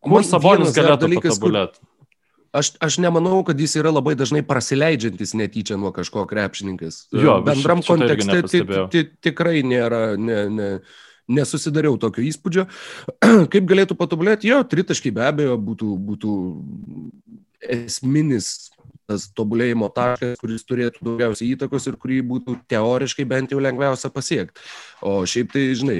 [0.06, 1.86] Kur Sabonis galėtų patobulėti?
[2.50, 7.04] Aš, aš nemanau, kad jis yra labai dažnai prasileidžiantis netyčia nuo kažko krepšininkas.
[7.14, 8.42] Jo, Bendram kontekste
[9.22, 10.70] tikrai nėra, ne, ne,
[11.30, 12.66] nesusidariau tokio įspūdžio.
[13.54, 14.52] Kaip galėtų patobulėti?
[14.52, 16.34] Jo, tritaškai be abejo būtų, būtų
[17.80, 18.70] esminis
[19.10, 24.62] tas tobulėjimo taškas, kuris turėtų daugiausiai įtakos ir kurį būtų teoriškai bent jau lengviausia pasiekti.
[25.02, 25.98] O šiaip tai, žinai,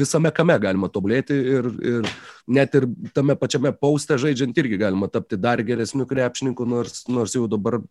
[0.00, 2.08] visame kame galima tobulėti ir, ir
[2.48, 7.44] net ir tame pačiame pauste žaidžiant irgi galima tapti dar geresniu krepšininku, nors, nors jau
[7.50, 7.82] dabar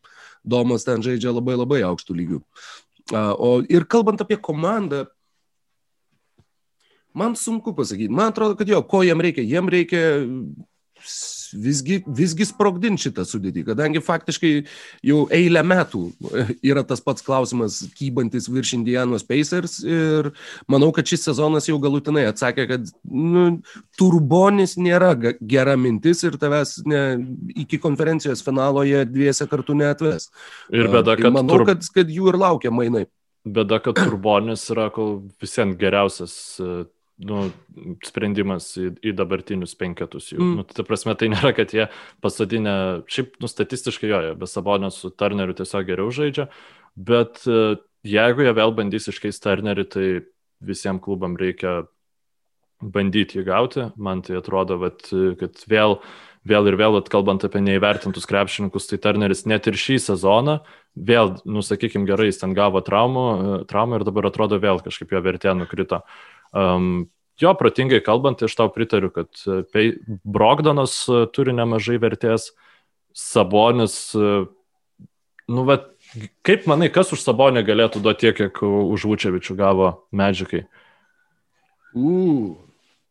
[0.45, 2.41] Domas ten žaidžia labai labai aukštų lygių.
[3.13, 5.05] O ir kalbant apie komandą,
[7.15, 8.11] Man sunku pasakyti.
[8.11, 9.45] Man atrodo, kad jo, ko jiem reikia?
[9.47, 10.05] Jiem reikia
[11.53, 14.51] visgi, visgi sprogdinti šitą sudėtį, kadangi faktiškai
[15.05, 16.01] jau eilę metų
[16.65, 20.31] yra tas pats klausimas kybantis virš Indianos Pacers ir
[20.71, 23.45] manau, kad šis sezonas jau galutinai atsakė, kad nu,
[23.99, 27.03] turbonis nėra gera mintis ir tavęs ne,
[27.65, 30.29] iki konferencijos finalo jie dviese kartu neatves.
[30.73, 31.69] Ir bėda, kad, manau, tur...
[31.71, 33.05] kad, kad jų ir laukia mainai.
[33.45, 36.33] Bėda, kad turbonis yra kol visiems geriausias
[37.23, 37.45] nu,
[38.03, 40.41] sprendimas į, į dabartinius penketus jų.
[40.41, 40.53] Mm.
[40.59, 41.87] Nu, tai prasme, tai nėra, kad jie
[42.23, 42.75] pasadinę,
[43.11, 46.49] šiaip nu, statistiškai jo, be Sabonio su Turneriu tiesiog geriau žaidžia,
[46.95, 50.07] bet e, jeigu jie vėl bandys iškeisti Turnerį, tai
[50.65, 51.83] visiems klubam reikia
[52.83, 53.89] bandyti jį gauti.
[53.95, 55.07] Man tai atrodo, vat,
[55.39, 55.99] kad vėl
[56.45, 60.59] vėl ir vėl, kalbant apie neįvertintus krepšininkus, tai Turneris net ir šį sezoną,
[60.95, 63.25] vėl, nusakykime gerai, jis ten gavo traumų,
[63.69, 66.03] traumą ir dabar atrodo vėl kažkaip jo vertė nukrito.
[66.53, 67.07] Um,
[67.41, 69.85] jo, protingai kalbant, aš tau pritariu, kad e,
[70.23, 72.51] Brogdonas e, turi nemažai vertės,
[73.15, 74.45] Sabonis, e,
[75.51, 75.87] nu, bet
[76.47, 80.65] kaip manai, kas už Sabonį galėtų duoti tiek, kiek už Vučevičių gavo Medžikai?
[81.95, 82.55] Uh.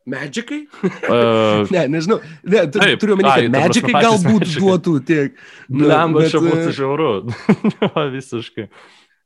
[0.05, 0.67] Medžikai?
[0.85, 2.19] Uh, ne, nežinau.
[2.45, 5.39] Ne, tu, taip, turiu omeny, kad medžikai galbūt duotų tiek.
[5.73, 7.13] Nu, Lemba, bet, čia būtų žiauru.
[8.17, 8.69] Visiškai.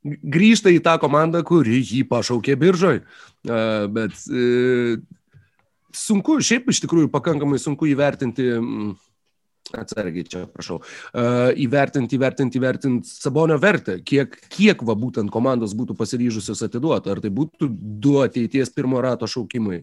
[0.07, 3.01] Grįžta į tą komandą, kuri jį pašaukė biržoj.
[3.49, 4.95] Uh, bet uh,
[5.95, 8.49] sunku, šiaip iš tikrųjų pakankamai sunku įvertinti.
[9.69, 15.93] Atsargiai čia, prašau, uh, įvertinti, įvertinti, įvertinti Sabonio vertę, kiek, kiek va būtent komandos būtų
[15.99, 17.69] pasiryžusios atiduoti, ar tai būtų
[18.01, 19.83] du ateities pirmo rato šaukimai.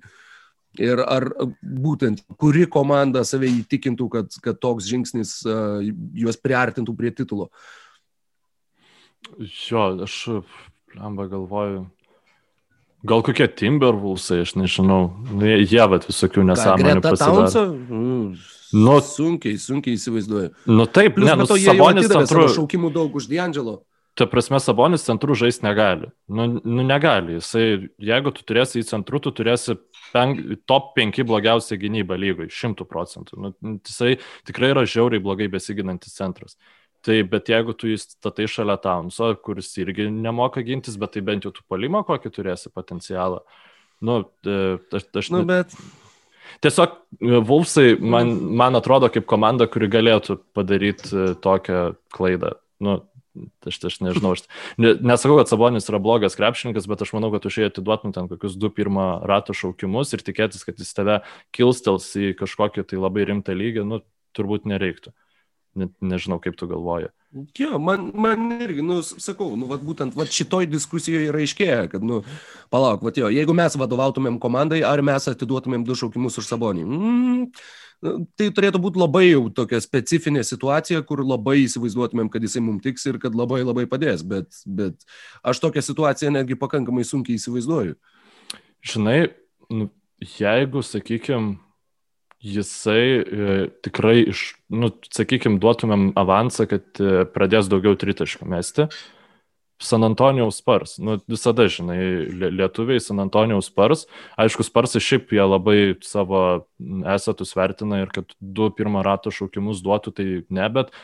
[0.81, 1.29] Ir ar
[1.61, 5.85] būtent kuri komanda save įtikintų, kad, kad toks žingsnis uh,
[6.17, 7.51] juos priartintų prie titulo?
[9.39, 10.17] Jo, aš,
[10.95, 11.85] lamba, galvoju,
[13.05, 15.09] Gal kokie Timberwolvesai, aš nežinau.
[15.29, 17.65] Nu, jie, jie vat visokių nesąmonių pasidaro.
[17.69, 18.23] Mm,
[18.81, 20.53] nu, sunkiai, sunkiai įsivaizduoju.
[20.71, 22.47] Nu taip, Plus, ne, nu, Sabonis centru.
[22.55, 23.83] Šaukimų daug už D'Angelo.
[24.17, 26.09] Ta prasme, Sabonis centru žaisti negali.
[26.31, 27.35] Nu, nu negali.
[27.37, 29.75] Jisai, jeigu tu turėsi į centrų, tu turėsi
[30.15, 33.37] penk, top 5 blogiausia gynyba lygoj, 100 procentų.
[33.43, 33.53] Nu,
[33.85, 34.15] jisai
[34.47, 36.57] tikrai yra žiauriai blogai besiginantis centras.
[37.05, 41.51] Tai bet jeigu tu įstatai šalia Townso, kuris irgi nemoka gintis, bet tai bent jau
[41.53, 43.43] tu palimą kokį turėsi potencialą.
[44.05, 45.75] Nu, e, aš, aš nu, bet...
[46.65, 51.83] Tiesiog e, Vulfsai man, man atrodo kaip komanda, kuri galėtų padaryti e, tokią
[52.15, 52.55] klaidą.
[52.81, 52.97] Nu,
[53.69, 54.45] aš, aš nežinau, aš
[54.81, 58.57] nesakau, kad Sabonis yra blogas krepšininkas, bet aš manau, kad už jį atiduotum ten kokius
[58.57, 61.19] du pirmą rato šaukimus ir tikėtis, kad jis tave
[61.55, 64.01] kilstels į kažkokį tai labai rimtą lygį, nu,
[64.35, 65.13] turbūt nereiktų.
[65.75, 67.09] Net nežinau, kaip tu galvoji.
[67.59, 72.03] Jo, man, man irgi, nu, sakau, nu, vat, būtent vat, šitoj diskusijoje yra aiškėja, kad,
[72.07, 72.21] nu,
[72.71, 76.85] palauk, vat, jo, jeigu mes vadovautumėm komandai, ar mes atiduotumėm du šaukimus už sabonį.
[76.87, 77.49] Mm,
[78.39, 83.03] tai turėtų būti labai jau tokia specifinė situacija, kur labai įsivaizduotumėm, kad jisai mums tiks
[83.11, 85.03] ir kad labai labai padės, bet, bet
[85.43, 87.99] aš tokią situaciją netgi pakankamai sunkiai įsivaizduoju.
[88.95, 89.19] Žinai,
[89.75, 89.89] nu,
[90.39, 91.57] jeigu, sakykime,
[92.45, 98.89] jisai e, tikrai iš, nu, sakykime, duotumėm avansą, kad e, pradės daugiau tritaškų mesti.
[99.81, 101.97] San Antonijaus Spars, nu, visada, žinai,
[102.31, 104.05] lietuviai San Antonijaus Spars,
[104.39, 106.45] aišku, Sparsai šiaip jie labai savo
[107.11, 110.95] esatus vertina ir kad du pirmą rato šaukimus duotų, tai ne, bet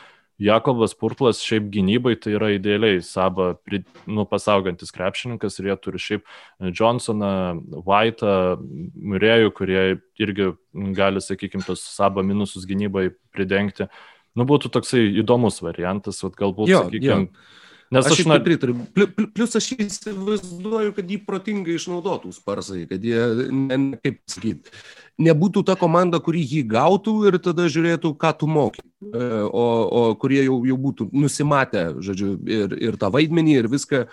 [0.42, 3.52] Jakobas Purtlas šiaip gynybai tai yra idealiai Saba
[4.06, 6.24] nu, pasaugantis krepšininkas ir jie turi šiaip
[6.72, 7.32] Johnsoną,
[7.86, 8.34] White'ą,
[9.12, 9.84] Murėjų, kurie
[10.22, 10.52] irgi
[10.96, 13.88] gali, sakykime, tos Saba minusus gynybai pridengti.
[14.38, 17.28] Nu, būtų toksai įdomus variantas, vat, galbūt, sakykime,
[17.92, 18.38] Nes aš, aš na...
[18.40, 18.76] pritariu.
[19.34, 23.20] Plius aš įsivaizduoju, kad jį protingai išnaudotų sparsai, kad jie,
[23.52, 24.72] ne, kaip sakyti,
[25.20, 28.84] nebūtų ta komanda, kuri jį gautų ir tada žiūrėtų, ką tu moki.
[29.04, 34.06] E, o, o kurie jau, jau būtų nusimatę, žodžiu, ir, ir tą vaidmenį, ir viską.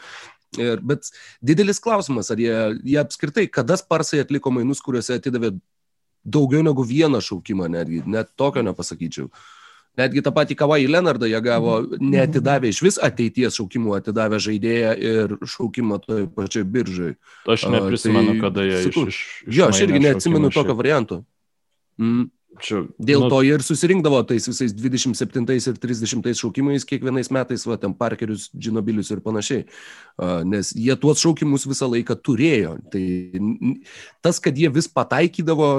[0.60, 1.12] Ir, bet
[1.46, 5.54] didelis klausimas, ar jie, jie apskritai, kada sparsai atliko mainus, kuriuose atidavė
[6.26, 9.30] daugiau negu vieną šaukimą, netgi, net tokio nepasakyčiau.
[9.30, 9.48] Uh,
[9.98, 15.34] Netgi tą patį Kavai Leonardą jie gavo, netidavė iš vis ateities šaukimų, atidavė žaidėją ir
[15.56, 17.14] šaukimą toj pačioj biržai.
[17.50, 21.24] Aš neprisimenu, tai, kada jie iš, iš, iš Jo, aš irgi neatsimenu tokio varianto.
[22.00, 22.30] Mm.
[22.58, 27.62] Čia, Dėl nu, to jie ir susirinkdavo tais visais 27 ir 30 šaukimais kiekvienais metais,
[27.70, 29.68] va, ten Parkerius, Džinobilius ir panašiai.
[30.50, 32.74] Nes jie tuos šaukimus visą laiką turėjo.
[32.90, 33.04] Tai
[34.26, 35.70] tas, kad jie vis pataikydavo,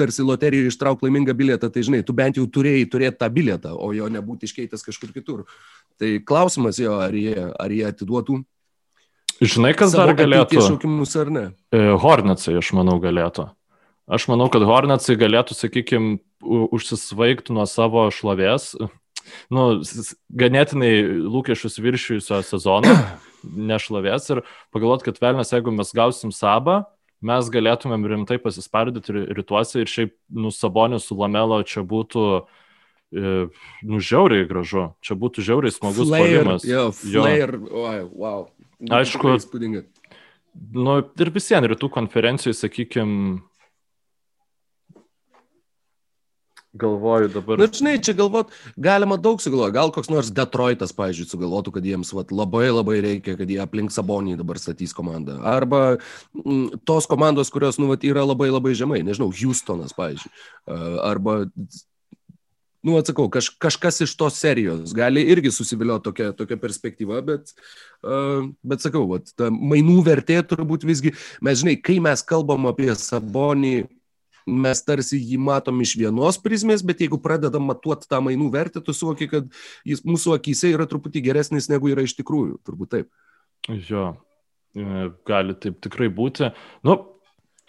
[0.00, 3.92] tarsi loterijoje ištrauk laimingą bilietą, tai žinai, tu bent jau turėjai turėti tą bilietą, o
[3.94, 5.44] jo nebūti iškeitęs kažkur kitur.
[6.00, 8.40] Tai klausimas jo, ar jie, ar jie atiduotų.
[9.44, 10.62] Žinai, kas dar galėtų?
[10.62, 11.44] Šaukimus ar ne?
[11.74, 13.50] E, Hornetsai, aš manau, galėtų.
[14.04, 18.74] Aš manau, kad Hornetsai galėtų, sakykime, užsisvaigti nuo savo šlovės,
[19.48, 19.62] nu,
[20.28, 20.90] ganėtinai
[21.24, 22.92] lūkesčius viršijusio sezono,
[23.70, 24.42] nešlovės ir
[24.74, 26.82] pagalvoti, kad velnės, jeigu mes gausim sabą,
[27.24, 32.26] mes galėtumėm rimtai pasispardyti rytuose ir šiaip, nu, sabonė su lamelo čia būtų,
[33.16, 33.32] e,
[33.88, 36.68] nu, žiauriai gražu, čia būtų žiauriai smagus palimas.
[36.68, 37.96] Jo, flare, jo.
[38.12, 38.46] wow.
[39.00, 39.38] Aišku,
[40.76, 43.40] nu, ir visiems rytų konferencijų, sakykime,
[46.74, 47.58] Galvoju dabar.
[47.58, 49.76] Na, nu, žinai, čia galvot, galima daug sugalvoti.
[49.76, 53.94] Gal koks nors Detroitas, pavyzdžiui, sugalvotų, kad jiems vat, labai labai reikia, kad jie aplink
[53.94, 55.38] Sabonį dabar statys komandą.
[55.46, 56.00] Arba m,
[56.42, 59.04] mm, tos komandos, kurios, nu, vat, yra labai labai žemai.
[59.06, 60.34] Nežinau, Houstonas, pavyzdžiui.
[61.06, 61.44] Arba
[62.84, 67.54] nu, atsakau, kaž, kažkas iš tos serijos gali irgi susivilioti tokią, tokią perspektyvą, bet,
[68.04, 71.14] uh, bet sakau, vat, mainų vertė turbūt visgi,
[71.44, 73.86] mes žinai, kai mes kalbam apie Sabonį,
[74.46, 78.94] mes tarsi jį matom iš vienos prizmės, bet jeigu pradedam matuoti tą mainų vertę, tu
[78.96, 79.48] suvoki, kad
[79.88, 83.10] jis mūsų akise yra truputį geresnis negu yra iš tikrųjų, turbūt taip.
[83.88, 84.10] Jo,
[84.76, 86.50] e, gali taip tikrai būti.
[86.84, 86.98] Nu,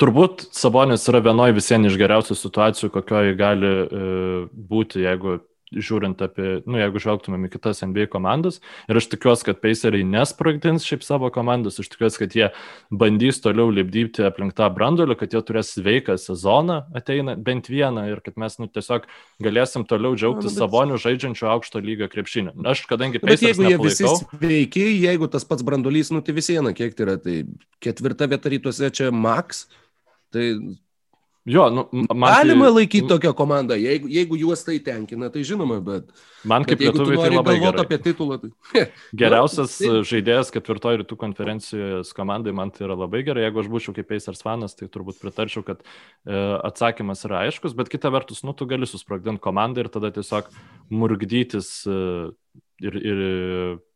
[0.02, 4.08] turbūt Sabonis yra vienoje visiems iš geriausių situacijų, kokioje gali e,
[4.52, 5.40] būti, jeigu
[5.76, 8.62] žiūrint apie, nu, jeigu žvelgtumėm į kitas NBA komandas.
[8.90, 12.50] Ir aš tikiuosi, kad Paceriai nesprogdins šiaip savo komandos, aš tikiuosi, kad jie
[12.94, 18.24] bandys toliau lipdyti aplink tą brandolį, kad jie turės sveiką sezoną ateina bent vieną ir
[18.26, 19.08] kad mes nu, tiesiog
[19.44, 20.60] galėsim toliau džiaugtis bet...
[20.62, 22.56] Saboniu žaidžiančiu aukšto lygio krepšinį.
[22.72, 26.74] Aš kadangi Bet jeigu jie visi sveiki, jeigu tas pats brandolys, nu tai vis viena,
[26.76, 27.42] kiek tai yra, tai
[27.84, 29.66] ketvirta vieta rytuose čia Max.
[30.34, 30.46] Tai
[31.46, 32.74] Jo, nu, man Galima tai...
[32.74, 36.08] laikyti tokią komandą, jeigu, jeigu juos tai tenkina, tai žinoma, bet...
[36.42, 37.84] Man kaip lietuviui tai labai gerai.
[37.84, 38.40] apie titulą.
[38.42, 38.50] Tai...
[39.22, 40.00] Geriausias nu, tai...
[40.10, 43.44] žaidėjas ketvirtojo rytų konferencijos komandai, man tai yra labai gerai.
[43.46, 46.34] Jeigu aš būčiau kaip Pacers fanas, tai turbūt pritarčiau, kad e,
[46.66, 50.50] atsakymas yra aiškus, bet kita vertus, nu, tu gali susprogdinti komandą ir tada tiesiog
[50.98, 52.00] murgdytis e,
[52.90, 53.24] ir, ir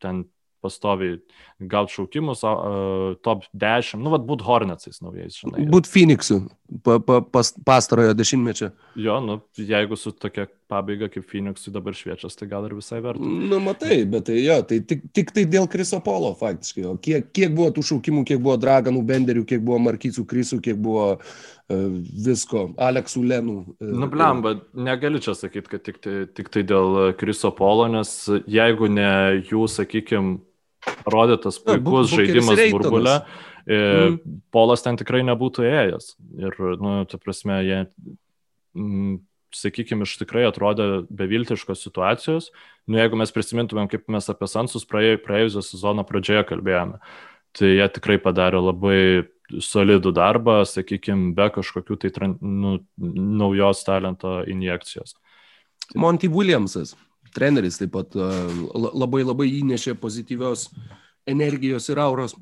[0.05, 0.27] ten
[0.61, 1.17] pastoviai
[1.71, 5.63] gauti šaukimus, uh, top 10, nu, vad būt Hornetsais naujais, žinai.
[5.71, 6.41] Būt Phoenixu
[6.83, 8.69] pa, pa, pas, pastarojo dešimtmečio.
[8.95, 13.25] Jo, nu, jeigu su tokia pabaiga kaip Phoenixui dabar šviečias, tai gal ir visai verta.
[13.25, 16.85] Nu, matai, bet tai jo, tai tik, tik tai dėl Kriso Polo faktiškai.
[16.89, 20.77] O kiek, kiek buvo tų šaukimų, kiek buvo Draganų, Benderių, kiek buvo Markycų Krisų, kiek
[20.81, 21.87] buvo uh,
[22.27, 23.57] visko, Aleksų Lenų.
[23.79, 28.13] Uh, nu, blemba, negaliu čia sakyti, kad tik tai, tik tai dėl Kriso Polo, nes
[28.45, 29.09] jeigu ne
[29.49, 30.37] jų, sakykime,
[31.09, 33.15] rodytas puikus ja, žaidimas burbulė,
[33.67, 34.19] mm.
[34.53, 36.13] Polas ten tikrai nebūtų ėjęs.
[36.39, 37.79] Ir, nu, ta prasme, jie,
[38.77, 39.17] mm,
[39.55, 42.51] sakykime, iš tikrai atrodė beviltiškos situacijos.
[42.89, 47.01] Nu, jeigu mes prisimintumėm, kaip mes apie Sansus praėjusią sezono pradžioje kalbėjome,
[47.57, 49.01] tai jie tikrai padarė labai
[49.49, 55.15] solidų darbą, sakykime, be kažkokių tai nu, naujos talento injekcijos.
[55.97, 56.93] Monty Williamsas
[57.33, 60.69] treneris taip pat labai labai įnešė pozityvios
[61.29, 62.35] energijos ir auros.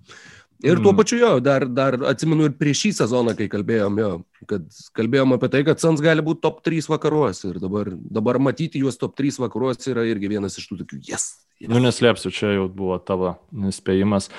[0.66, 0.98] Ir tuo mm.
[0.98, 4.12] pačiu jo, dar, dar atsimenu ir prieš šį sezoną, kai kalbėjom, jo,
[4.50, 4.64] kad
[4.98, 8.98] kalbėjom apie tai, kad Sans gali būti top 3 vakaruose ir dabar, dabar matyti juos
[8.98, 11.28] top 3 vakaruose yra irgi vienas iš tų tokių, yes.
[11.62, 11.70] yes.
[11.70, 13.36] Nu, neslėpsiu, čia jau buvo tavo
[13.76, 14.32] spėjimas.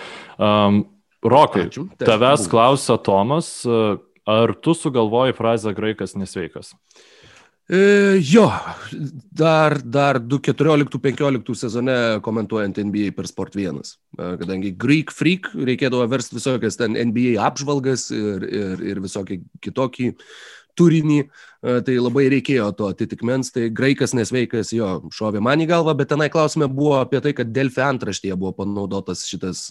[0.42, 0.82] Um,
[1.22, 3.52] Rokai, Ačiū, tavęs klausia Tomas,
[4.28, 6.74] ar tu sugalvoji frazę graikas nesveikas?
[6.74, 7.17] Uh,
[7.68, 8.46] E, jo,
[9.36, 13.82] dar, dar 2014-2015 sezone komentuojant NBA per Sport 1,
[14.16, 20.08] e, kadangi Greek Freak reikėdavo versti visokias ten NBA apžvalgas ir, ir, ir visokį kitokį
[20.80, 25.92] turinį, e, tai labai reikėjo to atitikmens, tai graikas nesveikas jo šovė man į galvą,
[26.00, 29.66] bet tenai klausime buvo apie tai, kad Delfi antraštėje buvo panaudotas šitas,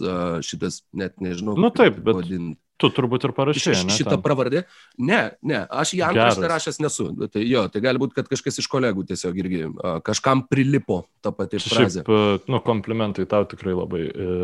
[0.46, 1.58] šitas net nežinau.
[1.58, 2.62] Nu taip, bet vadinti.
[2.78, 3.74] Tu turbūt ir parašai.
[3.74, 4.64] Š, šitą pravardė?
[5.02, 7.10] Ne, ne, aš į antraštę rašęs nesu.
[7.34, 9.64] Tai jo, tai gali būti, kad kažkas iš kolegų tiesiog irgi
[10.06, 12.06] kažkam prilipo tą patį frazę.
[12.06, 14.42] Šiaip, nu, komplimentai tau tikrai labai e,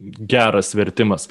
[0.00, 1.28] geras vertimas.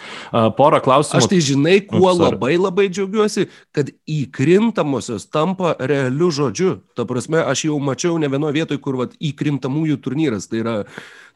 [0.58, 1.20] Porą klausimų.
[1.20, 6.78] Aš tai žinai, kuo Ups, labai labai džiaugiuosi, kad įkrintamosios tampa realiu žodžiu.
[6.98, 10.50] Ta prasme, aš jau mačiau ne vienoje vietoje, kur vat, įkrintamųjų turnyras.
[10.52, 10.76] Tai yra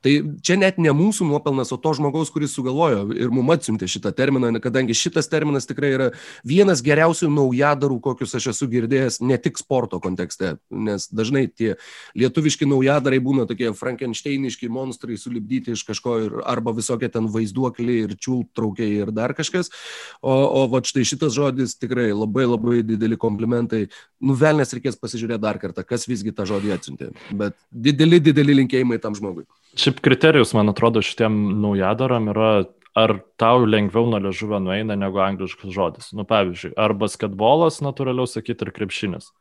[0.04, 0.14] Tai
[0.44, 4.52] čia net ne mūsų nuopelnas, o to žmogaus, kuris sugalvojo ir mum atsiuntė šitą terminą,
[4.64, 6.08] kadangi šitas terminas tikrai yra
[6.48, 11.78] vienas geriausių naujadarų, kokius aš esu girdėjęs ne tik sporto kontekste, nes dažnai tie
[12.20, 18.18] lietuviški naujadarai būna tokie frankensteiniški monstrai sulibdyti iš kažko ir, arba visokie ten vaizduokliai ir
[18.20, 19.72] čiultraukiai ir dar kažkas.
[20.20, 23.86] O, o va štai šitas žodis tikrai labai labai dideli komplimentai.
[24.24, 27.14] Nuvelnės reikės pasižiūrėti dar kartą, kas visgi tą žodį atsiuntė.
[27.32, 29.48] Bet dideli, dideli linkėjimai tam žmogui.
[29.80, 32.50] Šiaip kriterijus, man atrodo, šitiem naujadaram yra,
[32.94, 36.12] ar tau lengviau nuo liežuvio nueina negu angliškas žodis.
[36.14, 39.32] Nu, pavyzdžiui, ar basketbolas natūraliau sakyti ir krepšinis.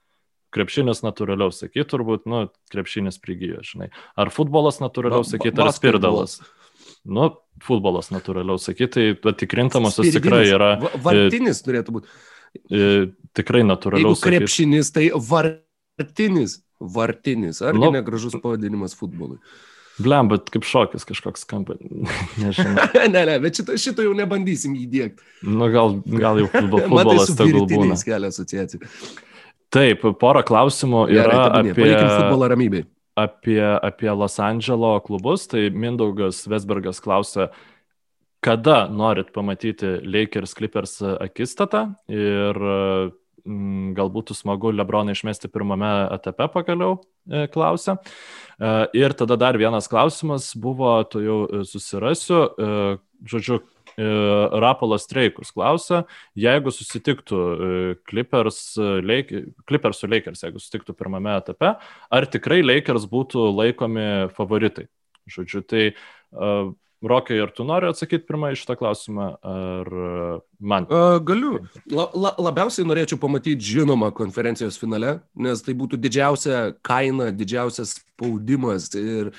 [0.53, 3.91] Krepšinis natūraliau sakyti, turbūt, nu, krepšinis prigijo, žinai.
[4.17, 6.41] Ar futbolas natūraliau sakyti, ar spirdalas.
[7.05, 7.29] Nu,
[7.65, 10.75] futbolas natūraliau sakyti, tai tikrintamosios tikrai yra.
[11.05, 12.13] Vartinis turėtų būti.
[13.37, 14.13] Tikrai natūraliau.
[14.13, 16.61] Jeigu krepšinis, tai vartinis.
[16.81, 17.61] Vartinis.
[17.65, 19.41] Ar nu, negražus pavadinimas futbolui?
[20.01, 21.77] Blem, bet kaip šokis kažkoks skamba.
[22.41, 22.87] Nežinau.
[23.15, 25.27] ne, ne, bet šito, šito jau nebandysim įdėkti.
[25.45, 27.99] Nu, gal, gal jau futbol, futbolas tegul būna.
[28.01, 28.89] kelia asociacijų.
[29.73, 31.77] Taip, porą klausimų yra Gerai, apie...
[31.77, 32.89] Palikim futbolą ramybėj.
[33.21, 37.51] Apie, apie Los Andželo klubus, tai Mindaugas Vesbergas klausia,
[38.45, 42.61] kada norit pamatyti Lakers Clippers akistatą ir
[43.97, 47.99] gal būtų smagu Lebroną išmesti pirmame etape pagaliau, e, klausia.
[48.59, 51.39] E, ir tada dar vienas klausimas buvo, tu jau
[51.69, 52.43] susirasiu,
[53.29, 53.63] žodžiu,
[53.93, 57.41] Rapolas Streikus klausia, jeigu susitiktų
[58.09, 58.63] Clippers,
[59.05, 61.75] Lake, Clippers su Lakers, jeigu susitiktų pirmame etape,
[62.09, 64.87] ar tikrai Lakers būtų laikomi favoritai?
[65.29, 69.89] Žodžiu, tai uh, Rokai, ar tu nori atsakyti pirmą iš tą klausimą, ar
[70.63, 70.87] man?
[70.91, 71.59] Uh, galiu.
[71.91, 78.87] La, la, labiausiai norėčiau pamatyti žinomą konferencijos finale, nes tai būtų didžiausia kaina, didžiausias spaudimas
[78.95, 79.33] ir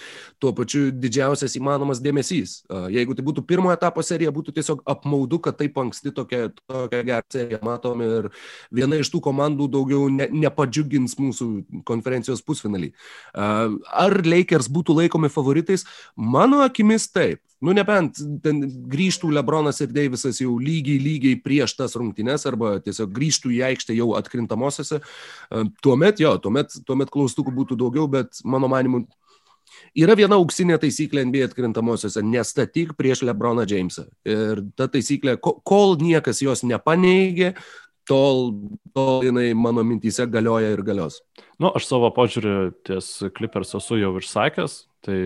[0.43, 2.63] tuo pačiu didžiausias įmanomas dėmesys.
[2.67, 7.03] Uh, jeigu tai būtų pirmo etapo serija, būtų tiesiog apmaudu, kad taip anksti tokia, tokia
[7.07, 8.29] gera serija matom ir
[8.73, 11.49] viena iš tų komandų daugiau ne, nepadžiugins mūsų
[11.87, 12.91] konferencijos pusfinalį.
[13.31, 15.87] Uh, ar Lakers būtų laikomi favoritais?
[16.15, 17.39] Mano akimis taip.
[17.63, 18.61] Nu, nebent ten
[18.91, 23.95] grįžtų Lebronas ir Deivisas jau lygiai, lygiai prieš tas rungtynes arba tiesiog grįžtų į aikštę
[23.95, 24.99] jau atkrintamosiose.
[25.85, 29.05] Tuomet, jo, tuomet, tuomet klaustukų būtų daugiau, bet mano manimu,
[29.95, 34.09] yra viena auksinė taisyklė NBA atkrintamosiose- nestatyk prieš Lebroną Jamesą.
[34.25, 37.55] Ir ta taisyklė, kol niekas jos nepaneigė,
[38.05, 38.59] tol,
[38.93, 41.21] tol jinai mano mintyse galioja ir galios.
[41.59, 45.17] Nu, aš savo požiūrį ties Clippers esu jau išsakęs, tai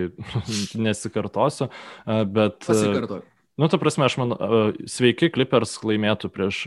[0.87, 1.69] nesikartosiu,
[2.05, 2.61] bet...
[2.67, 3.25] Pasikartoju.
[3.57, 4.37] Nu, ta prasme, aš manau,
[4.85, 6.65] sveiki Clippers laimėtų prieš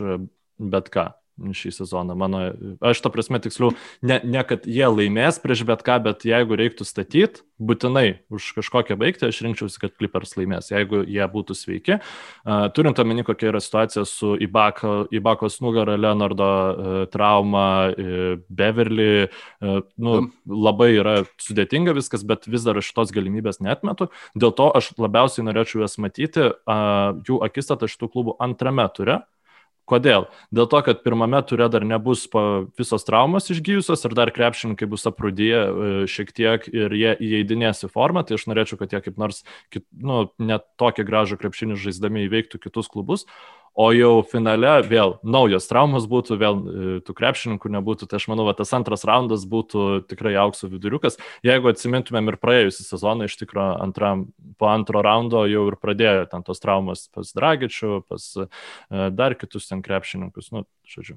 [0.61, 1.09] bet ką
[1.49, 2.15] šį sezoną.
[2.17, 2.43] Mano,
[2.85, 3.73] aš to prasme tiksliau,
[4.05, 8.97] ne, ne kad jie laimės prieš bet ką, bet jeigu reiktų statyti, būtinai už kažkokią
[8.97, 11.97] baigti, aš rinkčiausi, kad Clippers laimės, jeigu jie būtų sveiki.
[12.41, 19.27] Uh, turint omeny, kokia yra situacija su Ibako, Ibakos nugarą, Leonardo uh, trauma, uh, Beverly,
[19.27, 20.17] uh, nu,
[20.49, 24.09] labai yra sudėtinga viskas, bet vis dar šitos galimybės netmetu.
[24.33, 26.49] Dėl to aš labiausiai norėčiau jas matyti,
[27.27, 29.21] jų akistatą šitų klubų antrame ture.
[29.91, 30.29] Kodėl?
[30.55, 32.23] Dėl to, kad pirmame ture dar nebus
[32.79, 37.91] visos traumos išgyjusios ir dar krepšininkai bus aprūdyję e, šiek tiek ir jie įeidinės į
[37.91, 39.43] formą, tai aš norėčiau, kad jie kaip nors,
[39.91, 43.27] nu, net tokį gražų krepšinį žaisdami įveiktų kitus klubus,
[43.73, 48.45] o jau finale vėl naujos traumos būtų, vėl e, tų krepšininkų nebūtų, tai aš manau,
[48.49, 51.17] va, tas antras raundas būtų tikrai aukso viduriukas.
[51.47, 54.27] Jeigu atsimintumėm ir praėjusią sezoną, iš tikrųjų antram,
[54.59, 58.47] po antro raundo jau ir pradėjo ten tos traumos pas Dragičių, pas e,
[59.15, 61.15] dar kitus ten krepšininkus, nu, žodžiu.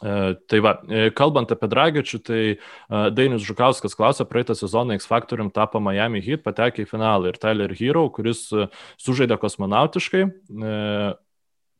[0.00, 0.12] E,
[0.48, 0.78] tai va,
[1.12, 2.42] kalbant apie Dragičių, tai
[3.12, 7.74] Dainis Žukauskas klausė, praeitą sezoną X Factorium tapo Miami Heat, patekė į finalą ir Tyler
[7.76, 8.46] Hero, kuris
[8.96, 10.30] sužaidė kosmonautiškai,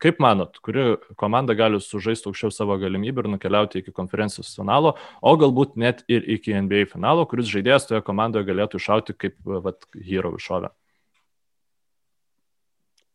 [0.01, 5.35] Kaip manot, kuri komanda gali sužaisti aukščiau savo galimybių ir nukeliauti iki konferencijos finalo, o
[5.37, 10.33] galbūt net ir iki NBA finalo, kuris žaidėjas toje komandoje galėtų iššauti kaip vat, hero
[10.41, 10.73] iššovę?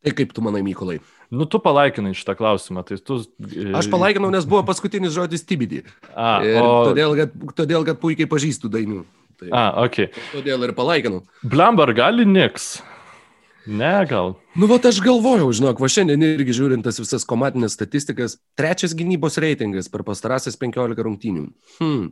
[0.05, 0.99] Tai kaip tu manai, Mykolai?
[1.33, 3.23] Nu, tu palaikinai šitą klausimą, tai tu...
[3.41, 5.81] E, Aš palaikinau, nes buvo paskutinis žodis Tibidį.
[6.13, 6.67] A, o...
[6.91, 9.01] todėl, kad, todėl, kad puikiai pažįstu dainų.
[9.41, 10.03] Tai, A, ok.
[10.35, 11.23] Todėl ir palaikinau.
[11.41, 12.75] Blambar gali niks.
[13.65, 14.35] Ne, gal.
[14.53, 19.39] Nu, va, aš galvojau, žinok, va šiandien irgi žiūrint tas visas komandinės statistikas, trečias gynybos
[19.41, 21.47] reitingas per pastarąsias 15 rungtynių.
[21.79, 22.11] Hmm.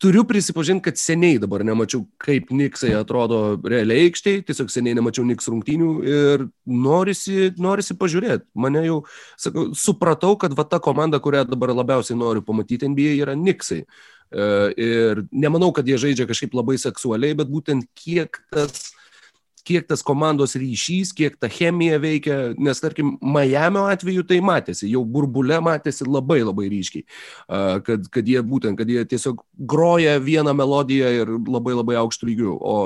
[0.00, 5.46] Turiu prisipažinti, kad seniai dabar nemačiau, kaip Niksai atrodo realiai aikštėje, tiesiog seniai nemačiau Niks
[5.52, 8.48] rungtynių ir norisi, norisi pažiūrėti.
[8.56, 8.98] Mane jau,
[9.40, 13.84] sakau, supratau, kad va ta komanda, kurią dabar labiausiai noriu pamatyti NBA, yra Niksai.
[13.84, 18.90] E, ir nemanau, kad jie žaidžia kažkaip labai seksualiai, bet būtent kiek tas
[19.64, 25.04] kiek tas komandos ryšys, kiek ta chemija veikia, nes tarkim, Miamio atveju tai matėsi, jau
[25.08, 27.06] burbule matėsi labai labai ryškiai,
[27.86, 32.54] kad, kad jie būtent, kad jie tiesiog groja vieną melodiją ir labai labai aukštų lygių,
[32.60, 32.76] o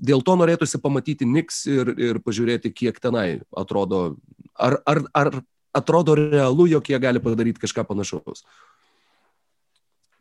[0.00, 4.02] dėl to norėtųsi pamatyti Niks ir, ir pažiūrėti, kiek tenai atrodo,
[4.56, 5.30] ar, ar, ar
[5.72, 8.44] atrodo realu, jog jie gali padaryti kažką panašaus.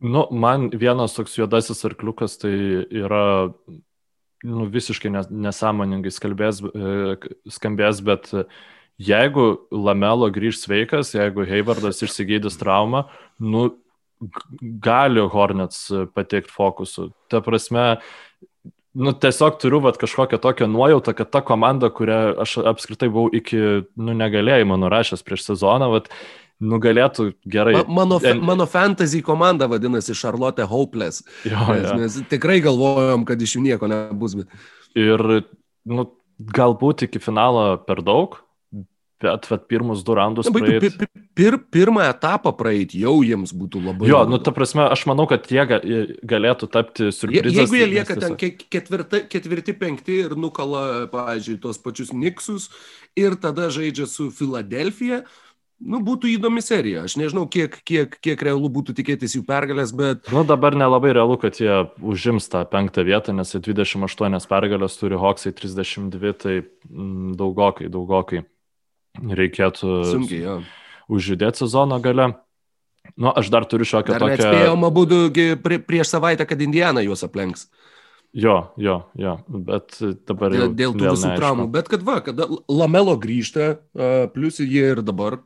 [0.01, 2.53] Nu, man vienas toks juodasis arkliukas tai
[2.89, 3.51] yra
[4.47, 7.15] nu, visiškai nesąmoningai skalbės, e,
[7.51, 8.31] skambės, bet
[9.01, 13.07] jeigu Lamelo grįž sveikas, jeigu Heivardas išsigydys traumą,
[13.39, 13.69] nu,
[14.61, 17.07] gali Hornets pateikti fokusų.
[17.31, 17.85] Ta prasme,
[18.93, 23.57] nu, tiesiog turiu vat, kažkokią tokią nuojautą, kad ta komanda, kurią aš apskritai buvau iki
[23.97, 26.11] nu, negalėjimo nurašęs prieš sezoną, vat,
[26.61, 27.75] nugalėtų gerai.
[27.79, 28.43] Ma, mano, en...
[28.45, 31.25] mano fantasy komanda vadinasi Charlotte Hopeless.
[31.47, 31.97] Jo, nes, ja.
[31.97, 34.37] nes tikrai galvojom, kad iš jų nieko nebus.
[34.39, 34.63] Bet...
[34.99, 35.25] Ir
[35.89, 36.07] nu,
[36.55, 38.37] galbūt iki finalo per daug,
[39.21, 40.49] bet vat, pirmus du raundus.
[40.53, 40.81] Praeit...
[40.81, 44.09] Pir, pir, pir, pirmą etapą praeiti jau jiems būtų labai.
[44.09, 45.65] Jo, nu ta prasme, aš manau, kad jie
[46.27, 47.59] galėtų tapti surprizais.
[47.61, 52.69] Jeigu jie lieka ten ketvirti, ketvirti, penkti ir nukala, pavyzdžiui, tos pačius Niksus
[53.19, 55.23] ir tada žaidžia su Filadelfija,
[55.81, 57.05] nu, būtų įdomi serija.
[57.07, 60.29] Aš nežinau, kiek, kiek, kiek realu būtų tikėtis jų pergalės, bet...
[60.33, 65.19] Nu, dabar nelabai realu, kad jie užims tą penktą vietą, nes jie 28 pergalės turi
[65.19, 68.45] Hoksai 32, tai mm, daugokai, daugokai
[69.19, 70.61] reikėtų Sunkiai,
[71.11, 72.31] užjudėti sezono gale.
[73.17, 74.35] Nu, aš dar turiu šiokią Dar tokią...
[74.37, 75.21] neatspėjama būtų
[75.63, 77.67] prie, prieš savaitę, kad Indiana juos aplenks.
[78.31, 79.97] Jo, jo, jo, bet
[80.29, 81.65] dabar Dėl, dėl tų visų traumų.
[81.73, 85.41] Bet kad va, kada Lamelo grįžta, a, plus jie ir dabar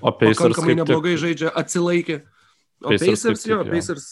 [0.00, 2.20] O Pacers pakankamai neblogai tik žaidžia, atsilaikė.
[2.84, 3.72] O Pacers Pacers, tik, jo, jo.
[3.72, 4.06] Pacers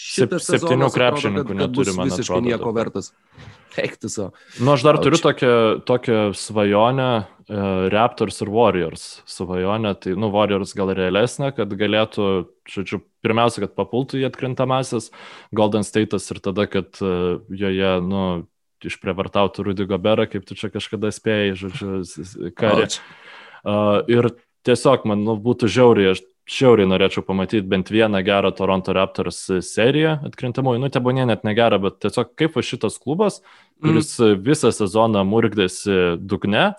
[0.00, 3.10] Sep- šitas septynių sezonas atrodo, krepšininkų neturi, man visiškai atrodo, nieko vertas.
[3.84, 4.30] Eikti savo.
[4.58, 5.50] Nu, aš dar Gal turiu tokią,
[5.86, 12.28] tokią svajonę, e, Raptors ir Warriors svajonę, tai, nu, Warriors gal realesnė, kad galėtų,
[12.72, 15.10] žodžiu, pirmiausia, kad papultų į atkrintamasis
[15.54, 17.12] Golden State'as ir tada, kad e,
[17.60, 18.24] joje, nu,
[18.80, 21.98] išprievartautų Rudy Goberą, kaip tu čia kažkada spėjai, žodžiu,
[22.88, 23.02] čia-
[23.60, 24.24] Uh, ir
[24.66, 30.16] tiesiog man nu, būtų žiauriai, aš žiauriai norėčiau pamatyti bent vieną gerą Toronto Raptors seriją
[30.26, 30.82] atkrintamųjų.
[30.82, 33.40] Nu, tebūnė net negerą, bet tiesiog kaip va šitas klubas,
[33.82, 34.40] kuris mm.
[34.46, 36.72] visą sezoną murgdėsi dugne,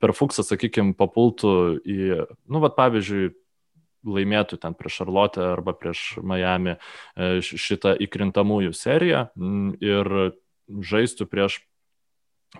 [0.00, 1.52] per fuksą, sakykime, papultų
[1.82, 2.00] į,
[2.52, 3.32] nu, va, pavyzdžiui,
[4.06, 10.12] laimėtų ten prieš Šarlotę arba prieš Miami e, šitą įkrintamųjų seriją mm, ir
[10.70, 11.60] žaistų prieš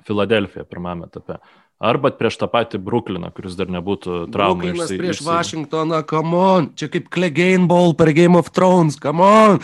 [0.07, 1.41] Filadelfiją pirmame etape.
[1.81, 4.59] Arba prieš tą patį Brukliną, kuris dar nebūtų traumų.
[4.67, 9.21] Bruklinas išsi- prieš Vašingtoną, come on, čia kaip Clegane Ball per Game of Thrones, come
[9.25, 9.61] on,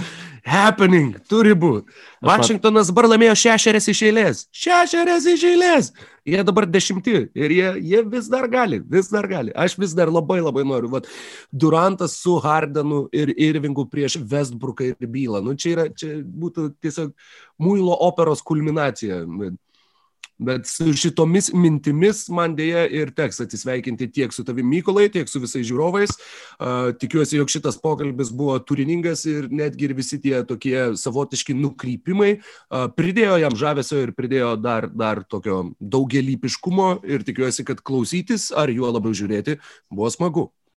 [0.47, 1.85] happening, turi būti.
[2.25, 5.91] Vašingtonas dabar laimėjo šešerias iš eilės, šešerias iš eilės.
[6.27, 9.53] Jie dabar dešimti ir jie, jie vis dar gali, vis dar gali.
[9.55, 10.89] Aš vis dar labai labai noriu.
[10.91, 11.05] Vat,
[11.55, 15.45] Durantas su Hardenu ir Irvingu prieš Westbrooką ir Bylą.
[15.45, 17.13] Nu, čia, yra, čia būtų tiesiog
[17.63, 19.21] Muilo operos kulminacija.
[20.39, 25.41] Bet- su šitomis mintimis man dėja ir teks atsisveikinti tiek su tavimi Mykolai, tiek su
[25.41, 26.13] visais žiūrovais.
[26.61, 32.35] Uh, tikiuosi, jog šitas pokalbis buvo turiningas ir netgi ir visi tie tokie savotiški nukrypimai
[32.37, 38.69] uh, pridėjo jam žavesio ir pridėjo dar, dar tokio daugelypiškumo ir tikiuosi, kad klausytis ar
[38.69, 39.57] juo labiau žiūrėti
[39.89, 40.51] buvo smagu.